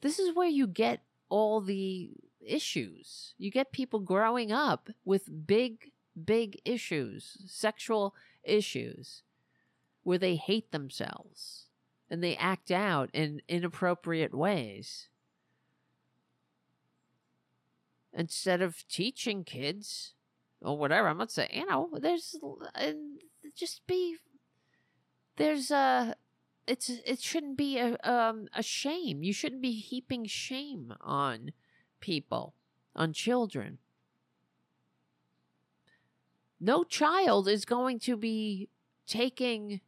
[0.00, 2.10] This is where you get all the
[2.46, 3.34] issues.
[3.38, 5.92] You get people growing up with big,
[6.22, 8.14] big issues, sexual
[8.44, 9.22] issues
[10.02, 11.66] where they hate themselves
[12.10, 15.08] and they act out in inappropriate ways.
[18.12, 20.14] Instead of teaching kids
[20.60, 22.34] or whatever, I'm not saying, you know, there's
[23.54, 24.16] just be
[25.36, 26.16] there's a
[26.66, 29.22] it's it shouldn't be a um a shame.
[29.22, 31.52] You shouldn't be heaping shame on
[32.00, 32.54] people,
[32.94, 33.78] on children.
[36.60, 38.68] No child is going to be
[39.06, 39.80] taking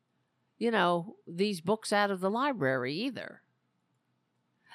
[0.62, 3.43] you know, these books out of the library either.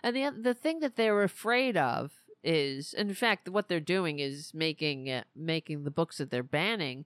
[0.04, 2.12] And the the thing that they're afraid of
[2.44, 7.06] is, in fact, what they're doing is making uh, making the books that they're banning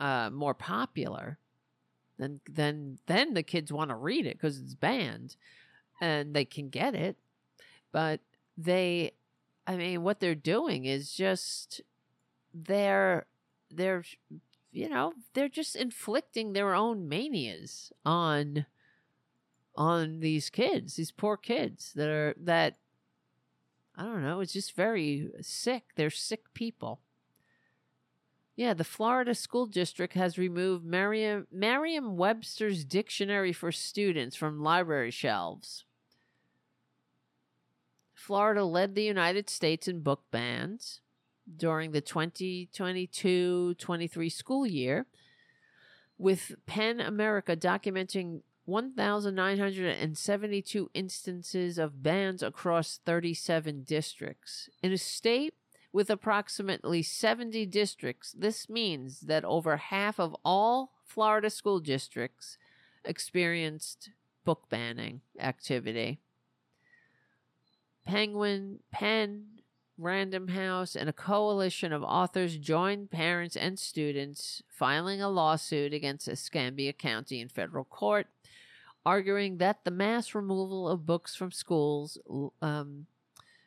[0.00, 1.38] uh, more popular.
[2.18, 5.36] Then then then the kids want to read it because it's banned,
[6.00, 7.18] and they can get it.
[7.92, 8.20] But
[8.56, 9.12] they,
[9.66, 11.80] I mean, what they're doing is just
[12.52, 13.26] they're
[13.70, 14.04] they're
[14.72, 18.66] you know, they're just inflicting their own manias on
[19.76, 22.78] on these kids, these poor kids that are that
[23.96, 25.84] I don't know, it's just very sick.
[25.96, 27.00] They're sick people.
[28.56, 35.84] Yeah, the Florida School District has removed Merriam Merriam-Webster's Dictionary for Students from library shelves.
[38.22, 41.00] Florida led the United States in book bans
[41.56, 45.06] during the 2022 23 school year,
[46.18, 54.70] with PEN America documenting 1,972 instances of bans across 37 districts.
[54.84, 55.54] In a state
[55.92, 62.56] with approximately 70 districts, this means that over half of all Florida school districts
[63.04, 64.10] experienced
[64.44, 66.20] book banning activity.
[68.04, 69.44] Penguin, PEN,
[69.98, 76.28] Random House, and a coalition of authors joined parents and students filing a lawsuit against
[76.28, 78.26] Escambia County in federal court,
[79.06, 82.18] arguing that the mass removal of books from schools
[82.60, 83.06] um,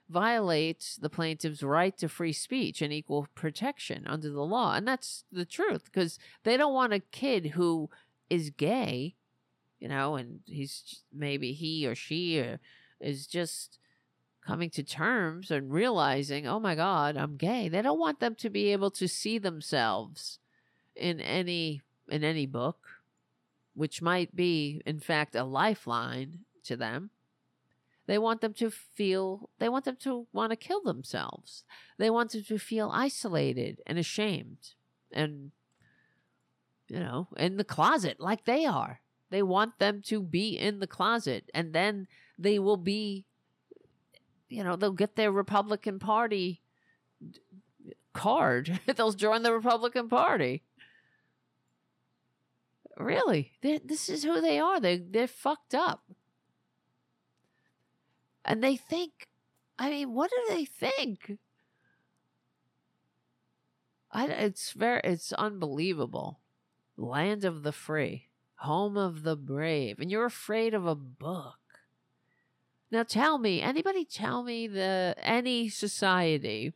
[0.09, 4.75] violates the plaintiff's right to free speech and equal protection under the law.
[4.75, 7.89] And that's the truth because they don't want a kid who
[8.29, 9.15] is gay,
[9.79, 12.59] you know, and he's maybe he or she or
[12.99, 13.79] is just
[14.45, 17.67] coming to terms and realizing, oh my God, I'm gay.
[17.67, 20.39] They don't want them to be able to see themselves
[20.95, 22.87] in any in any book,
[23.73, 27.09] which might be, in fact, a lifeline to them.
[28.07, 31.63] They want them to feel, they want them to want to kill themselves.
[31.97, 34.73] They want them to feel isolated and ashamed
[35.11, 35.51] and,
[36.87, 39.01] you know, in the closet like they are.
[39.31, 42.07] They want them to be in the closet and then
[42.37, 43.25] they will be
[44.55, 46.61] you know, they'll get their Republican Party
[48.13, 48.79] card.
[48.95, 50.63] they'll join the Republican Party.
[52.97, 54.79] Really, they're, this is who they are.
[54.79, 56.03] They they're fucked up,
[58.45, 59.27] and they think.
[59.77, 61.37] I mean, what do they think?
[64.13, 66.39] I, it's very, it's unbelievable.
[66.95, 68.29] Land of the free,
[68.59, 71.64] home of the brave, and you're afraid of a book.
[72.91, 76.73] Now tell me, anybody tell me the any society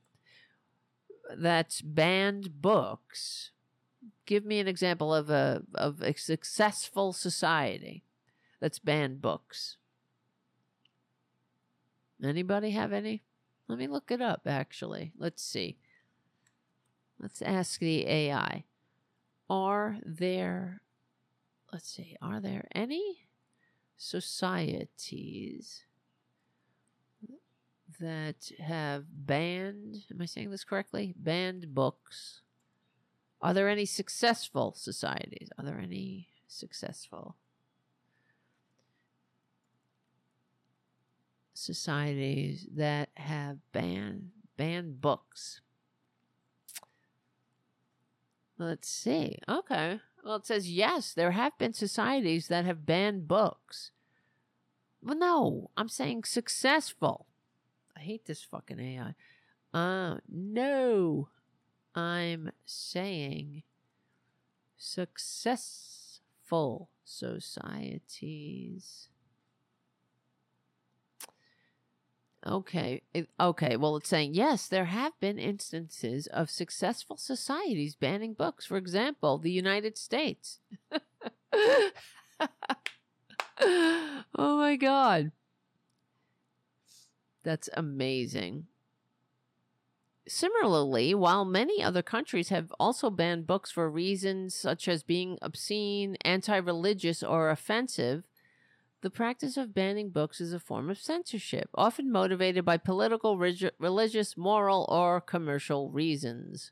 [1.37, 3.51] that's banned books.
[4.25, 8.03] Give me an example of a of a successful society
[8.59, 9.77] that's banned books.
[12.23, 13.23] Anybody have any?
[13.67, 15.13] Let me look it up actually.
[15.17, 15.77] Let's see.
[17.19, 18.63] Let's ask the AI.
[19.49, 20.81] Are there
[21.71, 23.27] let's see, are there any
[23.97, 25.83] societies
[27.99, 31.13] that have banned, am I saying this correctly?
[31.17, 32.41] Banned books.
[33.41, 35.49] Are there any successful societies?
[35.57, 37.35] Are there any successful
[41.59, 45.61] societies that have banned banned books.
[48.57, 49.39] Let's see.
[49.47, 50.01] Okay.
[50.23, 53.91] Well, it says yes, there have been societies that have banned books.
[55.01, 57.27] Well, no, I'm saying successful.
[57.99, 59.13] I hate this fucking AI.
[59.73, 61.27] Uh, no,
[61.93, 63.63] I'm saying
[64.77, 69.09] successful societies.
[72.47, 73.01] Okay.
[73.37, 73.75] Okay.
[73.75, 78.65] Well, it's saying yes, there have been instances of successful societies banning books.
[78.65, 80.59] For example, the United States.
[83.59, 85.33] oh my God.
[87.43, 88.67] That's amazing.
[90.27, 96.17] Similarly, while many other countries have also banned books for reasons such as being obscene,
[96.21, 98.23] anti religious, or offensive,
[99.01, 104.37] the practice of banning books is a form of censorship, often motivated by political, religious,
[104.37, 106.71] moral, or commercial reasons.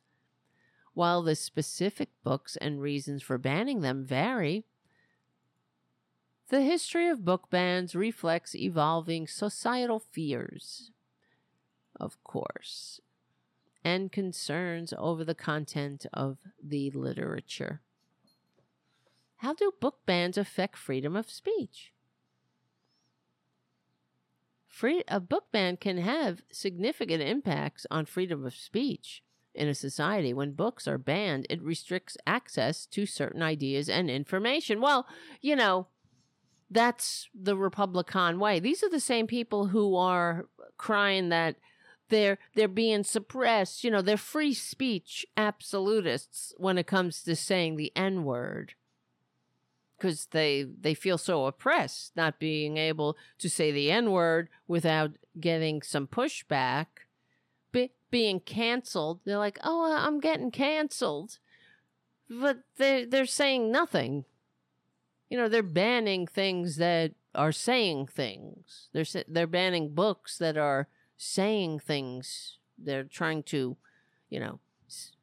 [0.93, 4.65] While the specific books and reasons for banning them vary,
[6.49, 10.91] the history of book bans reflects evolving societal fears,
[11.99, 13.01] of course,
[13.83, 17.81] and concerns over the content of the literature.
[19.37, 21.91] How do book bans affect freedom of speech?
[24.67, 29.23] Free, a book ban can have significant impacts on freedom of speech
[29.55, 30.33] in a society.
[30.33, 34.79] When books are banned, it restricts access to certain ideas and information.
[34.79, 35.07] Well,
[35.41, 35.87] you know,
[36.69, 38.59] that's the Republican way.
[38.59, 40.45] These are the same people who are
[40.77, 41.55] crying that
[42.09, 43.83] they're they're being suppressed.
[43.83, 48.73] You know, they're free speech absolutists when it comes to saying the N word
[49.97, 55.11] because they they feel so oppressed not being able to say the n word without
[55.39, 56.85] getting some pushback
[57.71, 61.39] be, being canceled they're like oh i'm getting canceled
[62.29, 64.25] but they they're saying nothing
[65.29, 68.89] you know they're banning things that are saying things.
[68.93, 70.87] They're they're banning books that are
[71.17, 72.57] saying things.
[72.77, 73.77] They're trying to
[74.29, 74.59] you know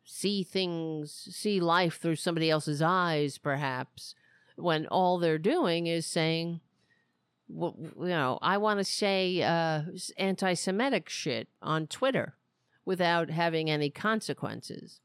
[0.05, 4.15] see things see life through somebody else's eyes perhaps
[4.57, 6.61] when all they're doing is saying
[7.49, 9.83] you know i want to say uh,
[10.17, 12.35] anti-semitic shit on twitter
[12.85, 15.01] without having any consequences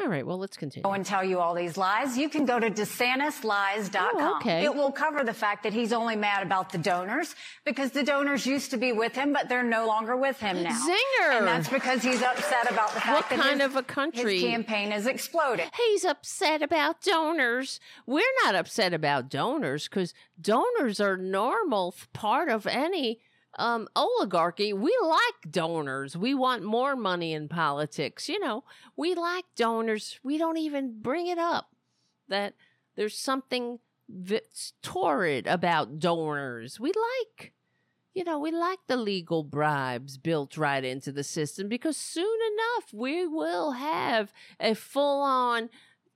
[0.00, 2.60] all right well let's continue go and tell you all these lies, you can go
[2.60, 4.10] to DeSantisLies.com.
[4.14, 4.64] Oh, okay.
[4.64, 7.34] It will cover the fact that he's only mad about the donors
[7.64, 10.70] because the donors used to be with him, but they're no longer with him now.
[10.70, 11.38] Zinger!
[11.38, 14.34] And that's because he's upset about the fact What that kind his, of a country-
[14.40, 15.66] his campaign is exploded.
[15.88, 17.80] he's upset about donors.
[18.06, 23.20] We're not upset about donors because donors are normal part of any
[23.58, 24.72] um, oligarchy.
[24.72, 26.16] We like donors.
[26.16, 28.28] We want more money in politics.
[28.28, 28.64] You know,
[28.96, 30.18] we like donors.
[30.22, 31.70] We don't even bring it up
[32.28, 32.54] that
[32.96, 33.78] there's something
[34.08, 36.80] that's torrid about donors.
[36.80, 36.92] We
[37.28, 37.52] like
[38.18, 42.92] you know, we like the legal bribes built right into the system because soon enough
[42.92, 45.70] we will have a full on,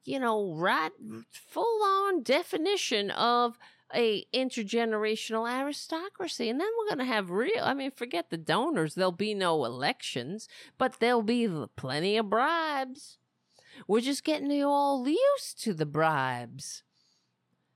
[0.05, 0.91] you know, right,
[1.31, 3.57] full on definition of
[3.95, 6.49] a intergenerational aristocracy.
[6.49, 8.95] And then we're going to have real, I mean, forget the donors.
[8.95, 10.49] There'll be no elections,
[10.79, 13.19] but there'll be plenty of bribes.
[13.87, 16.83] We're just getting you all used to the bribes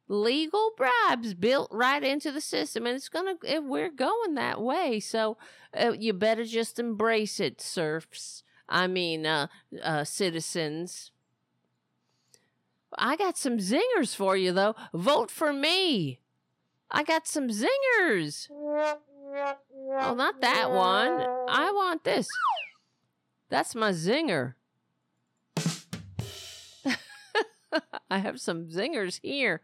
[0.08, 5.00] legal bribes built right into the system and it's gonna it, we're going that way
[5.00, 5.36] so
[5.76, 9.48] uh, you better just embrace it serfs i mean uh,
[9.82, 11.10] uh citizens
[12.98, 16.20] i got some zingers for you though vote for me
[16.90, 22.28] i got some zingers oh not that one i want this
[23.48, 24.54] that's my zinger
[28.10, 29.62] i have some zingers here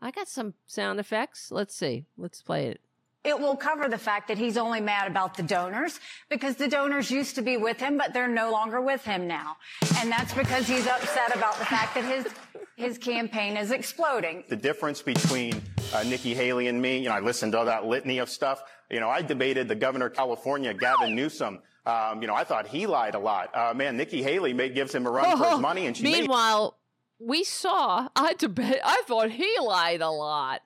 [0.00, 1.50] I got some sound effects.
[1.50, 2.04] Let's see.
[2.16, 2.80] Let's play it.
[3.24, 5.98] It will cover the fact that he's only mad about the donors
[6.28, 9.56] because the donors used to be with him, but they're no longer with him now.
[9.96, 12.32] And that's because he's upset about the fact that his,
[12.76, 14.44] his campaign is exploding.
[14.48, 15.60] The difference between
[15.94, 18.62] uh, Nikki Haley and me, you know, I listened to all that litany of stuff.
[18.90, 21.60] You know, I debated the governor of California, Gavin Newsom.
[21.86, 23.50] Um, you know, I thought he lied a lot.
[23.56, 26.20] Uh, man, Nikki Haley may, gives him a run for his money, and she made
[26.20, 26.76] Meanwhile,
[27.18, 28.08] we saw.
[28.14, 28.80] I debate.
[28.84, 30.60] I thought he lied a lot.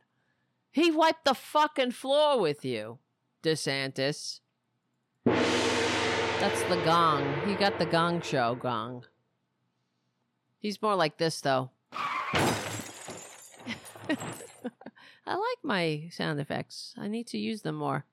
[0.72, 2.98] He wiped the fucking floor with you,
[3.42, 4.40] DeSantis.
[5.24, 7.40] That's the gong.
[7.46, 9.04] He got the gong show gong.
[10.58, 11.70] He's more like this though.
[15.26, 16.94] I like my sound effects.
[16.98, 18.04] I need to use them more.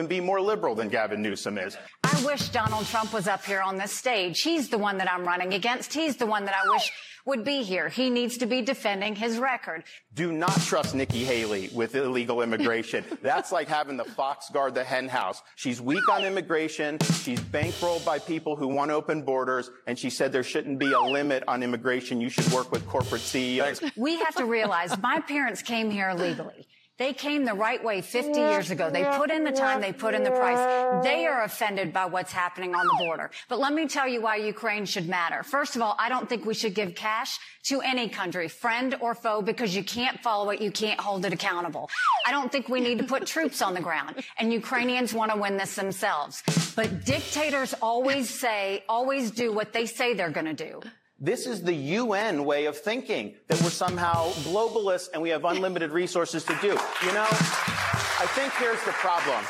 [0.00, 1.76] And be more liberal than Gavin Newsom is.
[2.04, 4.40] I wish Donald Trump was up here on this stage.
[4.40, 5.92] He's the one that I'm running against.
[5.92, 6.90] He's the one that I wish
[7.26, 7.90] would be here.
[7.90, 9.84] He needs to be defending his record.
[10.14, 13.04] Do not trust Nikki Haley with illegal immigration.
[13.22, 15.42] That's like having the fox guard the hen house.
[15.56, 16.98] She's weak on immigration.
[17.22, 19.70] She's bankrolled by people who want open borders.
[19.86, 22.22] And she said there shouldn't be a limit on immigration.
[22.22, 23.82] You should work with corporate CEOs.
[23.98, 26.66] We have to realize my parents came here legally.
[27.00, 28.90] They came the right way 50 years ago.
[28.90, 31.02] They put in the time, they put in the price.
[31.02, 33.30] They are offended by what's happening on the border.
[33.48, 35.42] But let me tell you why Ukraine should matter.
[35.42, 39.14] First of all, I don't think we should give cash to any country, friend or
[39.14, 41.88] foe, because you can't follow it, you can't hold it accountable.
[42.26, 45.38] I don't think we need to put troops on the ground, and Ukrainians want to
[45.38, 46.42] win this themselves.
[46.76, 50.82] But dictators always say, always do what they say they're going to do.
[51.22, 55.90] This is the UN way of thinking that we're somehow globalists and we have unlimited
[55.90, 56.68] resources to do.
[56.68, 59.44] You know, I think here's the problem.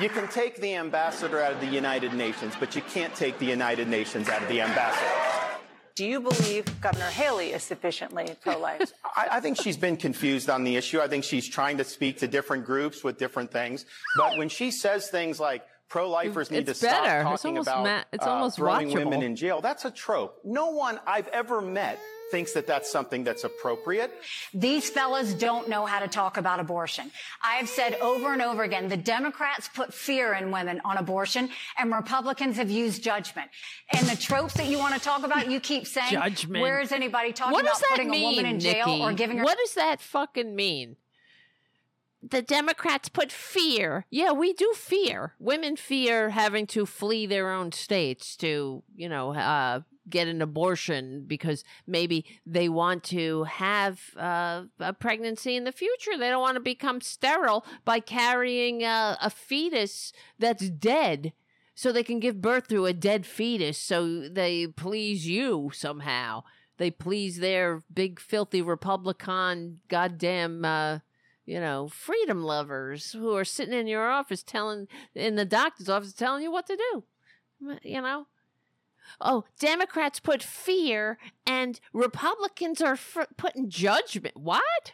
[0.00, 3.44] You can take the ambassador out of the United Nations, but you can't take the
[3.44, 5.50] United Nations out of the ambassador.
[5.94, 8.90] Do you believe Governor Haley is sufficiently pro-life?
[9.04, 11.00] I, I, think she's been confused on the issue.
[11.02, 13.84] I think she's trying to speak to different groups with different things.
[14.16, 17.20] But when she says things like, pro-lifers need It's to stop better.
[17.30, 18.94] It's talking almost about ma- it's uh, almost throwing watchable.
[19.04, 19.60] women in jail.
[19.60, 20.38] That's a trope.
[20.44, 21.98] No one I've ever met
[22.30, 24.12] thinks that that's something that's appropriate.
[24.54, 27.10] These fellas don't know how to talk about abortion.
[27.42, 31.92] I've said over and over again, the Democrats put fear in women on abortion and
[31.92, 33.50] Republicans have used judgment.
[33.92, 36.62] And the tropes that you want to talk about, you keep saying, Judgment.
[36.62, 39.38] where is anybody talking what about does putting mean, a woman in jail or giving
[39.38, 40.94] her What does that fucking mean?
[42.22, 44.04] The Democrats put fear.
[44.10, 45.34] Yeah, we do fear.
[45.38, 51.24] Women fear having to flee their own states to, you know, uh, get an abortion
[51.26, 56.18] because maybe they want to have uh, a pregnancy in the future.
[56.18, 61.32] They don't want to become sterile by carrying a, a fetus that's dead
[61.74, 66.42] so they can give birth through a dead fetus so they please you somehow.
[66.76, 70.98] They please their big filthy Republican goddamn uh
[71.50, 74.86] you know, freedom lovers who are sitting in your office telling
[75.16, 77.02] in the doctor's office telling you what to do.
[77.82, 78.28] You know?
[79.20, 84.36] Oh, Democrats put fear and Republicans are f- putting judgment.
[84.36, 84.92] What?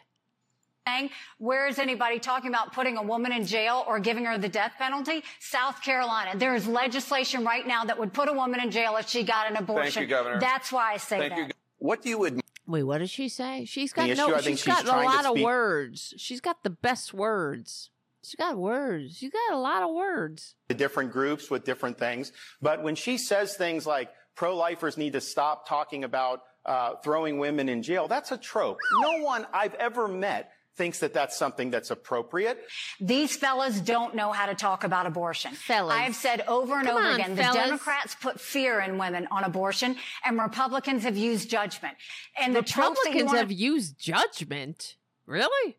[0.87, 4.49] saying, where is anybody talking about putting a woman in jail or giving her the
[4.49, 5.21] death penalty?
[5.39, 6.31] South Carolina.
[6.35, 9.51] There is legislation right now that would put a woman in jail if she got
[9.51, 10.07] an abortion.
[10.07, 10.39] Governor.
[10.39, 11.47] That's why I say Thank that.
[11.49, 11.53] you.
[11.77, 12.41] What do you admire?
[12.67, 13.63] Wait, what does she say?
[13.65, 14.27] She's got The no.
[14.27, 16.13] issue, I she's she's got a lot of words.
[16.17, 17.89] She's got the best words.
[18.23, 19.15] She's got words.
[19.17, 20.55] She's got a lot of words.
[20.67, 22.33] to different groups with different things.
[22.61, 27.69] But when she says things like pro-lifers need to stop talking about uh, throwing women
[27.69, 28.77] in jail, that's a trope.
[29.01, 32.63] No one I've ever met thinks that that's something that's appropriate.
[33.01, 35.51] These fellas don't know how to talk about abortion.
[35.53, 35.95] Fellas.
[35.95, 37.53] I've said over and Come over on, again, fellas.
[37.55, 41.95] the Democrats put fear in women on abortion and Republicans have used judgment.
[42.39, 44.95] And the tropes that you Republicans wanna- have used judgment.
[45.25, 45.77] Really?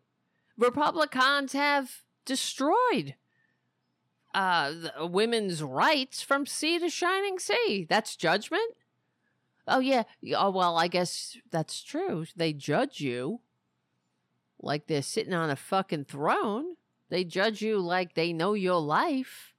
[0.57, 3.15] Republicans have destroyed
[4.35, 7.85] uh, the women's rights from sea to shining sea.
[7.89, 8.73] That's judgment.
[9.67, 10.03] Oh yeah.
[10.35, 12.25] Oh well, I guess that's true.
[12.35, 13.39] They judge you
[14.59, 16.75] like they're sitting on a fucking throne.
[17.09, 19.53] They judge you like they know your life.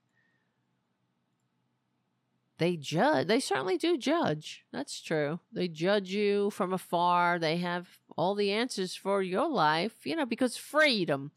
[2.57, 3.27] They judge.
[3.27, 4.65] They certainly do judge.
[4.71, 5.39] That's true.
[5.51, 7.39] They judge you from afar.
[7.39, 11.31] They have all the answers for your life, you know, because freedom.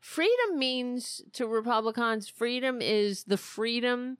[0.00, 4.16] Freedom means to Republicans, freedom is the freedom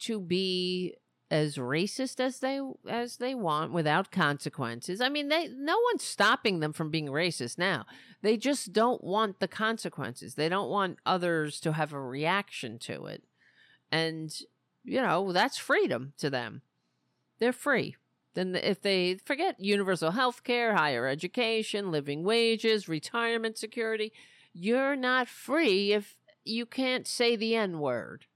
[0.00, 0.94] to be
[1.32, 5.00] as racist as they as they want without consequences.
[5.00, 7.86] I mean, they no one's stopping them from being racist now.
[8.20, 10.34] They just don't want the consequences.
[10.34, 13.24] They don't want others to have a reaction to it.
[13.90, 14.30] And
[14.84, 16.60] you know, that's freedom to them.
[17.38, 17.96] They're free.
[18.34, 24.12] Then if they forget universal health care, higher education, living wages, retirement security,
[24.52, 26.14] you're not free if
[26.44, 28.26] you can't say the N word.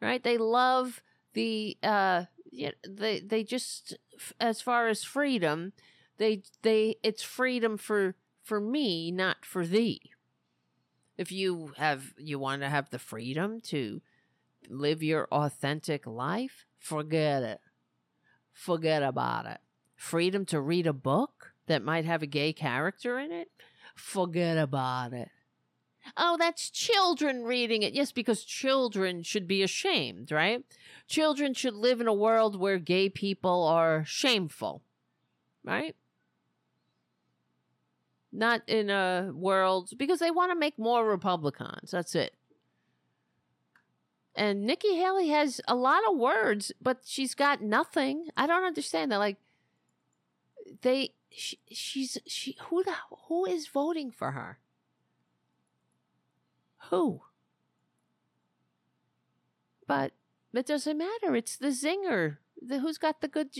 [0.00, 0.22] Right?
[0.22, 1.02] They love
[1.38, 3.96] the uh yeah, they they just
[4.40, 5.72] as far as freedom,
[6.18, 10.00] they they it's freedom for for me, not for thee.
[11.16, 14.00] If you have you want to have the freedom to
[14.68, 17.60] live your authentic life, forget it.
[18.52, 19.60] Forget about it.
[19.96, 23.50] Freedom to read a book that might have a gay character in it,
[23.94, 25.30] forget about it.
[26.16, 27.94] Oh, that's children reading it.
[27.94, 30.64] Yes, because children should be ashamed, right?
[31.06, 34.82] Children should live in a world where gay people are shameful,
[35.64, 35.94] right?
[38.32, 41.90] Not in a world because they want to make more Republicans.
[41.90, 42.34] That's it.
[44.34, 48.28] And Nikki Haley has a lot of words, but she's got nothing.
[48.36, 49.18] I don't understand that.
[49.18, 49.38] Like
[50.82, 52.94] they, she, she's she who the
[53.26, 54.58] who is voting for her?
[56.90, 57.22] Who?
[59.86, 60.12] But
[60.52, 61.34] it doesn't matter.
[61.34, 62.38] It's the zinger.
[62.60, 63.50] The, who's got the good?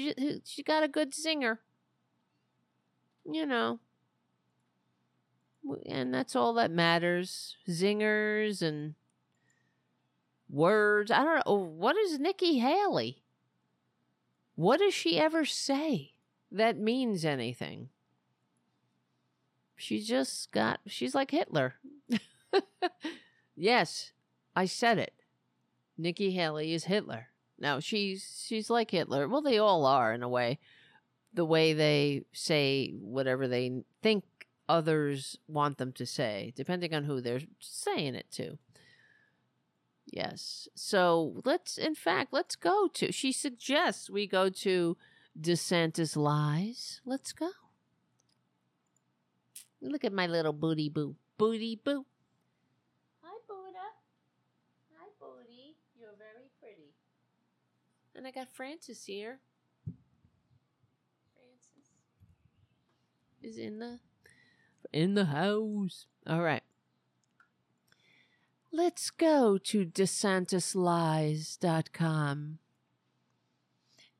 [0.44, 1.58] She got a good zinger.
[3.30, 3.80] You know.
[5.86, 7.56] And that's all that matters.
[7.68, 8.94] Zingers and
[10.48, 11.10] words.
[11.10, 11.42] I don't know.
[11.46, 13.22] Oh, what is Nikki Haley?
[14.54, 16.12] What does she ever say
[16.50, 17.90] that means anything?
[19.76, 21.74] She just got, she's like Hitler.
[23.56, 24.12] yes,
[24.54, 25.14] I said it.
[25.96, 27.28] Nikki Haley is Hitler.
[27.58, 29.28] Now she's she's like Hitler.
[29.28, 30.58] Well, they all are in a way.
[31.34, 34.24] The way they say whatever they think
[34.68, 38.58] others want them to say, depending on who they're saying it to.
[40.06, 40.68] Yes.
[40.74, 43.12] So let's, in fact, let's go to.
[43.12, 44.96] She suggests we go to
[45.38, 47.00] DeSantis lies.
[47.04, 47.50] Let's go.
[49.80, 51.16] Look at my little booty boo.
[51.36, 52.04] Booty boo.
[53.22, 53.88] Hi, Buddha.
[54.98, 55.76] Hi, Booty.
[55.98, 56.94] You're very pretty.
[58.18, 59.38] And I got Francis here.
[61.36, 61.92] Francis
[63.40, 64.00] is in the
[64.92, 66.06] in the house.
[66.26, 66.64] All right.
[68.72, 72.58] Let's go to DeSantisLies.com.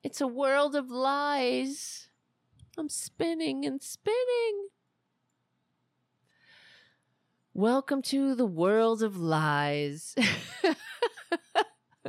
[0.04, 2.08] It's a world of lies.
[2.78, 4.68] I'm spinning and spinning.
[7.52, 10.14] Welcome to the world of lies.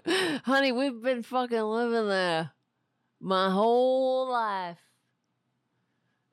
[0.45, 2.51] Honey, we've been fucking living there
[3.19, 4.77] my whole life.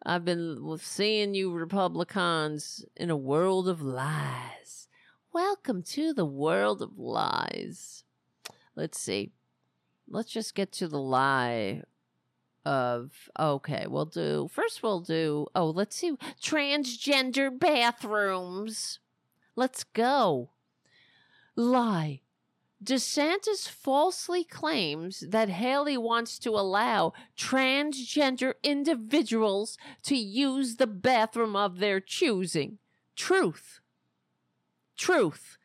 [0.05, 4.89] I've been seeing you Republicans in a world of lies.
[5.33, 8.05] Welcome to the world of lies.
[8.77, 9.33] Let's see.
[10.09, 11.83] Let's just get to the lie
[12.65, 19.01] of okay, we'll do first we'll do oh, let's see transgender bathrooms.
[19.57, 20.51] Let's go.
[21.57, 22.21] Lie.
[22.83, 31.79] DeSantis falsely claims that Haley wants to allow transgender individuals to use the bathroom of
[31.79, 32.79] their choosing.
[33.17, 33.81] Truth.
[34.97, 35.57] Truth.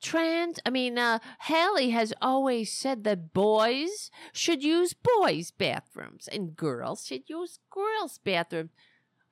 [0.00, 6.54] Trans, I mean, uh, Haley has always said that boys should use boys' bathrooms and
[6.54, 8.70] girls should use girls' bathrooms.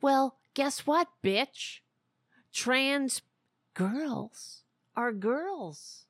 [0.01, 1.81] Well, guess what, bitch?
[2.53, 3.23] Trans
[3.75, 4.65] girls
[4.97, 6.06] are girls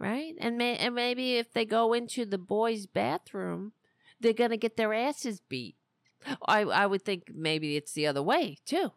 [0.00, 0.34] right?
[0.40, 3.72] And, may, and maybe if they go into the boys' bathroom,
[4.18, 5.76] they're gonna get their asses beat.
[6.46, 8.92] I I would think maybe it's the other way too.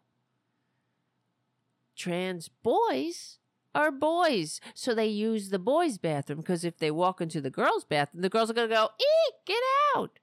[1.96, 3.38] Trans boys
[3.74, 7.84] are boys, so they use the boys' bathroom because if they walk into the girls'
[7.84, 9.62] bathroom, the girls are gonna go, "Eek, get
[9.94, 10.18] out!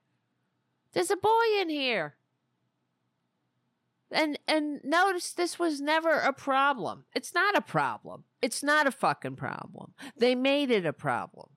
[0.93, 2.17] There's a boy in here."
[4.11, 7.05] And and notice this was never a problem.
[7.15, 8.25] It's not a problem.
[8.41, 9.93] It's not a fucking problem.
[10.17, 11.49] They made it a problem.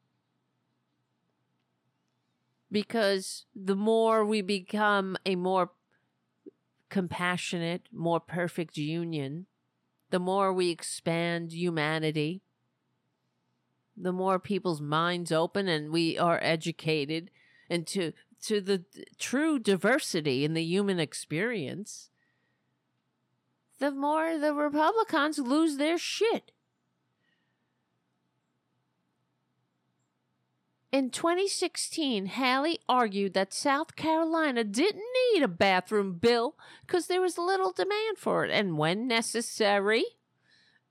[2.70, 5.70] Because the more we become a more
[6.90, 9.47] compassionate, more perfect union,
[10.11, 12.43] the more we expand humanity,
[13.97, 17.31] the more people's minds open and we are educated
[17.70, 18.12] into
[18.43, 18.85] to the
[19.19, 22.11] true diversity in the human experience
[23.78, 26.52] the more the Republicans lose their shit.
[30.94, 35.02] In 2016, Haley argued that South Carolina didn't
[35.32, 36.54] need a bathroom bill
[36.86, 40.04] because there was little demand for it, and when necessary,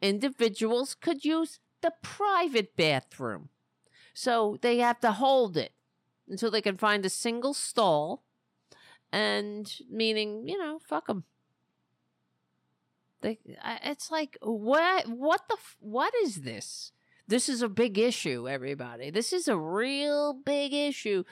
[0.01, 3.47] individuals could use the private bathroom.
[4.13, 5.71] So they have to hold it
[6.27, 8.25] until they can find a single stall,
[9.09, 11.23] and meaning, you know, fuck them.
[13.21, 13.39] They,
[13.85, 15.07] it's like what?
[15.07, 15.55] What the?
[15.79, 16.91] What is this?
[17.27, 19.09] This is a big issue, everybody.
[19.09, 21.23] This is a real big issue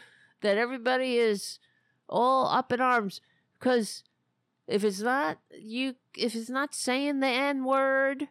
[0.42, 1.60] that everybody is
[2.08, 3.22] all up in arms
[3.60, 4.04] because
[4.68, 8.30] if it's not you, if it's not saying the N word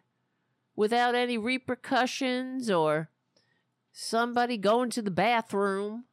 [0.75, 3.09] without any repercussions or
[3.91, 6.05] somebody going to the bathroom.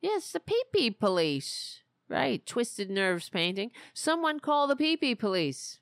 [0.00, 1.80] Yes, the pee pee police.
[2.08, 3.70] Right, twisted nerves painting.
[3.94, 5.78] Someone call the pee pee police.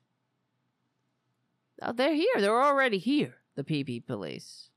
[1.81, 2.35] Oh, they're here.
[2.37, 3.38] They're already here.
[3.55, 4.69] The pee police.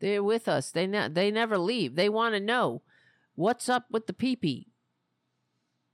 [0.00, 0.70] They're with us.
[0.70, 1.94] They ne- they never leave.
[1.94, 2.82] They want to know
[3.34, 4.68] what's up with the pee.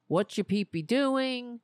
[0.09, 1.61] What's your pee doing?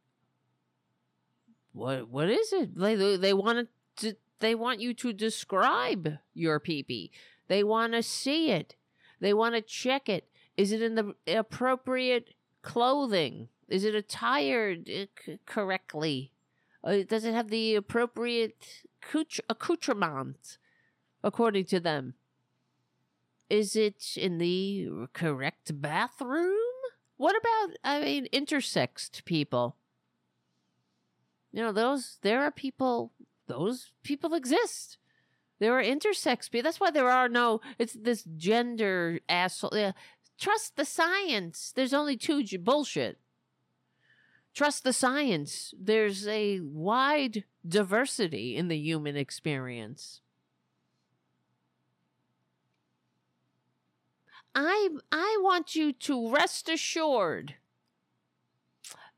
[1.73, 2.77] What what is it?
[2.77, 7.11] They they want to they want you to describe your pee.
[7.49, 8.77] They want to see it.
[9.21, 10.29] They want to check it.
[10.57, 13.49] Is it in the appropriate clothing?
[13.69, 16.33] Is it attired uh, correctly?
[16.83, 18.85] Uh, does it have the appropriate
[19.49, 20.59] accoutrement
[21.23, 22.15] according to them?
[23.49, 26.55] Is it in the correct bathroom?
[27.17, 29.77] What about, I mean, intersexed people?
[31.53, 33.13] You know, those, there are people,
[33.49, 34.99] those people exist.
[35.59, 36.69] There are intersex people.
[36.69, 39.73] That's why there are no, it's this gender asshole.
[39.75, 39.93] Yeah.
[40.39, 41.73] Trust the science.
[41.75, 43.19] There's only two bullshit.
[44.55, 45.73] Trust the science.
[45.79, 50.21] There's a wide diversity in the human experience.
[54.55, 57.55] I I want you to rest assured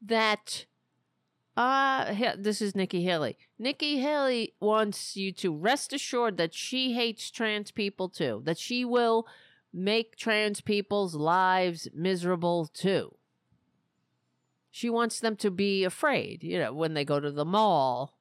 [0.01, 0.67] that
[1.57, 3.39] uh this is Nikki Haley.
[3.59, 8.43] Nikki Haley wants you to rest assured that she hates trans people too.
[8.45, 9.27] That she will
[9.73, 13.17] make trans people's lives miserable too.
[14.74, 18.16] She wants them to be afraid, you know, when they go to the mall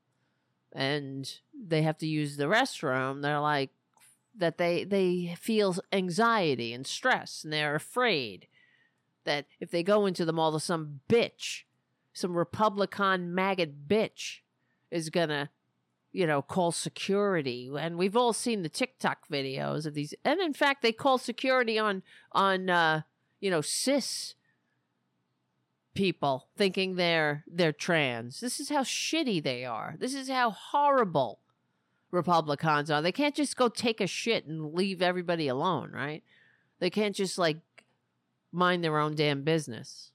[0.74, 3.70] and they have to use the restroom, they're like
[4.36, 8.48] that they they feel anxiety and stress and they're afraid
[9.24, 11.64] that if they go into the mall, some bitch,
[12.12, 14.40] some Republican maggot bitch
[14.90, 15.50] is gonna,
[16.12, 17.72] you know, call security.
[17.80, 20.14] And we've all seen the TikTok videos of these.
[20.26, 22.04] And in fact, they call security on
[22.34, 23.02] on uh,
[23.40, 24.36] you know cis
[25.94, 28.40] people thinking they're they're trans.
[28.40, 29.96] This is how shitty they are.
[30.00, 31.40] This is how horrible
[32.12, 33.02] Republicans are.
[33.02, 36.24] They can't just go take a shit and leave everybody alone, right?
[36.80, 37.58] They can't just like
[38.52, 40.12] mind their own damn business.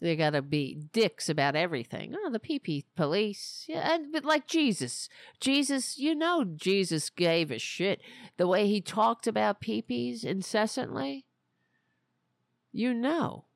[0.00, 2.14] They gotta be dicks about everything.
[2.16, 5.08] Oh, the PP police, yeah, and but like Jesus,
[5.40, 8.00] Jesus, you know, Jesus gave a shit.
[8.36, 11.26] The way he talked about peepees incessantly,
[12.72, 13.46] you know,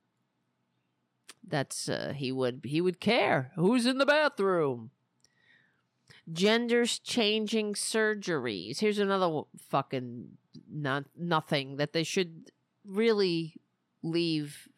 [1.47, 4.91] that's uh, he would he would care who's in the bathroom
[6.31, 8.79] genders changing surgeries.
[8.79, 10.39] Here's another fucking
[10.71, 12.51] not nothing that they should
[12.87, 13.57] really
[14.03, 14.69] leave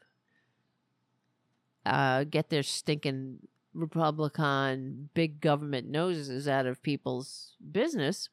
[1.86, 3.38] uh get their stinking
[3.72, 8.28] republican big government noses out of people's business.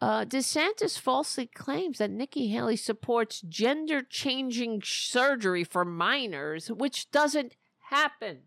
[0.00, 7.56] Uh, DeSantis falsely claims that Nikki Haley supports gender changing surgery for minors, which doesn't
[7.88, 8.40] happen.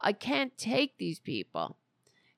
[0.00, 1.76] I can't take these people.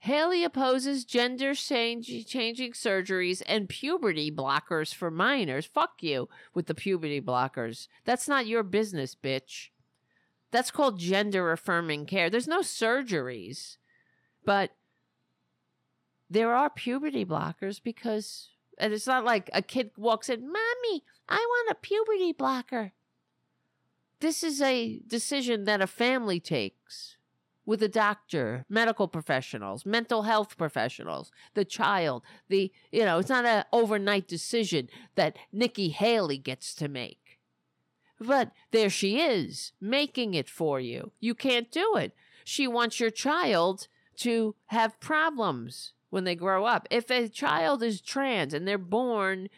[0.00, 5.64] Haley opposes gender change, changing surgeries and puberty blockers for minors.
[5.64, 7.88] Fuck you with the puberty blockers.
[8.04, 9.68] That's not your business, bitch.
[10.50, 12.28] That's called gender affirming care.
[12.28, 13.78] There's no surgeries,
[14.44, 14.72] but
[16.30, 18.48] there are puberty blockers because,
[18.78, 22.92] and it's not like a kid walks in, Mommy, I want a puberty blocker.
[24.20, 27.16] This is a decision that a family takes
[27.66, 32.22] with a doctor, medical professionals, mental health professionals, the child.
[32.48, 37.38] The you know, it's not an overnight decision that Nikki Haley gets to make.
[38.20, 41.12] But there she is, making it for you.
[41.20, 42.14] You can't do it.
[42.44, 46.86] She wants your child to have problems when they grow up.
[46.92, 49.48] If a child is trans and they're born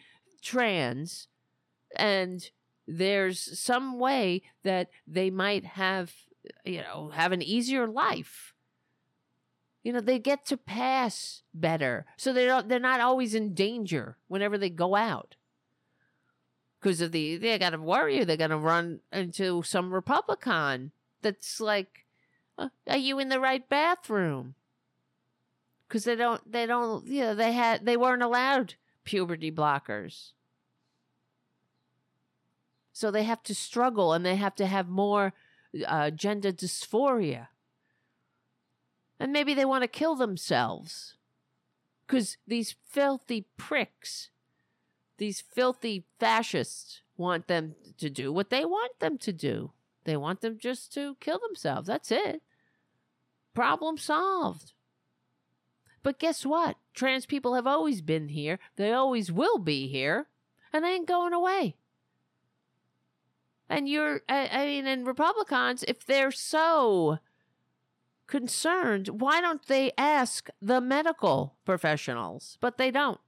[0.41, 1.27] trans
[1.95, 2.49] and
[2.87, 6.11] there's some way that they might have
[6.65, 8.55] you know, have an easier life.
[9.83, 12.07] You know, they get to pass better.
[12.17, 15.35] So they don't they're not always in danger whenever they go out.
[16.81, 22.07] Because of the they gotta worry, they're gonna run into some Republican that's like,
[22.57, 24.55] "Uh, are you in the right bathroom?
[25.87, 30.31] Because they don't they don't you know, they had they weren't allowed puberty blockers.
[32.91, 35.33] So they have to struggle and they have to have more
[35.87, 37.47] uh, gender dysphoria.
[39.19, 41.15] And maybe they want to kill themselves.
[42.05, 44.29] Because these filthy pricks,
[45.17, 49.71] these filthy fascists, want them to do what they want them to do.
[50.05, 51.87] They want them just to kill themselves.
[51.87, 52.41] That's it.
[53.53, 54.73] Problem solved.
[56.07, 56.77] But guess what?
[56.93, 58.59] Trans people have always been here.
[58.77, 60.27] They always will be here.
[60.71, 61.75] And they ain't going away.
[63.67, 67.19] And you're, I, I mean, and Republicans, if they're so
[68.25, 72.57] concerned, why don't they ask the medical professionals?
[72.61, 73.19] But they don't.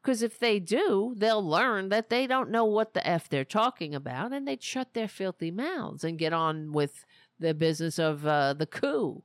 [0.00, 3.94] Because if they do, they'll learn that they don't know what the F they're talking
[3.94, 7.04] about and they'd shut their filthy mouths and get on with
[7.38, 9.22] the business of uh, the coup.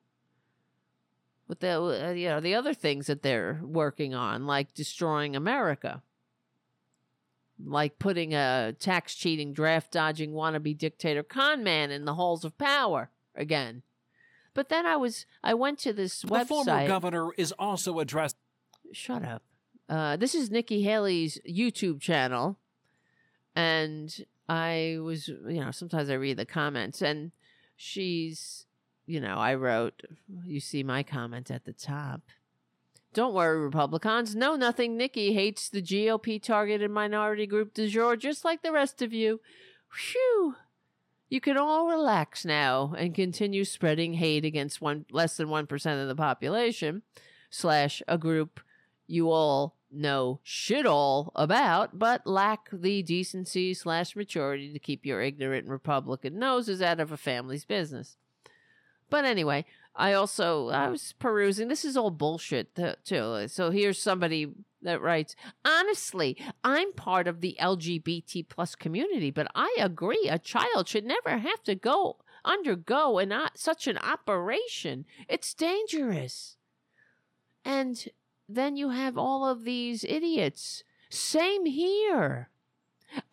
[1.48, 6.02] With the, uh, you know, the other things that they're working on, like destroying America.
[7.64, 12.58] Like putting a tax cheating, draft dodging, wannabe dictator con man in the halls of
[12.58, 13.84] power again.
[14.54, 16.48] But then I was, I went to this The website.
[16.48, 18.38] former governor is also addressed.
[18.92, 19.44] Shut up.
[19.90, 22.58] Uh, this is Nikki Haley's YouTube channel,
[23.56, 27.32] and I was, you know, sometimes I read the comments, and
[27.76, 28.66] she's,
[29.06, 30.04] you know, I wrote,
[30.46, 32.22] you see my comment at the top.
[33.14, 34.36] Don't worry, Republicans.
[34.36, 34.98] No, nothing.
[34.98, 39.40] Nikki hates the GOP targeted minority group du jour, just like the rest of you.
[39.92, 40.56] Phew.
[41.30, 46.02] You can all relax now and continue spreading hate against one less than one percent
[46.02, 47.02] of the population,
[47.50, 48.60] slash a group
[49.08, 55.22] you all know shit all about, but lack the decency slash maturity to keep your
[55.22, 58.18] ignorant Republican noses out of a family's business.
[59.10, 59.66] But anyway,
[59.96, 61.68] I also I was perusing.
[61.68, 63.48] This is all bullshit too.
[63.48, 64.48] So here's somebody
[64.82, 65.36] that writes,
[65.66, 71.38] honestly, I'm part of the LGBT plus community, but I agree a child should never
[71.38, 75.06] have to go undergo an o- such an operation.
[75.30, 76.58] It's dangerous.
[77.64, 78.06] And
[78.50, 80.84] then you have all of these idiots.
[81.10, 82.50] Same here.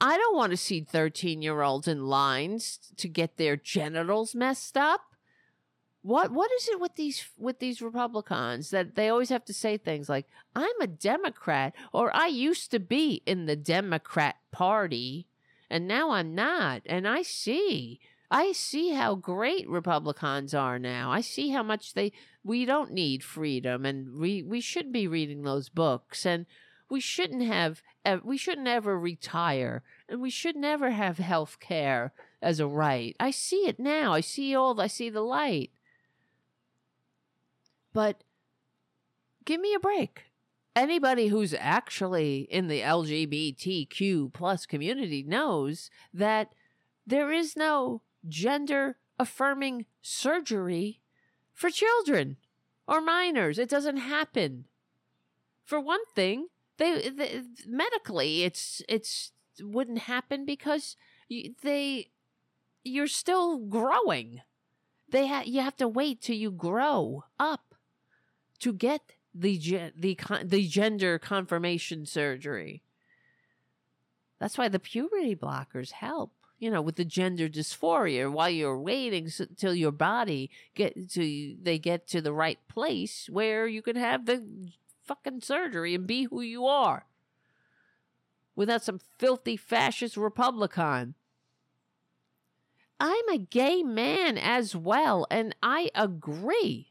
[0.01, 4.77] I don't want to see 13 year olds in lines to get their genitals messed
[4.77, 5.10] up.
[6.03, 9.77] What what is it with these with these Republicans that they always have to say
[9.77, 15.27] things like I'm a Democrat or I used to be in the Democrat party
[15.69, 18.01] and now I'm not and I see
[18.31, 21.11] I see how great Republicans are now.
[21.11, 22.13] I see how much they
[22.45, 26.47] we don't need freedom and we we should be reading those books and
[26.89, 27.83] we shouldn't have
[28.25, 33.15] we shouldn't ever retire and we should never have health care as a right.
[33.21, 34.15] I see it now.
[34.15, 35.71] I see all I see the light.
[37.93, 38.23] But
[39.45, 40.25] give me a break.
[40.77, 46.55] Anybody who's actually in the LGBTQ plus community knows that
[47.07, 51.01] there is no gender affirming surgery
[51.53, 52.37] for children
[52.87, 53.59] or minors.
[53.59, 54.67] It doesn't happen.
[55.65, 56.49] For one thing,
[56.79, 60.97] they, they medically it's it's wouldn't happen because
[61.63, 62.11] they
[62.83, 64.41] you're still growing.
[65.09, 67.70] They ha- you have to wait till you grow up
[68.61, 69.01] to get
[69.35, 69.57] the
[69.97, 72.83] the the gender confirmation surgery.
[74.39, 76.33] That's why the puberty blockers help.
[76.59, 81.57] You know, with the gender dysphoria, while you're waiting s- till your body get to
[81.61, 84.45] they get to the right place where you can have the
[85.05, 87.07] fucking surgery and be who you are,
[88.55, 91.15] without some filthy fascist Republican.
[93.01, 96.90] I'm a gay man as well, and I agree.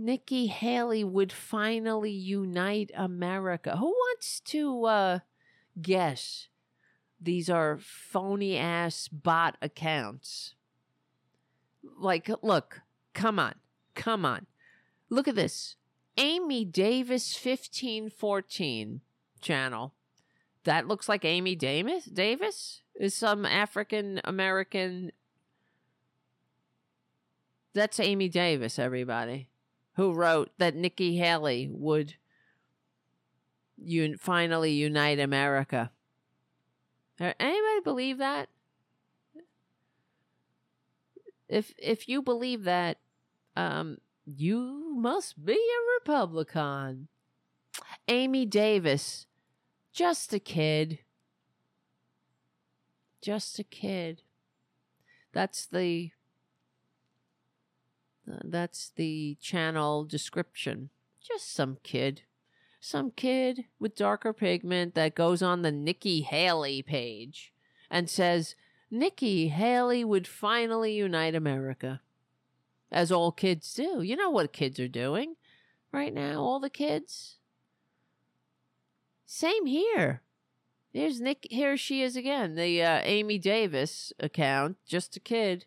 [0.00, 3.76] Nikki Haley would finally unite America.
[3.78, 5.18] Who wants to uh,
[5.82, 6.46] guess
[7.20, 10.54] these are phony ass bot accounts?
[11.82, 13.56] Like, look, come on,
[13.96, 14.46] come on.
[15.10, 15.74] Look at this.
[16.16, 19.00] Amy Davis 1514
[19.40, 19.94] channel.
[20.62, 22.04] That looks like Amy Davis.
[22.04, 25.10] Davis is some African American.
[27.74, 29.47] That's Amy Davis, everybody
[29.98, 32.14] who wrote that Nikki Haley would
[33.84, 35.90] un- finally unite America.
[37.18, 38.48] Anybody believe that?
[41.48, 42.98] If if you believe that,
[43.56, 47.08] um, you must be a Republican.
[48.06, 49.26] Amy Davis,
[49.92, 51.00] just a kid.
[53.20, 54.22] Just a kid.
[55.32, 56.12] That's the
[58.30, 60.90] uh, that's the channel description.
[61.20, 62.22] Just some kid.
[62.80, 67.52] Some kid with darker pigment that goes on the Nikki Haley page
[67.90, 68.54] and says,
[68.90, 72.00] Nikki Haley would finally unite America.
[72.90, 74.00] As all kids do.
[74.00, 75.34] You know what kids are doing
[75.92, 77.36] right now, all the kids.
[79.26, 80.22] Same here.
[80.92, 81.46] Here's Nick.
[81.50, 82.54] Here she is again.
[82.54, 85.66] The uh, Amy Davis account, just a kid.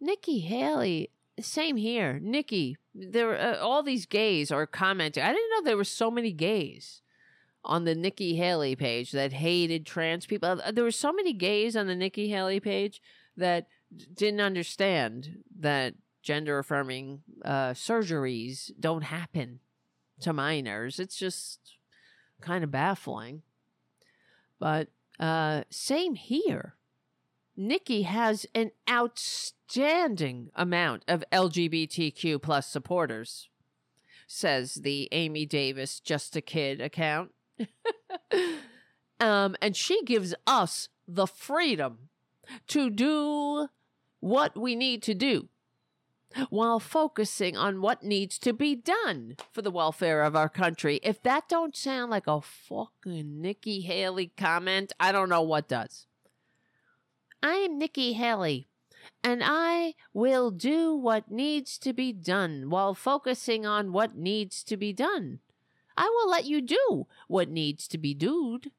[0.00, 1.10] Nikki Haley,
[1.40, 2.18] same here.
[2.20, 5.22] Nikki, there uh, all these gays are commenting.
[5.22, 7.02] I didn't know there were so many gays
[7.64, 10.48] on the Nikki Haley page that hated trans people.
[10.48, 13.02] Uh, There were so many gays on the Nikki Haley page
[13.36, 13.66] that
[14.14, 19.60] didn't understand that gender affirming uh, surgeries don't happen
[20.20, 20.98] to minors.
[20.98, 21.76] It's just
[22.40, 23.42] kind of baffling.
[24.58, 24.88] But
[25.20, 26.74] uh, same here.
[27.58, 33.48] Nikki has an outstanding amount of LGBTQ plus supporters,
[34.28, 37.32] says the Amy Davis Just a Kid account.
[39.20, 42.10] um, and she gives us the freedom
[42.68, 43.66] to do
[44.20, 45.48] what we need to do
[46.50, 51.00] while focusing on what needs to be done for the welfare of our country.
[51.02, 56.07] If that don't sound like a fucking Nikki Haley comment, I don't know what does.
[57.42, 58.66] I am Nikki Haley,
[59.22, 64.76] and I will do what needs to be done while focusing on what needs to
[64.76, 65.38] be done.
[65.96, 68.72] I will let you do what needs to be doed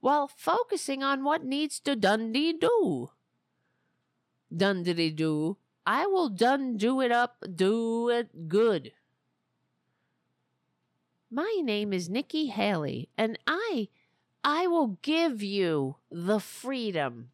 [0.00, 3.10] while focusing on what needs to dundee do.
[4.54, 5.56] Dundee do.
[5.86, 8.92] I will done do it up, do it good.
[11.30, 13.88] My name is Nikki Haley, and I,
[14.42, 17.30] I will give you the freedom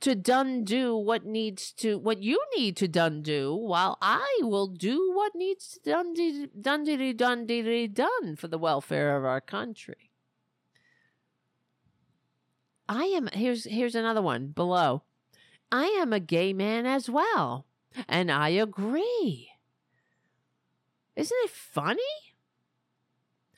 [0.00, 4.66] to done do what needs to what you need to done do while I will
[4.66, 6.14] do what needs to done
[6.60, 7.46] done done
[7.92, 10.10] done for the welfare of our country.
[12.88, 15.02] I am here's here's another one below.
[15.70, 17.66] I am a gay man as well,
[18.08, 19.48] and I agree.
[21.16, 22.02] Isn't it funny?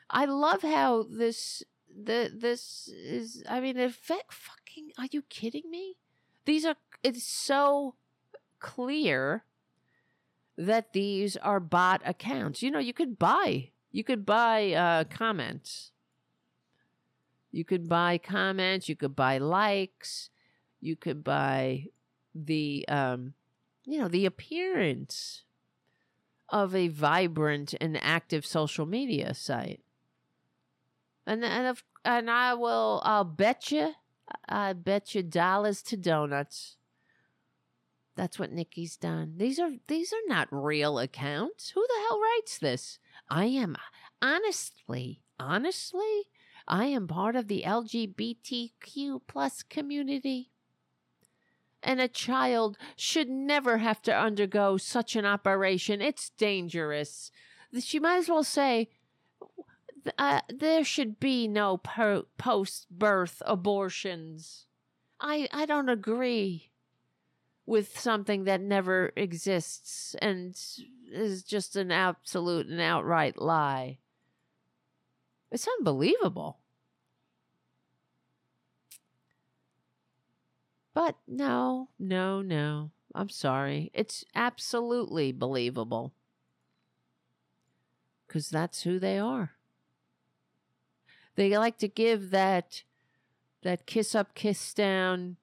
[0.08, 5.96] I love how this the this is I mean the fucking are you kidding me?
[6.44, 7.94] These are it's so
[8.58, 9.44] clear
[10.56, 12.62] that these are bot accounts.
[12.62, 15.92] You know, you could buy you could buy uh comments.
[17.52, 20.30] You could buy comments, you could buy likes,
[20.80, 21.86] you could buy
[22.34, 23.34] the um
[23.84, 25.44] you know, the appearance
[26.48, 29.80] of a vibrant and active social media site.
[31.26, 33.94] And and of, and I will I'll bet you
[34.48, 36.76] I bet you dollars to donuts.
[38.16, 39.34] That's what Nikki's done.
[39.38, 41.70] These are these are not real accounts.
[41.70, 42.98] Who the hell writes this?
[43.28, 43.76] I am
[44.22, 46.28] honestly, honestly,
[46.68, 50.50] I am part of the LGBTQ plus community.
[51.82, 56.00] And a child should never have to undergo such an operation.
[56.00, 57.30] It's dangerous.
[57.78, 58.88] She might as well say,
[60.18, 64.66] uh, there should be no po- post birth abortions.
[65.20, 66.70] I, I don't agree
[67.66, 70.54] with something that never exists and
[71.10, 73.98] is just an absolute and outright lie.
[75.50, 76.58] It's unbelievable.
[80.92, 82.90] But no, no, no.
[83.14, 83.90] I'm sorry.
[83.94, 86.12] It's absolutely believable.
[88.26, 89.53] Because that's who they are.
[91.36, 92.82] They like to give that
[93.62, 95.36] that kiss up, kiss down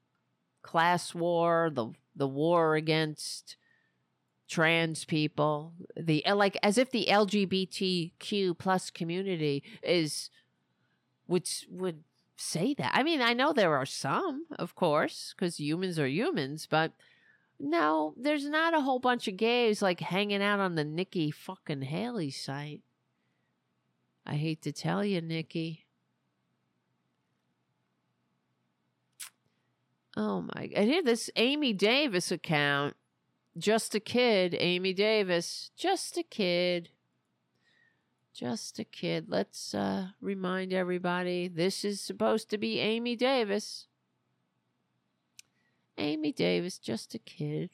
[0.62, 3.58] class war, the the war against
[4.48, 10.30] trans people, the like as if the LGBTQ plus community is
[11.28, 12.04] would would
[12.38, 12.92] say that.
[12.94, 16.92] I mean, I know there are some, of course, because humans are humans, but
[17.60, 21.84] no, there's not a whole bunch of gays like hanging out on the Nikki fucking
[21.84, 22.82] Haley site.
[24.32, 25.84] I hate to tell you, Nikki.
[30.16, 30.70] Oh my!
[30.74, 32.96] And here, this Amy Davis account,
[33.58, 34.56] just a kid.
[34.58, 36.88] Amy Davis, just a kid.
[38.34, 39.26] Just a kid.
[39.28, 43.88] Let's uh, remind everybody this is supposed to be Amy Davis.
[45.98, 47.70] Amy Davis, just a kid.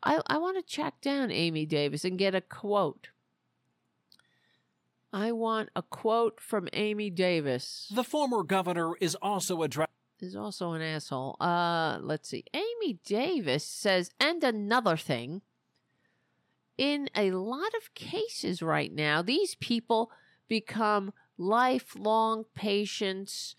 [0.00, 3.08] I, I want to track down Amy Davis and get a quote.
[5.16, 7.90] I want a quote from Amy Davis.
[7.90, 9.90] The former governor is also addressed.
[10.20, 11.38] Is also an asshole.
[11.40, 12.44] Uh, let's see.
[12.52, 15.40] Amy Davis says, and another thing.
[16.76, 20.10] In a lot of cases right now, these people
[20.48, 23.56] become lifelong patients.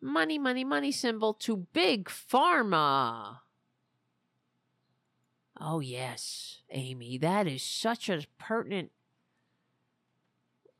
[0.00, 3.38] Money, money, money symbol to big pharma.
[5.60, 8.92] Oh, yes, Amy, that is such a pertinent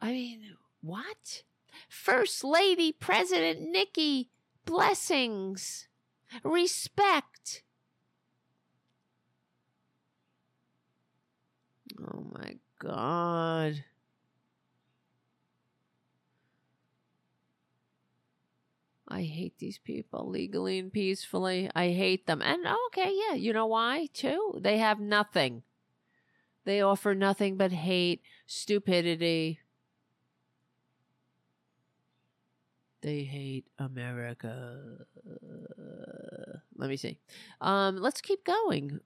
[0.02, 1.44] I mean, what?
[1.88, 4.30] First Lady President Nikki,
[4.66, 5.86] blessings,
[6.42, 7.62] respect.
[12.00, 13.84] Oh my God.
[19.06, 21.70] I hate these people legally and peacefully.
[21.76, 22.42] I hate them.
[22.42, 24.58] And okay, yeah, you know why too?
[24.60, 25.62] They have nothing.
[26.64, 29.60] They offer nothing but hate, stupidity.
[33.02, 34.78] They hate America.
[36.76, 37.18] Let me see.
[37.60, 39.00] Um, let's keep going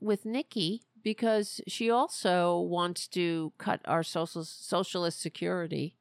[0.00, 5.96] with Nikki because she also wants to cut our social socialist security.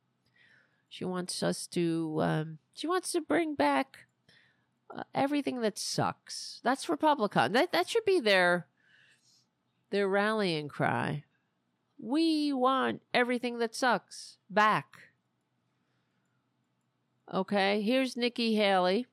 [0.90, 2.18] She wants us to.
[2.22, 4.00] Um, she wants to bring back
[4.96, 6.60] uh, everything that sucks.
[6.64, 7.52] That's Republican.
[7.52, 8.68] That that should be their
[9.90, 11.24] their rallying cry.
[12.00, 15.11] We want everything that sucks back.
[17.34, 19.08] Okay, here's Nikki Haley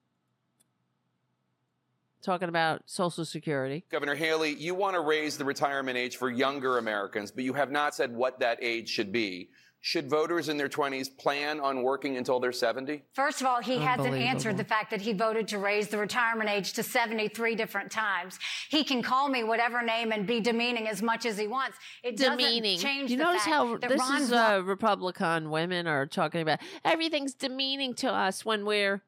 [2.20, 3.84] talking about Social Security.
[3.90, 7.70] Governor Haley, you want to raise the retirement age for younger Americans, but you have
[7.70, 9.50] not said what that age should be.
[9.80, 13.04] Should voters in their 20s plan on working until they're 70?
[13.14, 16.50] First of all, he hasn't answered the fact that he voted to raise the retirement
[16.50, 18.38] age to 73 different times.
[18.68, 21.78] He can call me whatever name and be demeaning as much as he wants.
[22.02, 22.74] It demeaning.
[22.74, 26.06] doesn't change you the notice fact how that this Ron is uh, Republican women are
[26.06, 29.02] talking about everything's demeaning to us when we're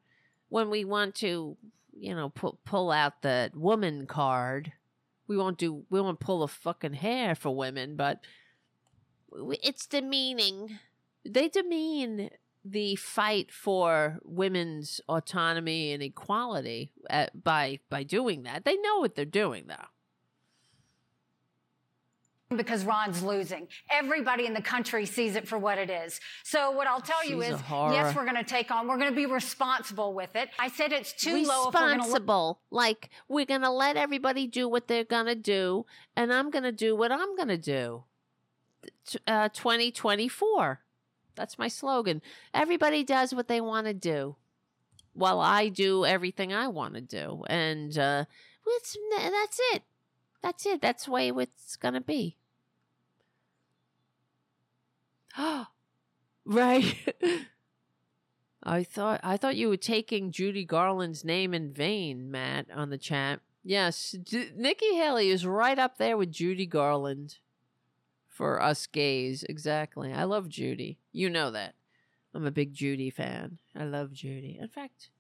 [0.51, 1.57] when we want to,
[1.99, 4.73] you know, pu- pull out the woman card.
[5.27, 8.25] We won't do we won't pull a fucking hair for women, but w-
[9.63, 10.79] it's demeaning.
[11.25, 12.31] They demean
[12.65, 18.65] the fight for women's autonomy and equality uh, by by doing that.
[18.65, 19.87] They know what they're doing though.
[22.57, 23.69] because Ron's losing.
[23.91, 26.21] Everybody in the country sees it for what it is.
[26.43, 28.99] So what I'll tell you She's a is, yes, we're going to take on, we're
[28.99, 30.49] going to be responsible with it.
[30.59, 32.61] I said it's too low if we're going to responsible.
[32.71, 35.87] Like we're gonna let everybody do what they're gonna do,
[36.17, 38.05] and I'm gonna do what I'm gonna do.
[39.27, 40.81] Uh, 2024.
[41.35, 42.23] That's my slogan.
[42.53, 44.37] Everybody does what they want to do,
[45.13, 48.25] while I do everything I want to do, and uh,
[48.67, 49.83] it's, that's it.
[50.43, 50.81] That's it.
[50.81, 52.37] That's the way it's gonna be.
[55.39, 55.67] Oh,
[56.45, 56.97] right.
[58.63, 62.99] I thought I thought you were taking Judy Garland's name in vain, Matt, on the
[62.99, 63.41] chat.
[63.65, 67.39] Yes, J- Nikki Haley is right up there with Judy Garland
[68.41, 69.45] for us gays.
[69.47, 70.15] Exactly.
[70.15, 70.97] I love Judy.
[71.13, 71.75] You know that.
[72.33, 73.59] I'm a big Judy fan.
[73.77, 74.57] I love Judy.
[74.59, 75.11] In fact,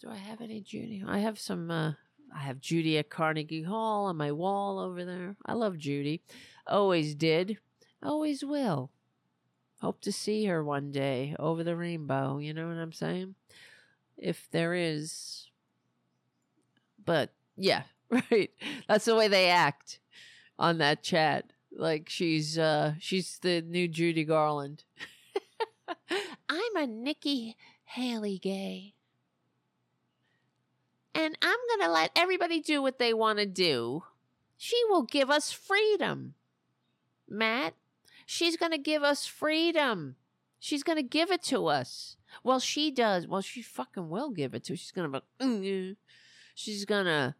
[0.00, 1.04] do I have any Judy?
[1.06, 1.70] I have some.
[1.70, 1.92] Uh,
[2.34, 5.36] I have Judy at Carnegie Hall on my wall over there.
[5.44, 6.22] I love Judy.
[6.66, 7.58] Always did.
[8.02, 8.90] Always will.
[9.82, 12.38] Hope to see her one day over the rainbow.
[12.38, 13.34] You know what I'm saying?
[14.16, 15.50] If there is.
[17.04, 18.50] But yeah, right.
[18.88, 19.98] That's the way they act
[20.58, 21.52] on that chat.
[21.70, 24.84] Like she's uh she's the new Judy Garland.
[26.48, 28.94] I'm a Nikki Haley gay.
[31.14, 34.04] And I'm going to let everybody do what they want to do.
[34.56, 36.34] She will give us freedom.
[37.28, 37.74] Matt,
[38.24, 40.16] she's going to give us freedom.
[40.60, 42.16] She's going to give it to us.
[42.44, 43.26] Well, she does.
[43.26, 44.78] Well, she fucking will give it to us.
[44.78, 45.96] She's going to be, "Mm,
[46.54, 47.34] she's going to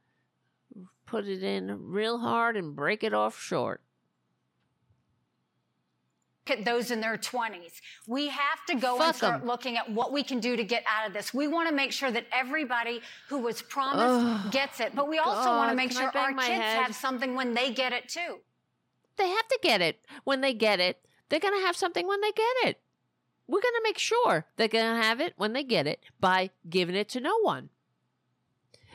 [1.06, 3.80] put it in real hard and break it off short.
[6.50, 7.80] At those in their 20s.
[8.06, 9.46] We have to go and start 'em.
[9.46, 11.32] looking at what we can do to get out of this.
[11.32, 14.52] We want to make sure that everybody who was promised Ugh.
[14.52, 16.82] gets it, but we also want to make sure our kids head?
[16.82, 18.40] have something when they get it too.
[19.16, 20.04] They have to get it.
[20.24, 22.80] When they get it, they're going to have something when they get it.
[23.46, 26.50] We're going to make sure they're going to have it when they get it by
[26.68, 27.70] giving it to no one.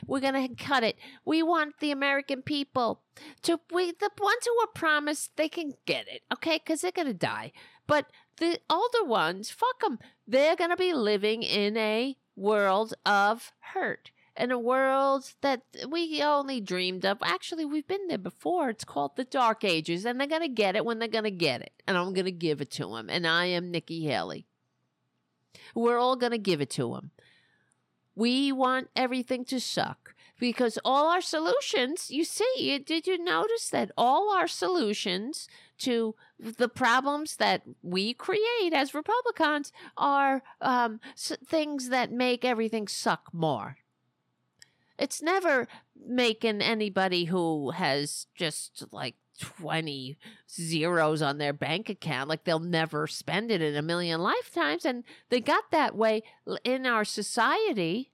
[0.06, 0.96] We're going to cut it.
[1.24, 3.02] We want the American people
[3.42, 6.60] to, we, the ones who are promised, they can get it, okay?
[6.64, 7.52] Because they're going to die.
[7.86, 8.06] But
[8.38, 9.98] the older ones, fuck them.
[10.26, 14.10] They're going to be living in a world of hurt.
[14.36, 17.18] In a world that we only dreamed of.
[17.22, 18.70] Actually, we've been there before.
[18.70, 21.30] It's called the Dark Ages, and they're going to get it when they're going to
[21.30, 21.72] get it.
[21.86, 23.08] And I'm going to give it to them.
[23.08, 24.46] And I am Nikki Haley.
[25.72, 27.12] We're all going to give it to them.
[28.14, 33.90] We want everything to suck because all our solutions, you see, did you notice that
[33.96, 42.12] all our solutions to the problems that we create as Republicans are um, things that
[42.12, 43.78] make everything suck more?
[44.98, 50.16] It's never making anybody who has just like 20
[50.48, 55.04] zeros on their bank account like they'll never spend it in a million lifetimes and
[55.28, 56.22] they got that way
[56.64, 58.10] in our society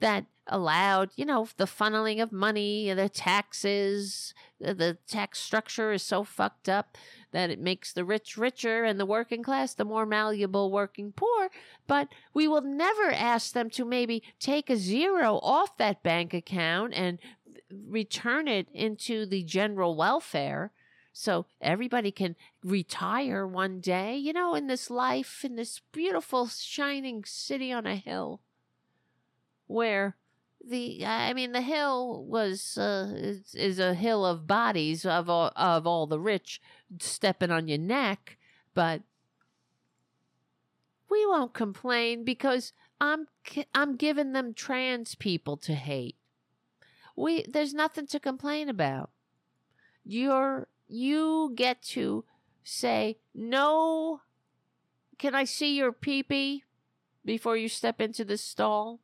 [0.00, 6.24] that allowed, you know, the funneling of money, the taxes, the, tax structure is so
[6.24, 6.98] fucked up
[7.32, 11.48] that it makes the rich richer and the working class the more malleable working poor.
[11.86, 16.94] But we will never ask them to maybe take a zero off that bank account
[16.94, 17.18] and
[17.86, 20.72] return it into the general welfare
[21.12, 27.24] so everybody can retire one day, you know, in this life, in this beautiful, shining
[27.24, 28.40] city on a hill
[29.66, 30.16] where
[30.66, 35.86] the I mean the hill was uh, is, a hill of bodies of all, of
[35.86, 36.60] all the rich
[36.98, 38.36] stepping on your neck,
[38.74, 39.02] but
[41.10, 43.28] we won't complain because I'm
[43.74, 46.16] I'm giving them trans people to hate.
[47.16, 49.10] We there's nothing to complain about.
[50.04, 52.24] You're you get to
[52.62, 54.20] say no.
[55.18, 56.62] Can I see your peepee
[57.24, 59.00] before you step into the stall?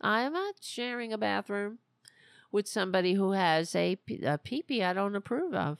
[0.00, 1.78] I'm not sharing a bathroom
[2.52, 5.78] with somebody who has a, a peepee I don't approve of.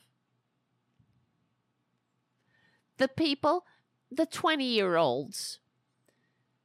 [2.96, 3.64] The people,
[4.10, 5.58] the 20 year olds,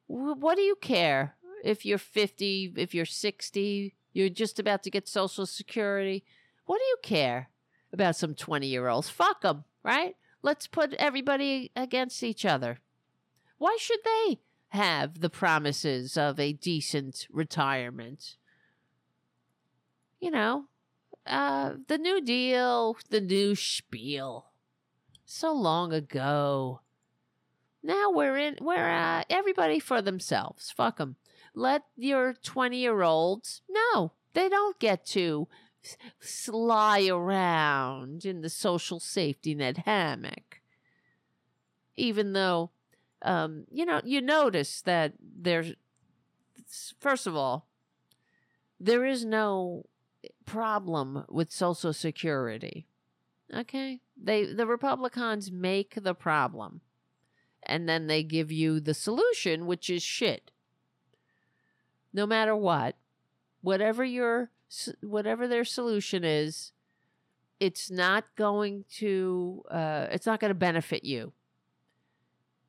[0.08, 5.08] what do you care if you're 50, if you're 60, you're just about to get
[5.08, 6.24] Social Security?
[6.66, 7.50] What do you care
[7.92, 9.10] about some 20 year olds?
[9.10, 10.16] Fuck them, right?
[10.42, 12.80] Let's put everybody against each other.
[13.58, 14.40] Why should they
[14.70, 18.36] have the promises of a decent retirement.
[20.20, 20.66] You know,
[21.26, 24.46] uh, the New Deal, the new spiel.
[25.26, 26.82] So long ago.
[27.82, 30.72] Now we're in, we're, uh, everybody for themselves.
[30.72, 31.16] Fuck them.
[31.60, 35.48] Let your 20 year olds, no, they don't get to
[36.20, 40.62] sly around in the social safety net hammock.
[41.96, 42.72] Even though
[43.22, 45.74] um, you know, you notice that there's,
[47.00, 47.68] first of all,
[48.80, 49.86] there is no
[50.46, 52.88] problem with Social Security.
[53.54, 54.00] Okay?
[54.22, 56.82] They the Republicans make the problem.
[57.64, 60.52] And then they give you the solution, which is shit.
[62.14, 62.96] No matter what,
[63.62, 64.50] whatever your
[65.02, 66.72] whatever their solution is,
[67.60, 71.34] it's not going to uh, it's not going to benefit you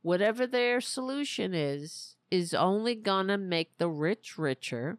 [0.02, 4.98] whatever their solution is, is only gonna make the rich richer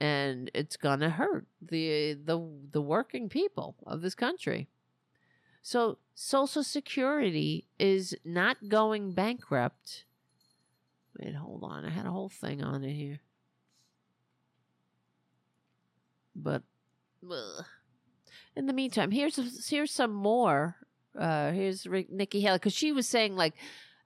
[0.00, 4.68] and it's gonna hurt the the the working people of this country.
[5.62, 10.04] So Social Security is not going bankrupt.
[11.18, 11.84] Wait, hold on.
[11.84, 13.20] I had a whole thing on it here.
[16.42, 16.62] But
[17.24, 17.64] ugh.
[18.56, 20.76] in the meantime, here's here's some more.
[21.18, 23.54] Uh, here's Nikki Haley because she was saying like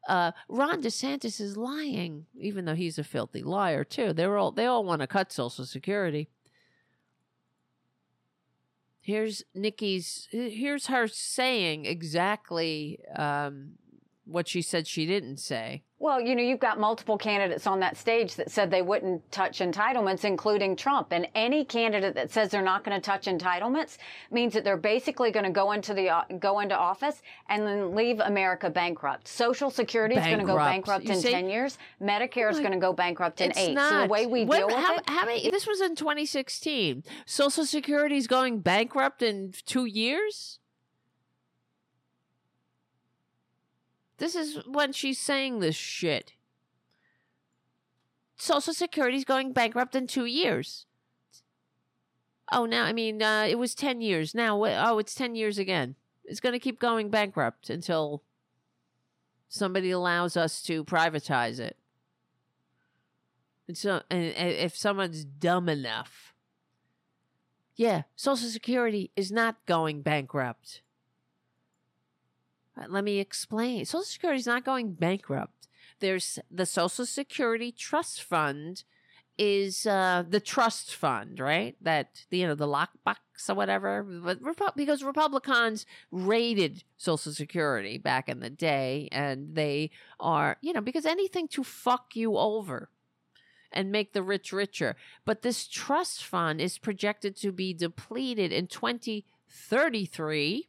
[0.09, 4.13] uh, Ron DeSantis is lying, even though he's a filthy liar too.
[4.13, 6.29] They're all they all want to cut Social Security.
[9.01, 10.29] Here's Nikki's.
[10.31, 13.73] Here's her saying exactly um,
[14.25, 15.83] what she said she didn't say.
[16.03, 19.61] Well, you know, you've got multiple candidates on that stage that said they wouldn't touch
[19.61, 21.13] entitlements, including Trump.
[21.13, 25.31] And any candidate that says they're not going to touch entitlements means that they're basically
[25.31, 26.11] going to go into the
[26.41, 29.29] go into office and then leave America bankrupt.
[29.29, 31.79] Social Security is going to go bankrupt you in ten years.
[32.03, 33.75] Medicare is going to go bankrupt in eight.
[33.75, 33.91] Not.
[33.91, 35.05] So the way we deal with how, it.
[35.07, 35.49] How many?
[35.53, 37.05] This was in 2016.
[37.27, 40.59] Social Security is going bankrupt in two years.
[44.23, 46.35] This is when she's saying this shit.
[48.37, 50.87] Social Security's going bankrupt in two years.
[52.53, 54.33] Oh, now, I mean, uh, it was 10 years.
[54.33, 55.97] Now, oh, it's 10 years again.
[56.25, 58.23] It's going to keep going bankrupt until
[59.49, 61.77] somebody allows us to privatize it.
[63.67, 66.33] And so, and if someone's dumb enough,
[67.75, 70.83] yeah, Social Security is not going bankrupt.
[72.89, 73.85] Let me explain.
[73.85, 75.69] Social Security is not going bankrupt.
[76.01, 78.85] There's the Social Security Trust Fund
[79.39, 81.77] is uh, the trust fund, right?
[81.81, 83.17] That you know the lockbox
[83.49, 84.03] or whatever.
[84.03, 84.41] But
[84.77, 91.07] because Republicans raided Social Security back in the day, and they are you know because
[91.07, 92.91] anything to fuck you over
[93.73, 94.97] and make the rich richer.
[95.25, 100.69] But this trust fund is projected to be depleted in 2033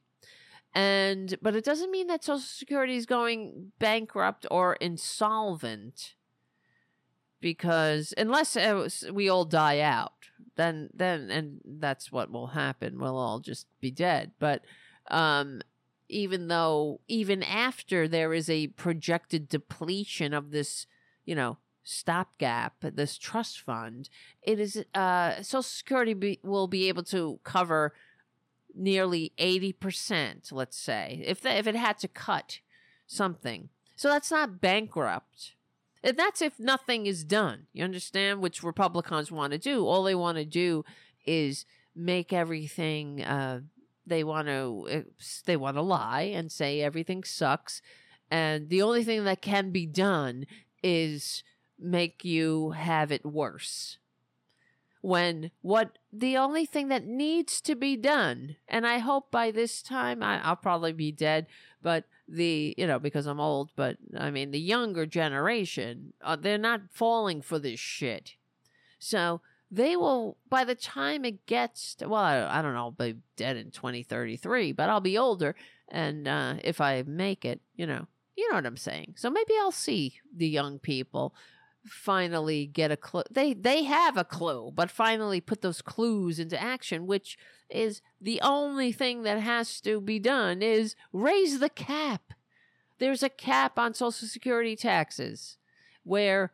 [0.73, 6.15] and but it doesn't mean that social security is going bankrupt or insolvent
[7.39, 10.13] because unless was, we all die out
[10.55, 12.99] then then and that's what will happen.
[12.99, 14.31] We'll all just be dead.
[14.39, 14.63] But
[15.09, 15.61] um
[16.09, 20.85] even though even after there is a projected depletion of this
[21.25, 24.09] you know stopgap, this trust fund,
[24.41, 27.93] it is uh, Social Security be, will be able to cover
[28.75, 32.59] nearly 80%, let's say, if, if it had to cut
[33.07, 33.69] something.
[33.95, 35.53] So that's not bankrupt.
[36.03, 37.67] And that's if nothing is done.
[37.71, 38.41] You understand?
[38.41, 39.87] Which Republicans want to do.
[39.87, 40.83] All they want to do
[41.25, 43.23] is make everything.
[43.23, 43.61] Uh,
[44.05, 45.05] they want to.
[45.45, 47.81] They want to lie and say everything sucks,
[48.29, 50.45] and the only thing that can be done
[50.83, 51.43] is
[51.79, 53.97] make you have it worse.
[55.03, 59.81] When what the only thing that needs to be done, and I hope by this
[59.81, 61.47] time I, I'll probably be dead,
[61.81, 66.57] but the you know because I'm old, but I mean the younger generation, uh, they're
[66.57, 68.35] not falling for this shit.
[68.97, 69.41] So
[69.73, 73.15] they will by the time it gets to, well I, I don't know I'll be
[73.35, 75.55] dead in 2033 but I'll be older
[75.89, 78.05] and uh, if I make it you know
[78.37, 81.33] you know what I'm saying so maybe I'll see the young people
[81.85, 86.61] finally get a clue they they have a clue but finally put those clues into
[86.61, 87.37] action which
[87.69, 92.33] is the only thing that has to be done is raise the cap
[92.99, 95.57] there's a cap on social security taxes
[96.03, 96.51] where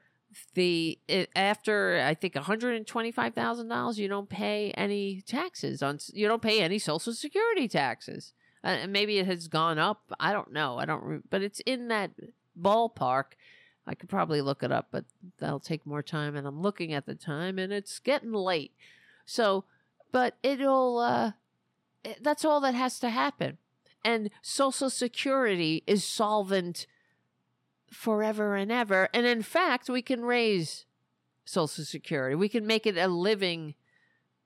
[0.53, 4.71] the it, after I think one hundred and twenty five thousand dollars, you don't pay
[4.71, 5.99] any taxes on.
[6.13, 8.33] You don't pay any Social Security taxes.
[8.63, 10.11] Uh, maybe it has gone up.
[10.19, 10.77] I don't know.
[10.77, 11.03] I don't.
[11.03, 12.11] Re- but it's in that
[12.59, 13.33] ballpark.
[13.89, 15.05] I could probably look it up, but
[15.39, 16.35] that'll take more time.
[16.35, 18.71] And I'm looking at the time, and it's getting late.
[19.25, 19.65] So,
[20.11, 20.99] but it'll.
[20.99, 21.31] Uh,
[22.03, 23.57] it, that's all that has to happen.
[24.05, 26.85] And Social Security is solvent
[27.91, 29.09] forever and ever.
[29.11, 30.85] And in fact, we can raise
[31.43, 32.35] Social Security.
[32.35, 33.73] We can make it a living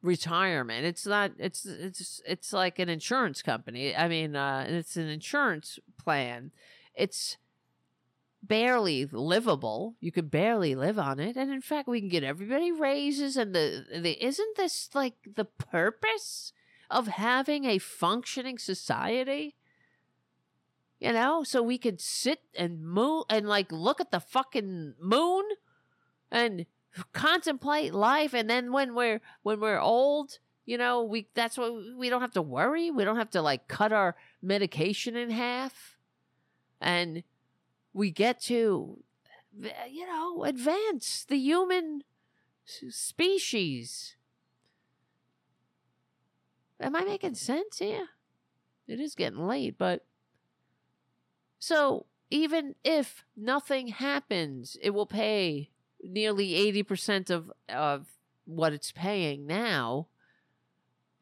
[0.01, 0.85] retirement.
[0.85, 1.33] It's not.
[1.37, 3.93] It's it's it's like an insurance company.
[3.93, 6.51] I mean, uh, it's an insurance plan.
[6.95, 7.35] It's
[8.45, 9.95] barely livable.
[9.99, 13.37] You could barely live on it, and in fact, we can get everybody raises.
[13.37, 16.53] And the the isn't this like the purpose
[16.89, 19.55] of having a functioning society?
[21.03, 25.43] you know, so we could sit and move and like look at the fucking moon
[26.31, 26.65] and
[27.11, 32.09] contemplate life and then when we're when we're old, you know, we that's what we
[32.09, 32.89] don't have to worry.
[32.89, 35.97] We don't have to like cut our medication in half.
[36.79, 37.23] And
[37.93, 39.03] we get to
[39.89, 42.03] you know, advance the human
[42.65, 44.15] species.
[46.79, 48.07] Am I making sense here?
[48.87, 50.05] It is getting late, but
[51.59, 55.69] so even if nothing happens, it will pay
[56.01, 56.49] nearly
[56.83, 58.07] 80% of, of
[58.45, 60.07] what it's paying now.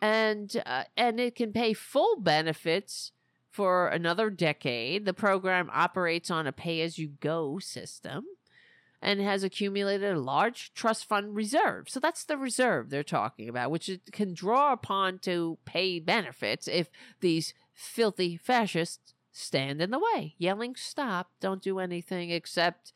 [0.01, 3.11] And, uh, and it can pay full benefits
[3.51, 5.05] for another decade.
[5.05, 8.25] The program operates on a pay as you go system
[9.01, 11.89] and has accumulated a large trust fund reserve.
[11.89, 16.67] So that's the reserve they're talking about, which it can draw upon to pay benefits
[16.67, 16.89] if
[17.19, 22.93] these filthy fascists stand in the way, yelling, stop, don't do anything except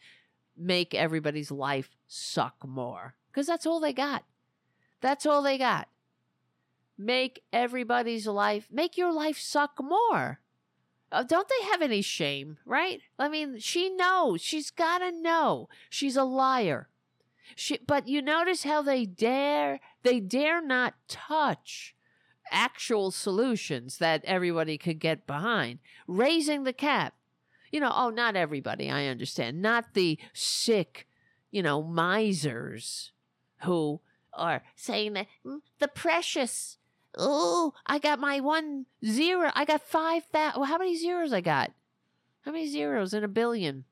[0.57, 3.15] make everybody's life suck more.
[3.31, 4.23] Because that's all they got.
[5.01, 5.87] That's all they got.
[6.97, 10.39] Make everybody's life, make your life suck more.
[11.11, 13.01] Uh, don't they have any shame, right?
[13.17, 14.41] I mean, she knows.
[14.41, 15.69] She's got to know.
[15.89, 16.89] She's a liar.
[17.55, 21.95] She, but you notice how they dare, they dare not touch
[22.51, 25.79] actual solutions that everybody could get behind.
[26.07, 27.13] Raising the cap.
[27.71, 29.61] You know, oh, not everybody, I understand.
[29.61, 31.07] Not the sick,
[31.51, 33.11] you know, misers
[33.63, 33.99] who
[34.33, 36.77] are saying that mm, the precious.
[37.17, 39.51] Oh, I got my one zero.
[39.55, 40.59] I got five thousand.
[40.59, 41.71] Well, how many zeros I got?
[42.41, 43.85] How many zeros in a billion?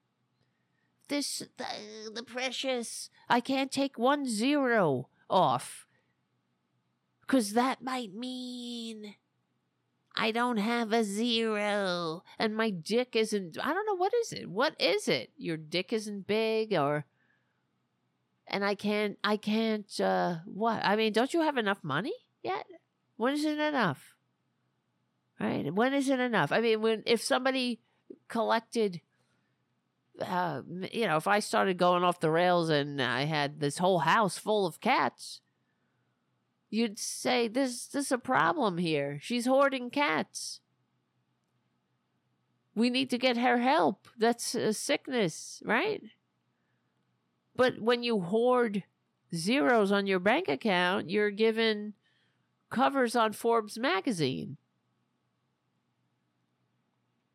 [1.08, 1.66] This, the,
[2.14, 3.10] the precious.
[3.30, 5.88] I can't take one zero off.
[7.22, 9.16] Because that might mean
[10.16, 13.58] I don't have a zero and my dick isn't.
[13.62, 13.96] I don't know.
[13.96, 14.50] What is it?
[14.50, 15.32] What is it?
[15.38, 17.06] Your dick isn't big or.
[18.46, 20.82] And I can't, I can't, uh, what?
[20.84, 22.66] I mean, don't you have enough money yet?
[23.18, 24.16] When is it enough?
[25.40, 25.74] Right?
[25.74, 26.52] When is it enough?
[26.52, 27.80] I mean, when, if somebody
[28.28, 29.02] collected,
[30.22, 30.62] uh,
[30.92, 34.38] you know, if I started going off the rails and I had this whole house
[34.38, 35.42] full of cats,
[36.70, 39.20] you'd say this this is a problem here.
[39.22, 40.60] She's hoarding cats.
[42.76, 44.08] We need to get her help.
[44.18, 46.02] That's a sickness, right?
[47.56, 48.84] But when you hoard
[49.36, 51.94] zeros on your bank account, you're given
[52.74, 54.58] covers on Forbes magazine.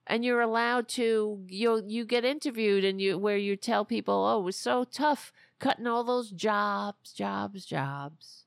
[0.08, 4.40] and you're allowed to you you get interviewed and you where you tell people, "Oh,
[4.40, 8.46] it was so tough cutting all those jobs, jobs, jobs."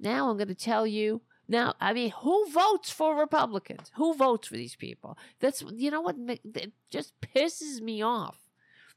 [0.00, 1.22] Now I'm going to tell you.
[1.48, 3.90] Now, I mean, who votes for Republicans?
[3.96, 5.18] Who votes for these people?
[5.38, 8.38] That's you know what it just pisses me off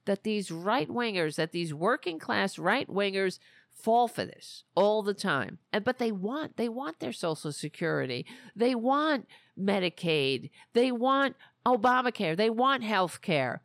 [0.06, 3.40] that these right wingers, that these working class right wingers
[3.76, 5.60] fall for this all the time.
[5.72, 8.26] And but they want they want their social security.
[8.56, 9.28] They want
[9.60, 10.50] Medicaid.
[10.74, 12.36] They want Obamacare.
[12.36, 13.62] They want health care.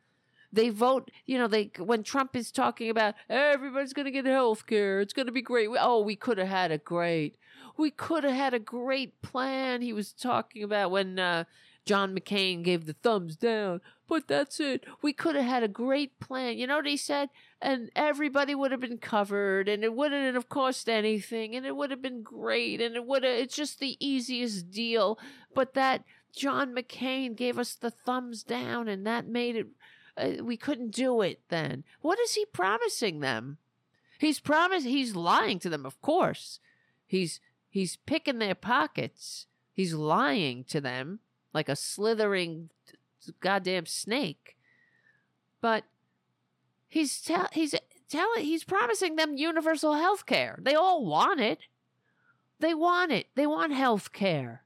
[0.53, 4.67] They vote, you know, they when Trump is talking about everybody's going to get health
[4.67, 5.01] care.
[5.01, 5.69] It's going to be great.
[5.79, 7.37] Oh, we could have had a great
[7.77, 9.81] we could have had a great plan.
[9.81, 11.45] He was talking about when uh,
[11.87, 14.85] John McCain gave the thumbs down, but that's it.
[15.03, 16.59] We could have had a great plan.
[16.59, 17.31] You know what he said?
[17.63, 21.91] And everybody would have been covered, and it wouldn't have cost anything, and it would
[21.91, 25.19] have been great, and it would have, it's just the easiest deal.
[25.55, 29.67] But that John McCain gave us the thumbs down, and that made it,
[30.17, 31.85] uh, we couldn't do it then.
[32.01, 33.59] What is he promising them?
[34.19, 36.61] He's promised, he's lying to them, of course.
[37.07, 39.47] He's, he's picking their pockets.
[39.75, 41.21] He's lying to them
[41.53, 42.71] like a slithering
[43.41, 44.57] goddamn snake.
[45.61, 45.85] But
[46.91, 47.75] he's tell he's
[48.11, 50.59] telling he's promising them universal health care.
[50.61, 51.61] They all want it.
[52.59, 53.29] They want it.
[53.35, 54.65] They want health care.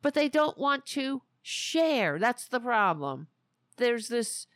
[0.00, 2.18] But they don't want to share.
[2.18, 3.26] That's the problem.
[3.76, 4.46] There's this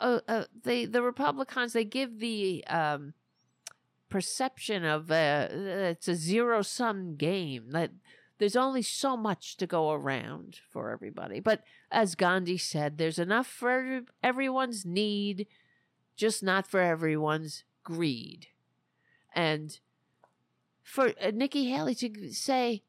[0.00, 3.14] uh, uh, they the Republicans they give the um,
[4.08, 7.90] perception of uh, it's a zero sum game that
[8.38, 11.40] there's only so much to go around for everybody.
[11.40, 15.46] But as Gandhi said, there's enough for everyone's need,
[16.16, 18.48] just not for everyone's greed.
[19.34, 19.78] And
[20.82, 22.82] for uh, Nikki Haley to say,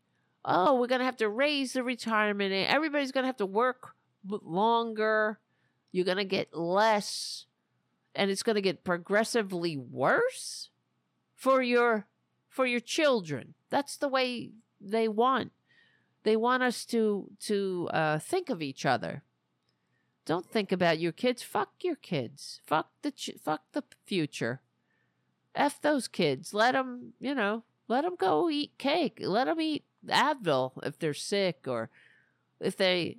[0.44, 3.96] oh, we're going to have to raise the retirement everybody's going to have to work
[4.28, 5.40] longer,
[5.92, 7.46] you're going to get less,
[8.14, 10.70] and it's going to get progressively worse
[11.34, 12.08] for your
[12.50, 13.54] for your children.
[13.70, 14.52] That's the way
[14.86, 15.52] they want.
[16.24, 19.24] They want us to to uh, think of each other.
[20.26, 21.44] Don't think about your kids.
[21.44, 22.60] Fuck your kids.
[22.66, 24.62] Fuck the ch- fuck the future.
[25.54, 26.54] F those kids.
[26.54, 29.20] Let them, you know, let them go eat cake.
[29.22, 31.90] Let them eat Advil if they're sick or
[32.60, 33.18] if they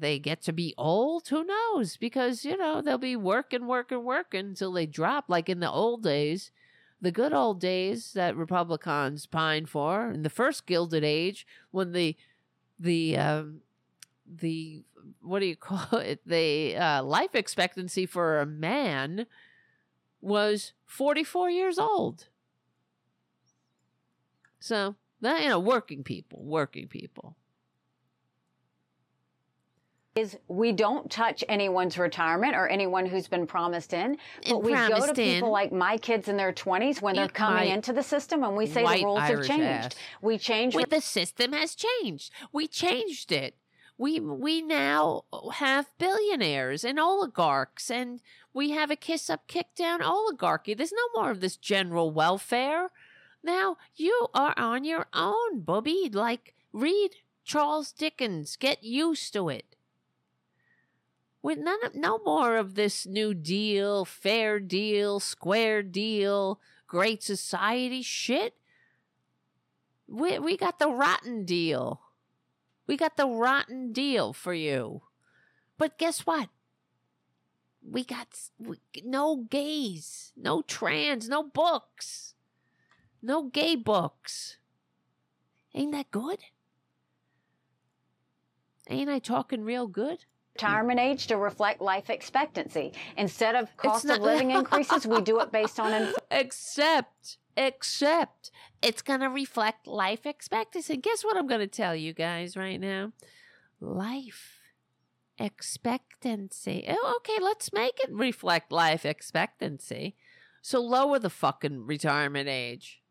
[0.00, 1.28] they get to be old.
[1.28, 1.96] Who knows?
[1.96, 5.26] Because you know they'll be working, working, working until they drop.
[5.28, 6.50] Like in the old days,
[7.00, 12.16] the good old days that Republicans pine for in the first Gilded Age, when the
[12.78, 13.60] the um,
[14.26, 14.82] the
[15.20, 16.20] what do you call it?
[16.26, 19.26] The uh, life expectancy for a man
[20.20, 22.28] was forty four years old.
[24.58, 27.36] So that you know, working people, working people
[30.16, 34.16] is we don't touch anyone's retirement or anyone who's been promised in,
[34.48, 35.52] but we go to people in.
[35.52, 38.82] like my kids in their 20s when they're coming into the system and we say
[38.82, 39.62] the rules have changed.
[39.62, 39.94] ass.
[40.22, 42.32] We change Well, the system has changed.
[42.52, 43.56] We changed it.
[43.98, 48.20] We we now have billionaires and oligarchs, and
[48.52, 50.74] we have a kiss up, kick down oligarchy.
[50.74, 52.90] There's no more of this general welfare.
[53.42, 56.10] Now you are on your own, Bobby.
[56.12, 57.12] Like read
[57.44, 58.56] Charles Dickens.
[58.56, 59.75] Get used to it.
[61.46, 68.02] With none of, no more of this New Deal, Fair Deal, Square Deal, Great Society
[68.02, 68.54] shit.
[70.08, 72.00] We we got the rotten deal.
[72.88, 75.02] We got the rotten deal for you.
[75.78, 76.48] But guess what?
[77.80, 78.26] We got
[78.58, 82.34] we, no gays, no trans, no books,
[83.22, 84.56] no gay books.
[85.76, 86.40] Ain't that good?
[88.90, 90.24] Ain't I talking real good?
[90.56, 92.92] Retirement age to reflect life expectancy.
[93.16, 96.16] Instead of cost not- of living increases, we do it based on inflation.
[96.30, 100.94] Except, except it's going to reflect life expectancy.
[100.94, 103.12] And guess what I'm going to tell you guys right now?
[103.80, 104.60] Life
[105.38, 106.86] expectancy.
[106.88, 110.16] Oh, okay, let's make it reflect life expectancy.
[110.62, 113.02] So lower the fucking retirement age.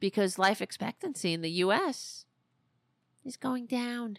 [0.00, 2.26] Because life expectancy in the US
[3.24, 4.18] is going down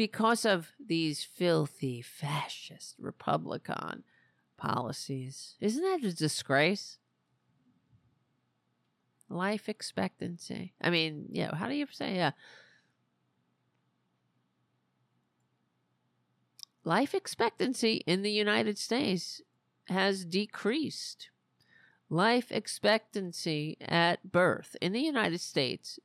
[0.00, 4.02] because of these filthy fascist Republican
[4.56, 5.56] policies.
[5.60, 6.96] Isn't that a disgrace?
[9.28, 10.72] Life expectancy.
[10.80, 12.30] I mean, yeah, how do you say yeah?
[16.82, 19.42] Life expectancy in the United States
[19.88, 21.28] has decreased.
[22.08, 26.00] life expectancy at birth in the United States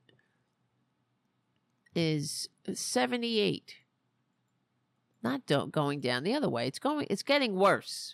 [1.96, 3.85] is 78.
[5.26, 6.68] Not do- going down the other way.
[6.68, 8.14] It's going it's getting worse.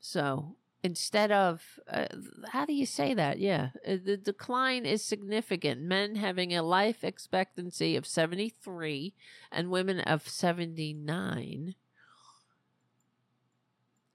[0.00, 2.06] So, instead of uh,
[2.48, 3.40] how do you say that?
[3.40, 5.82] Yeah, uh, the decline is significant.
[5.82, 9.12] Men having a life expectancy of 73
[9.52, 11.74] and women of 79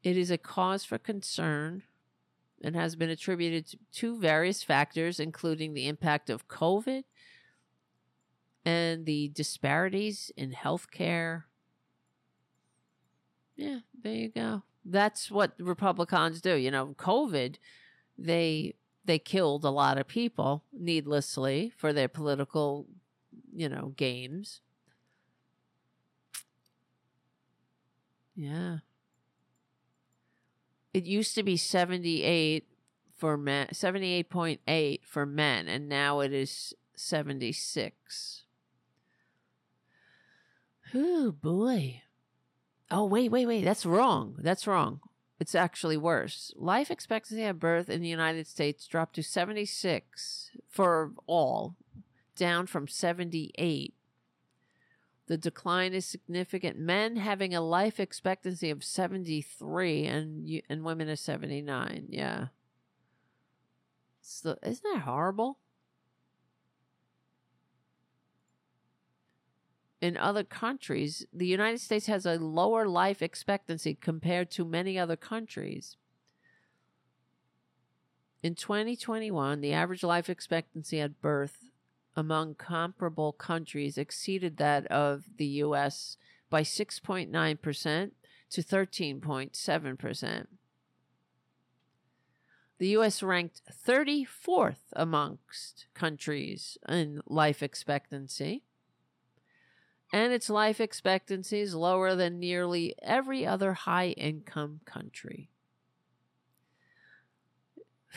[0.02, 1.84] it is a cause for concern
[2.64, 7.03] and has been attributed to various factors, including the impact of COVID
[8.66, 11.43] and the disparities in healthcare.
[13.56, 14.64] Yeah, there you go.
[14.85, 16.56] That's what Republicans do.
[16.56, 17.56] You know, COVID,
[18.17, 18.75] they
[19.06, 22.88] they killed a lot of people needlessly for their political,
[23.53, 24.61] you know, games.
[28.35, 28.77] Yeah.
[30.93, 32.67] It used to be 78
[33.16, 38.43] for men, 78.8 for men, and now it is 76.
[40.94, 42.02] Oh boy.
[42.92, 43.64] Oh, wait, wait, wait.
[43.64, 44.36] That's wrong.
[44.38, 45.00] That's wrong.
[45.40, 46.54] It's actually worse.
[46.56, 51.76] Life expectancy at birth in the United States dropped to 76 for all,
[52.36, 53.96] down from 78
[55.28, 56.78] the decline is significant.
[56.78, 62.08] Men having a life expectancy of 73 and and women of 79.
[62.10, 62.48] Yeah.
[64.22, 65.60] So, isn't that horrible?
[70.03, 75.15] In other countries, the United States has a lower life expectancy compared to many other
[75.15, 75.95] countries.
[78.41, 81.69] In 2021, the average life expectancy at birth
[82.17, 86.17] among comparable countries exceeded that of the US
[86.49, 88.11] by 6.9%
[88.49, 90.48] to 13.7%.
[92.77, 98.64] The US ranked 34th amongst countries in life expectancy,
[100.14, 105.50] and its life expectancy is lower than nearly every other high income country.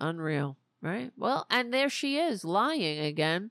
[0.00, 0.56] Unreal.
[0.80, 1.10] Right?
[1.16, 3.50] Well, and there she is lying again.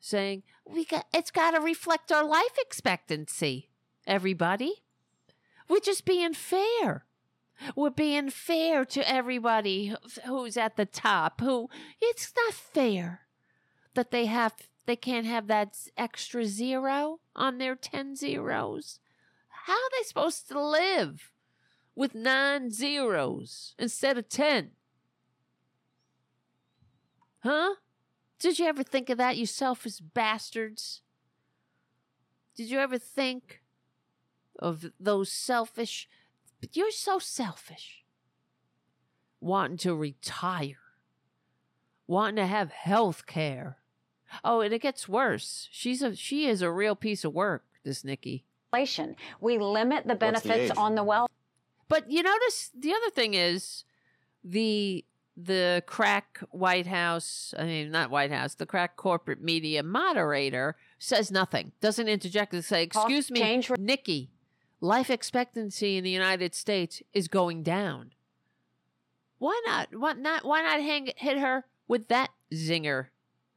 [0.00, 3.68] Saying, "We got it's got to reflect our life expectancy."
[4.06, 4.82] Everybody.
[5.68, 7.04] We're just being fair.
[7.76, 11.42] We're being fair to everybody who's at the top.
[11.42, 11.68] Who
[12.00, 13.26] it's not fair
[14.00, 14.54] that they have
[14.86, 18.98] they can't have that extra zero on their 10 zeros.
[19.66, 21.30] How are they supposed to live
[21.94, 24.70] with nine zeros instead of 10?
[27.40, 27.74] Huh?
[28.38, 31.02] Did you ever think of that, you selfish bastards?
[32.56, 33.60] Did you ever think
[34.58, 36.08] of those selfish?
[36.58, 38.02] But you're so selfish.
[39.42, 40.78] Wanting to retire,
[42.06, 43.76] wanting to have health care.
[44.44, 45.68] Oh, and it gets worse.
[45.70, 48.44] She's a she is a real piece of work, this Nikki.
[48.72, 49.16] Inflation.
[49.40, 51.30] We limit the benefits the on the wealth.
[51.88, 53.84] But you notice the other thing is
[54.44, 55.04] the
[55.36, 61.30] the crack White House, I mean, not White House, the crack corporate media moderator says
[61.30, 64.30] nothing, doesn't interject and say, Excuse me, change- Nikki,
[64.80, 68.12] life expectancy in the United States is going down.
[69.38, 69.88] Why not?
[69.96, 70.44] Why not?
[70.44, 73.06] Why not hang, hit her with that zinger,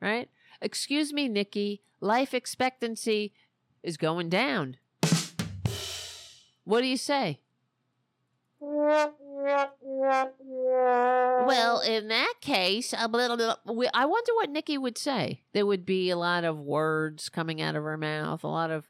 [0.02, 0.30] right?
[0.64, 3.34] Excuse me, Nikki, life expectancy
[3.84, 4.78] is going down.
[6.64, 7.42] What do you say?
[11.46, 13.90] Well, in that case, a little bit.
[13.94, 15.42] I wonder what Nikki would say.
[15.52, 18.88] There would be a lot of words coming out of her mouth, a lot of,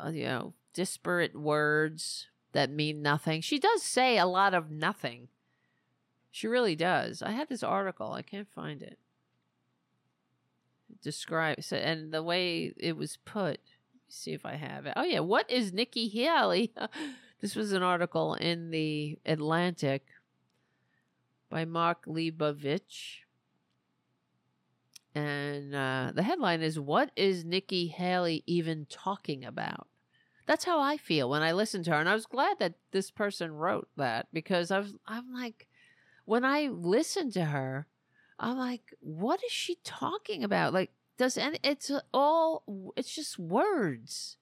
[0.00, 3.40] uh, you know, disparate words that mean nothing.
[3.40, 5.28] She does say a lot of nothing.
[6.32, 7.22] She really does.
[7.22, 8.12] I had this article.
[8.12, 8.98] I can't find it.
[11.02, 13.60] Describe and the way it was put.
[14.08, 14.94] see if I have it.
[14.96, 16.72] Oh yeah, what is Nikki Haley?
[17.40, 20.06] This was an article in the Atlantic
[21.50, 23.18] by Mark Leibovich.
[25.14, 29.86] And uh, the headline is What is Nikki Haley even talking about?
[30.46, 32.00] That's how I feel when I listen to her.
[32.00, 35.66] And I was glad that this person wrote that because I was, I'm like,
[36.24, 37.86] when I listen to her,
[38.38, 40.72] I'm like, what is she talking about?
[40.72, 44.36] Like, does any, it's all, it's just words.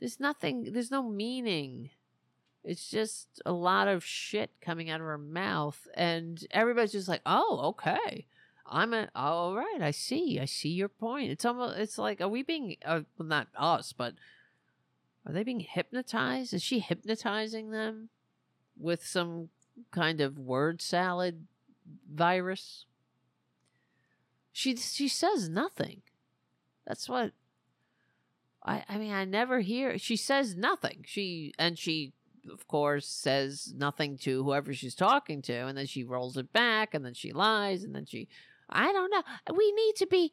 [0.00, 1.90] There's nothing, there's no meaning.
[2.64, 5.86] It's just a lot of shit coming out of her mouth.
[5.94, 8.26] And everybody's just like, oh, okay.
[8.68, 9.78] I'm a all right.
[9.80, 10.40] I see.
[10.40, 11.30] I see your point.
[11.30, 11.78] It's almost.
[11.78, 12.76] It's like, are we being?
[12.84, 14.14] Uh, well, not us, but
[15.24, 16.52] are they being hypnotized?
[16.52, 18.08] Is she hypnotizing them
[18.78, 19.50] with some
[19.90, 21.46] kind of word salad
[22.12, 22.86] virus?
[24.52, 26.02] She she says nothing.
[26.86, 27.32] That's what
[28.64, 31.04] I I mean I never hear she says nothing.
[31.06, 32.14] She and she
[32.50, 36.94] of course says nothing to whoever she's talking to and then she rolls it back
[36.94, 38.28] and then she lies and then she
[38.70, 39.22] I don't know.
[39.54, 40.32] We need to be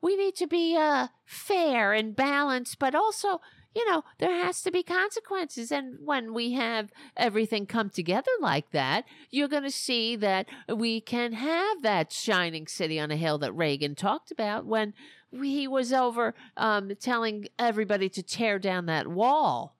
[0.00, 3.40] we need to be uh fair and balanced but also
[3.74, 5.72] you know, there has to be consequences.
[5.72, 11.00] And when we have everything come together like that, you're going to see that we
[11.00, 14.94] can have that shining city on a hill that Reagan talked about when
[15.32, 19.76] he was over um, telling everybody to tear down that wall.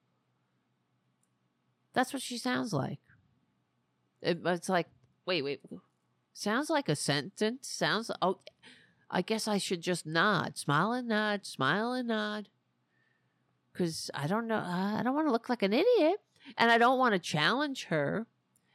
[1.92, 2.98] That's what she sounds like.
[4.20, 4.88] It, it's like,
[5.24, 5.60] wait, wait.
[6.32, 7.68] Sounds like a sentence.
[7.68, 8.40] Sounds, oh,
[9.08, 12.48] I guess I should just nod, smile and nod, smile and nod
[13.74, 14.56] because I don't know.
[14.56, 16.20] Uh, I don't want to look like an idiot,
[16.56, 18.26] and I don't want to challenge her.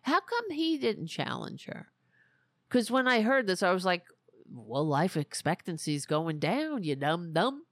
[0.01, 1.87] How come he didn't challenge her?
[2.67, 4.03] Because when I heard this, I was like,
[4.51, 6.83] "Well, life expectancy is going down.
[6.83, 7.63] You dumb dumb.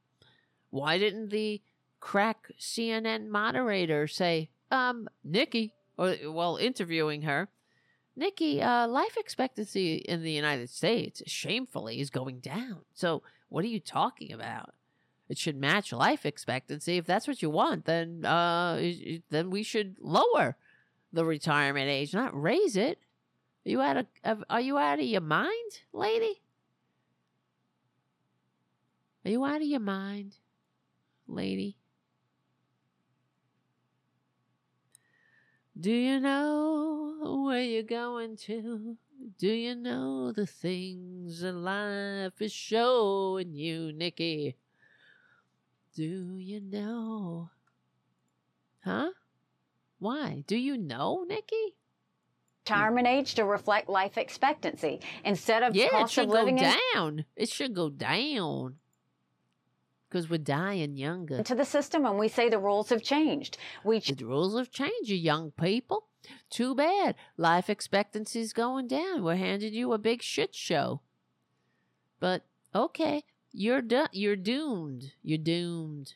[0.69, 1.61] Why didn't the
[1.99, 7.49] crack CNN moderator say, um, Nikki, or well, interviewing her?"
[8.15, 12.79] Nikki, uh, life expectancy in the United States, shamefully, is going down.
[12.95, 14.73] So, what are you talking about?
[15.29, 16.97] It should match life expectancy.
[16.97, 18.81] If that's what you want, then uh,
[19.29, 20.55] then we should lower
[21.11, 22.99] the retirement age, not raise it.
[23.65, 26.41] Are you out of are you out of your mind, lady?
[29.25, 30.37] Are you out of your mind,
[31.27, 31.77] lady?
[35.79, 38.95] Do you know where you're going to?
[39.37, 44.55] Do you know the things that life is showing you, Nikki?
[45.97, 47.49] Do you know?
[48.85, 49.09] Huh?
[49.97, 50.43] Why?
[50.45, 51.73] Do you know, Nikki?
[52.67, 56.71] Retirement age to reflect life expectancy instead of yeah, cost it should of living go
[56.93, 57.25] down.
[57.35, 58.75] It should go down
[60.07, 61.37] because we're dying younger.
[61.37, 63.57] into the system, and we say the rules have changed.
[63.83, 66.09] We The rules have changed, you young people.
[66.51, 67.15] Too bad.
[67.37, 69.23] Life expectancy's going down.
[69.23, 71.01] We're handing you a big shit show.
[72.19, 72.43] But
[72.75, 75.11] okay, you're do- you're doomed.
[75.23, 76.13] You're doomed.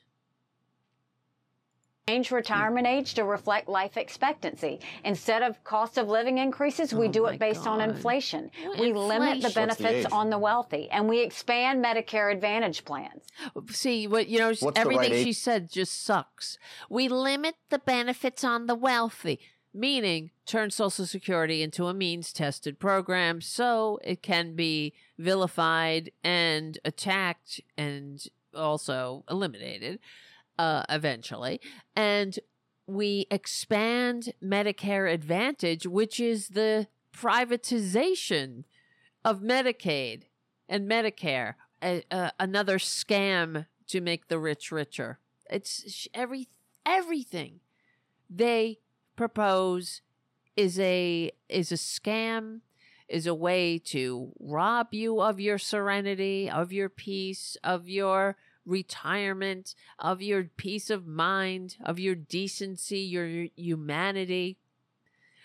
[2.11, 4.80] change retirement age to reflect life expectancy.
[5.06, 8.51] Instead of cost of living increases, we Oh do it based on inflation.
[8.66, 9.68] What We limit the inflation?
[9.68, 10.11] What's the benefits age?
[10.11, 13.24] on the wealthy, and we expand Medicare Advantage plans.
[13.69, 14.53] See what you know.
[14.60, 15.26] What's everything right age?
[15.26, 16.58] she said just sucks.
[16.90, 19.40] We limit the benefits on the wealthy,
[19.74, 27.61] meaning turn Social Security into a means-tested program, so it can be vilified and attacked
[27.77, 28.24] and
[28.56, 30.00] also eliminated
[30.59, 31.61] uh, eventually.
[31.95, 32.38] And
[32.88, 38.64] we expand Medicare Advantage, which is the privatization
[39.24, 40.24] of Medicaid
[40.67, 45.19] and Medicare, a, a, another scam to make the rich richer.
[45.50, 46.48] It's every
[46.85, 47.59] everything
[48.30, 48.80] they
[49.15, 50.01] propose
[50.56, 52.61] is a is a scam,
[53.07, 59.75] is a way to rob you of your serenity, of your peace, of your retirement,
[59.99, 64.57] of your peace of mind, of your decency, your humanity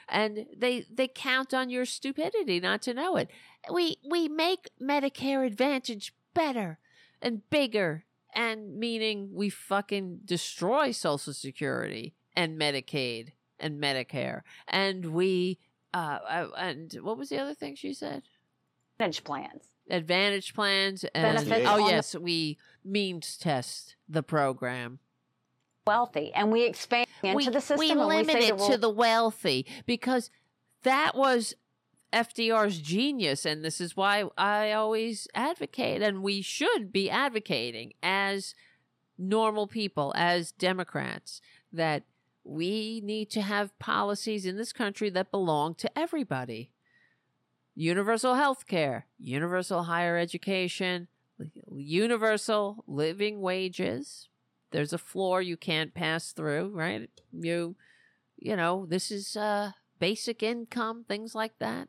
[0.09, 3.31] and they they count on your stupidity not to know it.
[3.73, 6.79] We we make Medicare Advantage better
[7.21, 8.05] and bigger,
[8.35, 15.59] and meaning we fucking destroy Social Security and Medicaid and Medicare, and we
[15.95, 18.23] uh, uh and what was the other thing she said?
[18.99, 19.65] Advantage plans.
[19.89, 24.99] Advantage plans and Benefits oh on the- yes, we means test the program.
[25.87, 27.79] Wealthy, and we expand into the system.
[27.79, 30.31] We limit we it the to the wealthy because
[30.83, 31.55] that was
[32.13, 38.55] FDR's genius, and this is why I always advocate, and we should be advocating as
[39.19, 41.41] normal people, as Democrats,
[41.73, 42.05] that
[42.47, 46.71] we need to have policies in this country that belong to everybody.
[47.75, 51.09] Universal health care, universal higher education,
[51.75, 54.29] universal living wages.
[54.71, 57.11] There's a floor you can't pass through, right?
[57.33, 57.77] You
[58.39, 61.89] you know, this is uh basic income, things like that.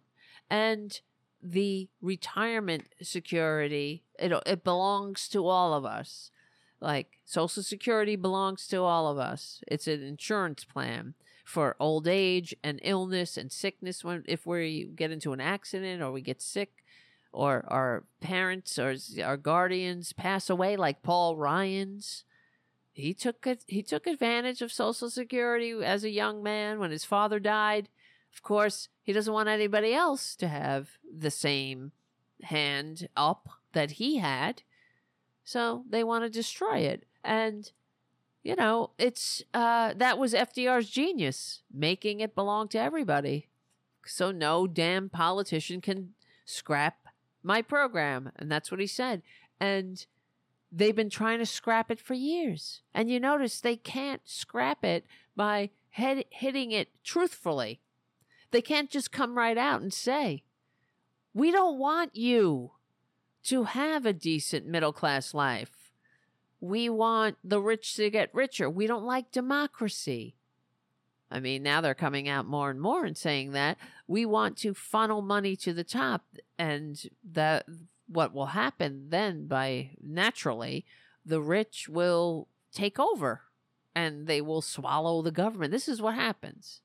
[0.49, 0.99] And
[1.41, 6.31] the retirement security, it it belongs to all of us.
[6.79, 9.61] Like Social Security belongs to all of us.
[9.67, 15.11] It's an insurance plan for old age and illness and sickness when if we get
[15.11, 16.83] into an accident or we get sick
[17.31, 22.23] or our parents or our guardians pass away, like Paul Ryan's.
[22.93, 23.47] He took.
[23.67, 27.89] He took advantage of Social Security as a young man when his father died.
[28.33, 31.91] Of course, he doesn't want anybody else to have the same
[32.43, 34.63] hand up that he had.
[35.47, 37.05] So they want to destroy it.
[37.23, 37.71] And
[38.43, 43.47] you know, it's uh that was FDR's genius, making it belong to everybody.
[44.05, 47.07] So no damn politician can scrap
[47.43, 48.33] my program.
[48.35, 49.21] And that's what he said.
[49.57, 50.05] And
[50.69, 52.81] they've been trying to scrap it for years.
[52.93, 57.79] And you notice they can't scrap it by head- hitting it truthfully.
[58.51, 60.43] They can't just come right out and say,
[61.33, 62.71] we don't want you
[63.43, 65.93] to have a decent middle class life.
[66.59, 68.69] We want the rich to get richer.
[68.69, 70.35] We don't like democracy.
[71.29, 74.73] I mean, now they're coming out more and more and saying that we want to
[74.73, 76.23] funnel money to the top,
[76.57, 77.01] and
[77.31, 77.65] that
[78.07, 80.85] what will happen then by naturally,
[81.25, 83.41] the rich will take over
[83.93, 85.71] and they will swallow the government.
[85.71, 86.81] This is what happens.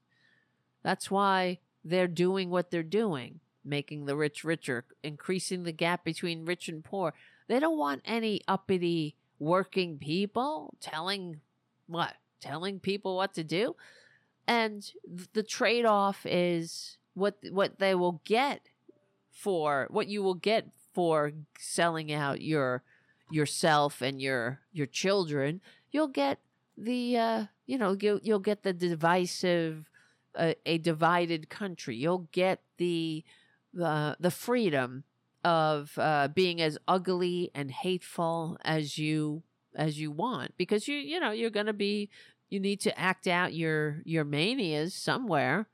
[0.83, 6.45] That's why they're doing what they're doing, making the rich richer, increasing the gap between
[6.45, 7.15] rich and poor.
[7.49, 11.41] They don't want any uppity working people telling
[11.87, 12.15] what?
[12.41, 13.77] Telling people what to do?
[14.47, 18.63] And th- the trade-off is what what they will get
[19.31, 22.83] for what you will get for selling out your
[23.31, 25.61] yourself and your your children.
[25.91, 26.39] You'll get
[26.77, 29.89] the uh you know you'll, you'll get the divisive
[30.35, 31.97] uh, a divided country.
[31.97, 33.25] You'll get the
[33.73, 35.05] the the freedom
[35.45, 39.43] of uh, being as ugly and hateful as you
[39.75, 42.09] as you want because you you know you're going to be
[42.49, 45.69] you need to act out your your manias somewhere.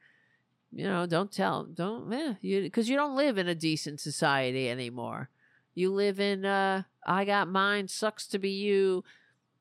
[0.71, 4.69] You know don't tell don't yeah you because you don't live in a decent society
[4.69, 5.31] anymore.
[5.75, 9.03] You live in uh i got mine sucks to be you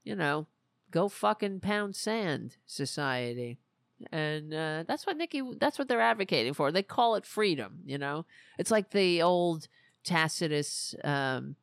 [0.03, 0.47] you know
[0.91, 3.59] go fucking pound sand society
[4.11, 5.41] and uh, that's what Nikki.
[5.59, 6.71] That's what they're advocating for.
[6.71, 7.79] They call it freedom.
[7.85, 8.25] You know,
[8.57, 9.67] it's like the old
[10.03, 11.55] Tacitus um,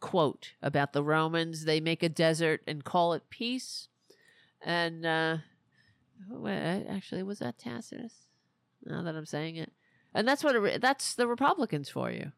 [0.00, 1.64] quote about the Romans.
[1.64, 3.88] They make a desert and call it peace.
[4.62, 5.38] And uh,
[6.88, 8.14] actually, was that Tacitus?
[8.84, 9.72] Now that I'm saying it,
[10.14, 12.32] and that's what it, that's the Republicans for you.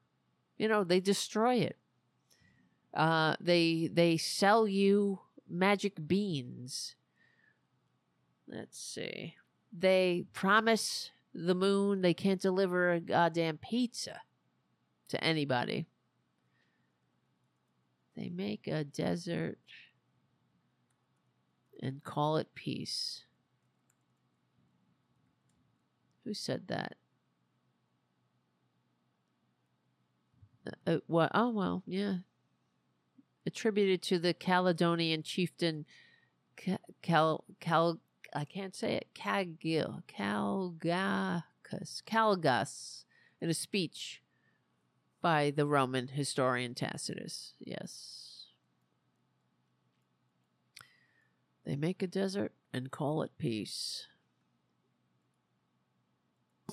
[0.58, 1.78] You know, they destroy it.
[2.92, 6.96] Uh, they they sell you magic beans.
[8.46, 9.36] Let's see.
[9.76, 14.20] They promise the moon they can't deliver a goddamn pizza
[15.08, 15.86] to anybody.
[18.16, 19.58] They make a desert
[21.82, 23.24] and call it peace.
[26.24, 26.94] Who said that?
[30.66, 31.30] Uh, uh, what?
[31.34, 32.18] Oh, well, yeah.
[33.44, 35.84] Attributed to the Caledonian chieftain
[37.02, 37.98] Cal Cal
[38.34, 39.08] I can't say it.
[39.14, 43.04] Calgil Calgacus Calgas
[43.40, 44.22] in a speech
[45.22, 47.54] by the Roman historian Tacitus.
[47.60, 48.46] Yes.
[51.64, 54.08] They make a desert and call it peace.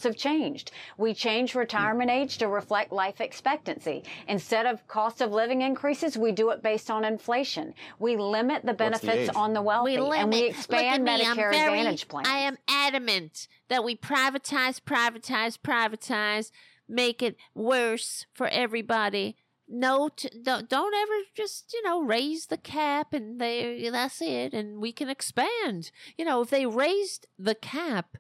[0.04, 0.72] Have changed.
[0.98, 4.04] We changed retirement age to reflect life expectancy.
[4.28, 7.74] Instead of cost of living increases, we do it based on inflation.
[8.00, 11.80] We limit the What's the benefits on the wealthy, and we expand me, Medicare very-
[11.80, 12.28] Advantage plans.
[12.28, 16.52] I am adamant that we privatize, privatize, privatize,
[16.88, 19.36] make it worse for everybody.
[19.74, 24.54] No, t- don't, don't ever just you know raise the cap and they that's it,
[24.54, 25.92] and we can expand.
[26.18, 28.18] You know, if they raised the cap,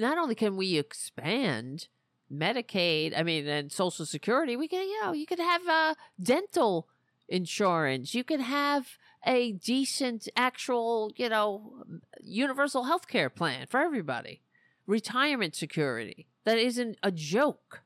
[0.00, 1.88] not only can we expand
[2.32, 6.88] Medicaid, I mean, and Social Security, we can you know you could have uh, dental
[7.28, 8.14] insurance.
[8.14, 11.84] You could have a decent actual, you know,
[12.20, 14.42] universal health care plan for everybody.
[14.86, 16.26] Retirement security.
[16.44, 17.82] That isn't a joke.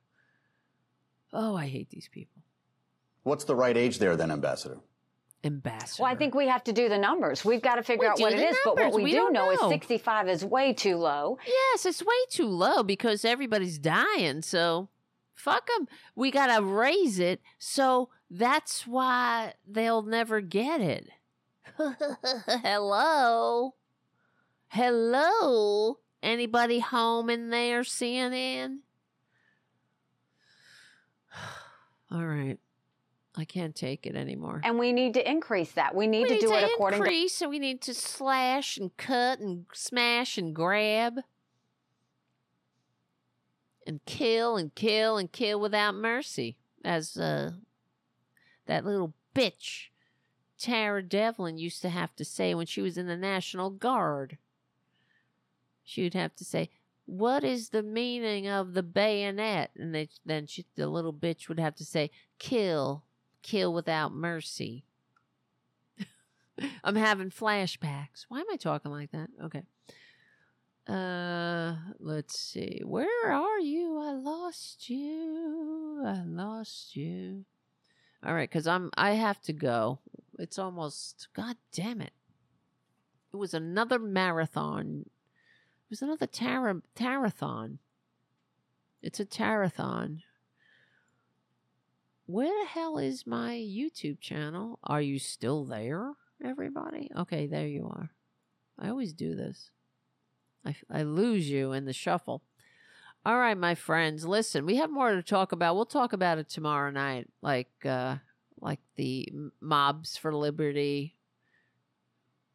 [1.32, 2.42] Oh, I hate these people.
[3.24, 4.78] What's the right age there then, Ambassador?
[5.44, 6.02] Ambassador.
[6.02, 7.44] Well, I think we have to do the numbers.
[7.44, 8.56] We've got to figure We out what it the is.
[8.64, 11.38] But what we, We do don't know, is 65 is way too low.
[11.46, 14.42] Yes, it's way too low because everybody's dying.
[14.42, 14.88] So
[15.34, 15.86] fuck them.
[16.14, 17.40] We got to raise it.
[17.58, 21.08] So that's why they'll never get it.
[22.62, 23.74] Hello?
[24.68, 25.98] Hello?
[26.22, 28.78] Anybody home in there, CNN?
[32.10, 32.58] All right.
[33.36, 34.60] I can't take it anymore.
[34.62, 35.94] And we need to increase that.
[35.94, 37.94] We need we to need do to it according to increase, and we need to
[37.94, 41.20] slash and cut and smash and grab
[43.86, 46.56] and kill and kill and kill without mercy.
[46.84, 47.52] as uh,
[48.66, 49.88] that little bitch
[50.58, 54.38] Tara Devlin used to have to say when she was in the National Guard.
[55.82, 56.70] She would have to say,
[57.04, 61.58] "What is the meaning of the bayonet?" And they, then she, the little bitch would
[61.58, 63.03] have to say, "Kill,
[63.44, 64.84] kill without mercy."
[66.84, 68.24] I'm having flashbacks.
[68.28, 69.30] Why am I talking like that?
[69.44, 69.62] Okay.
[70.86, 72.82] Uh, let's see.
[72.84, 73.98] Where are you?
[73.98, 76.02] I lost you.
[76.04, 77.44] I lost you.
[78.26, 80.00] All right, cuz I'm I have to go.
[80.38, 82.12] It's almost god damn it.
[83.32, 85.04] It was another marathon.
[85.06, 87.78] It was another tar- tarathon.
[89.02, 90.22] It's a tarathon.
[92.26, 94.78] Where the hell is my YouTube channel?
[94.82, 96.12] Are you still there,
[96.42, 97.10] everybody?
[97.14, 98.10] Okay, there you are.
[98.78, 99.70] I always do this.
[100.64, 102.42] I, I lose you in the shuffle.
[103.26, 105.76] All right, my friends, listen, we have more to talk about.
[105.76, 108.16] We'll talk about it tomorrow night, like uh,
[108.58, 109.28] like the
[109.60, 111.16] mobs for liberty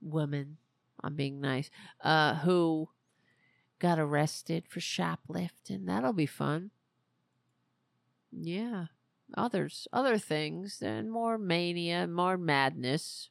[0.01, 0.57] women.
[1.03, 1.69] I'm being nice.
[2.03, 2.89] Uh, who
[3.79, 5.85] got arrested for shoplifting?
[5.85, 6.71] That'll be fun.
[8.31, 8.85] Yeah,
[9.35, 13.29] others, other things, and more mania, more madness.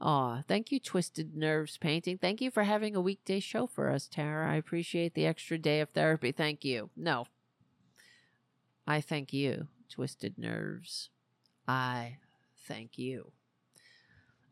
[0.00, 2.16] Aw, thank you, Twisted Nerves Painting.
[2.16, 4.50] Thank you for having a weekday show for us, Tara.
[4.50, 6.32] I appreciate the extra day of therapy.
[6.32, 6.88] Thank you.
[6.96, 7.26] No.
[8.86, 11.10] I thank you, Twisted Nerves.
[11.68, 12.16] I
[12.66, 13.32] thank you.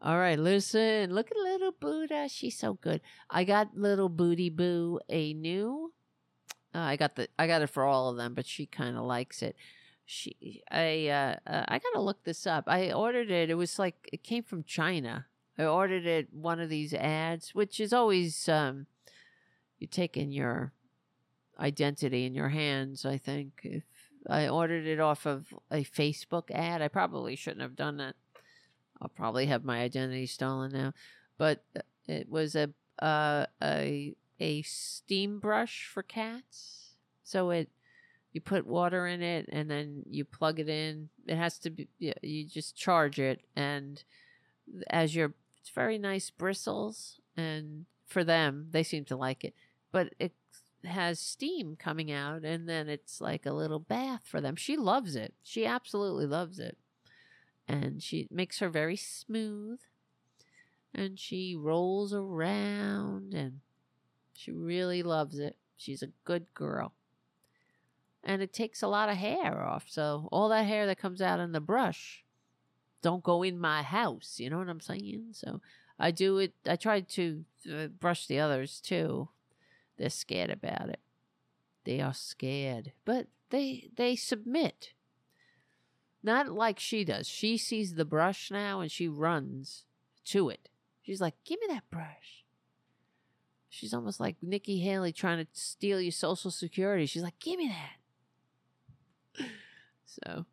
[0.01, 1.13] All right, listen.
[1.13, 2.29] Look at little Buddha.
[2.29, 3.01] She's so good.
[3.31, 5.93] I got little Booty Boo a new.
[6.75, 9.05] Uh, I got the I got it for all of them, but she kind of
[9.05, 9.57] likes it.
[10.05, 12.65] She I uh, uh, I gotta look this up.
[12.67, 13.51] I ordered it.
[13.51, 15.27] It was like it came from China.
[15.59, 18.87] I ordered it one of these ads, which is always um,
[19.79, 20.73] you're taking your
[21.59, 23.05] identity in your hands.
[23.05, 23.83] I think if
[24.29, 28.15] I ordered it off of a Facebook ad, I probably shouldn't have done that.
[29.01, 30.93] I'll probably have my identity stolen now,
[31.39, 36.95] but uh, it was a uh, a a steam brush for cats.
[37.23, 37.69] So it
[38.33, 41.09] you put water in it and then you plug it in.
[41.27, 44.03] It has to be you just charge it and
[44.91, 45.35] as you're
[45.69, 49.55] it's very nice bristles, and for them, they seem to like it.
[49.93, 50.33] But it
[50.83, 54.57] has steam coming out, and then it's like a little bath for them.
[54.57, 55.35] She loves it.
[55.43, 56.79] She absolutely loves it.
[57.67, 59.81] And she makes her very smooth.
[60.95, 63.61] And she rolls around, and
[64.39, 65.57] she really loves it.
[65.77, 66.93] She's a good girl.
[68.23, 69.87] And it takes a lot of hair off.
[69.89, 72.25] So all that hair that comes out in the brush
[73.03, 74.39] don't go in my house.
[74.39, 75.31] You know what I'm saying?
[75.33, 75.61] So
[75.99, 76.53] I do it.
[76.65, 79.29] I try to uh, brush the others too.
[79.97, 81.01] They're scared about it.
[81.83, 84.93] They are scared, but they they submit.
[86.23, 87.29] Not like she does.
[87.29, 89.85] She sees the brush now and she runs
[90.27, 90.69] to it.
[91.03, 92.45] She's like, "Give me that brush."
[93.79, 97.07] She's almost like Nikki Haley trying to steal your social security.
[97.07, 99.45] She's like, "Give me that."
[100.07, 100.47] So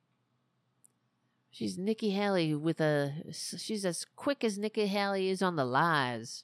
[1.56, 3.14] She's Nikki Haley with a.
[3.32, 6.44] She's as quick as Nikki Haley is on the lies.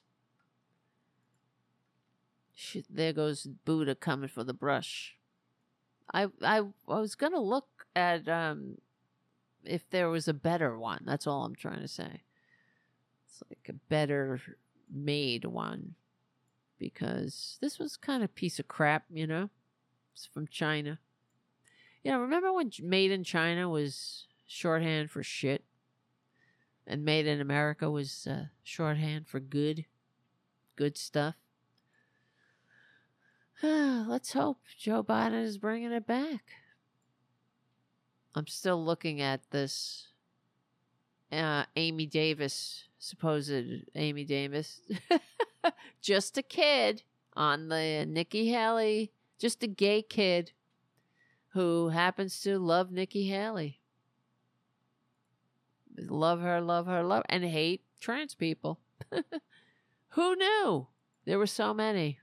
[2.54, 5.18] She, there goes Buddha coming for the brush.
[6.14, 8.78] I I I was gonna look at um
[9.66, 11.02] if there was a better one.
[11.04, 12.22] That's all I'm trying to say.
[13.28, 14.40] It's like a better
[14.90, 15.94] made one
[16.82, 19.50] because this was kind of piece of crap, you know.
[20.12, 20.98] It's from China.
[22.02, 25.64] Yeah, remember when Made in China was shorthand for shit.
[26.84, 29.84] And Made in America was uh, shorthand for good,
[30.74, 31.36] good stuff.
[33.62, 36.50] Let's hope Joe Biden is bringing it back.
[38.34, 40.08] I'm still looking at this
[41.30, 43.52] uh, Amy Davis, supposed
[43.94, 44.80] Amy Davis,
[46.00, 47.02] just a kid
[47.34, 50.52] on the Nikki Haley, just a gay kid
[51.48, 53.82] who happens to love Nikki Haley
[55.98, 58.80] love her, love her, love, and hate trans people.
[60.10, 60.88] Who knew?
[61.24, 62.18] There were so many.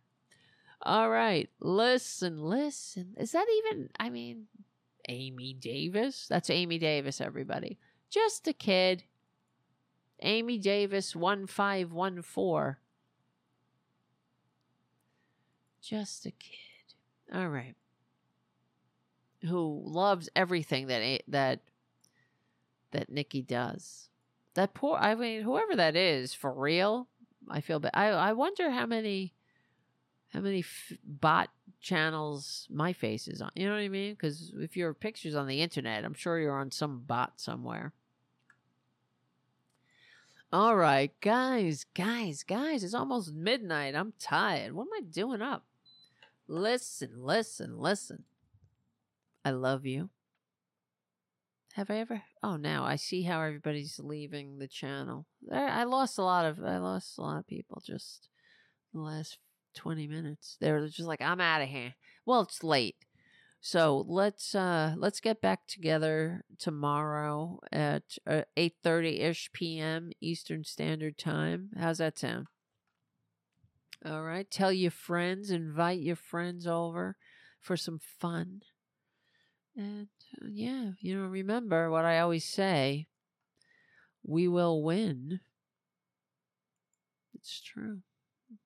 [0.82, 3.16] All right, listen, listen.
[3.18, 4.46] Is that even, I mean,
[5.08, 6.28] Amy Davis?
[6.30, 7.78] That's Amy Davis, everybody.
[8.10, 9.04] Just a kid.
[10.22, 12.78] Amy Davis 1514.
[15.82, 16.58] Just a kid.
[17.34, 17.76] All right.
[19.48, 21.62] Who loves everything that that
[22.92, 24.10] that Nikki does.
[24.56, 27.08] That poor, I mean, whoever that is, for real,
[27.50, 27.92] I feel bad.
[27.94, 29.34] I, I wonder how many,
[30.30, 31.50] how many f- bot
[31.80, 33.52] channels my face is on.
[33.56, 34.14] You know what I mean?
[34.14, 37.94] Because if your picture's on the internet, I'm sure you're on some bot somewhere.
[40.52, 43.96] All right, guys, guys, guys, it's almost midnight.
[43.96, 44.74] I'm tired.
[44.74, 45.64] What am I doing up?
[46.52, 48.24] Listen, listen, listen.
[49.46, 50.10] I love you.
[51.76, 52.24] Have I ever?
[52.42, 55.28] Oh, now I see how everybody's leaving the channel.
[55.54, 56.60] I lost a lot of.
[56.60, 58.30] I lost a lot of people just
[58.96, 59.38] the last
[59.76, 60.58] twenty minutes.
[60.60, 61.94] They were just like, "I'm out of here."
[62.26, 63.06] Well, it's late,
[63.62, 70.10] so let's uh let's get back together tomorrow at uh, eight thirty ish p.m.
[70.20, 71.70] Eastern Standard Time.
[71.80, 72.48] How's that sound?
[74.06, 74.50] All right.
[74.50, 75.52] Tell your friends.
[75.52, 77.18] Invite your friends over
[77.60, 78.62] for some fun.
[79.76, 80.08] And
[80.42, 83.08] uh, yeah, you know, remember what I always say
[84.24, 85.40] we will win.
[87.34, 88.02] It's true.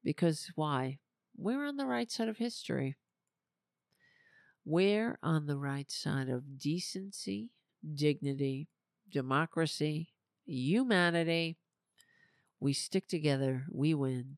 [0.03, 0.99] Because why?
[1.37, 2.95] We're on the right side of history.
[4.65, 7.49] We're on the right side of decency,
[7.93, 8.69] dignity,
[9.09, 10.09] democracy,
[10.45, 11.57] humanity.
[12.59, 14.37] We stick together, we win.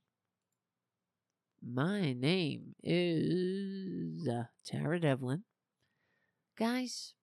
[1.61, 5.43] My name is uh, Tara Devlin.
[6.58, 7.14] Guys,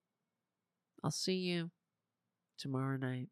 [1.03, 1.71] I'll see you
[2.57, 3.29] tomorrow night.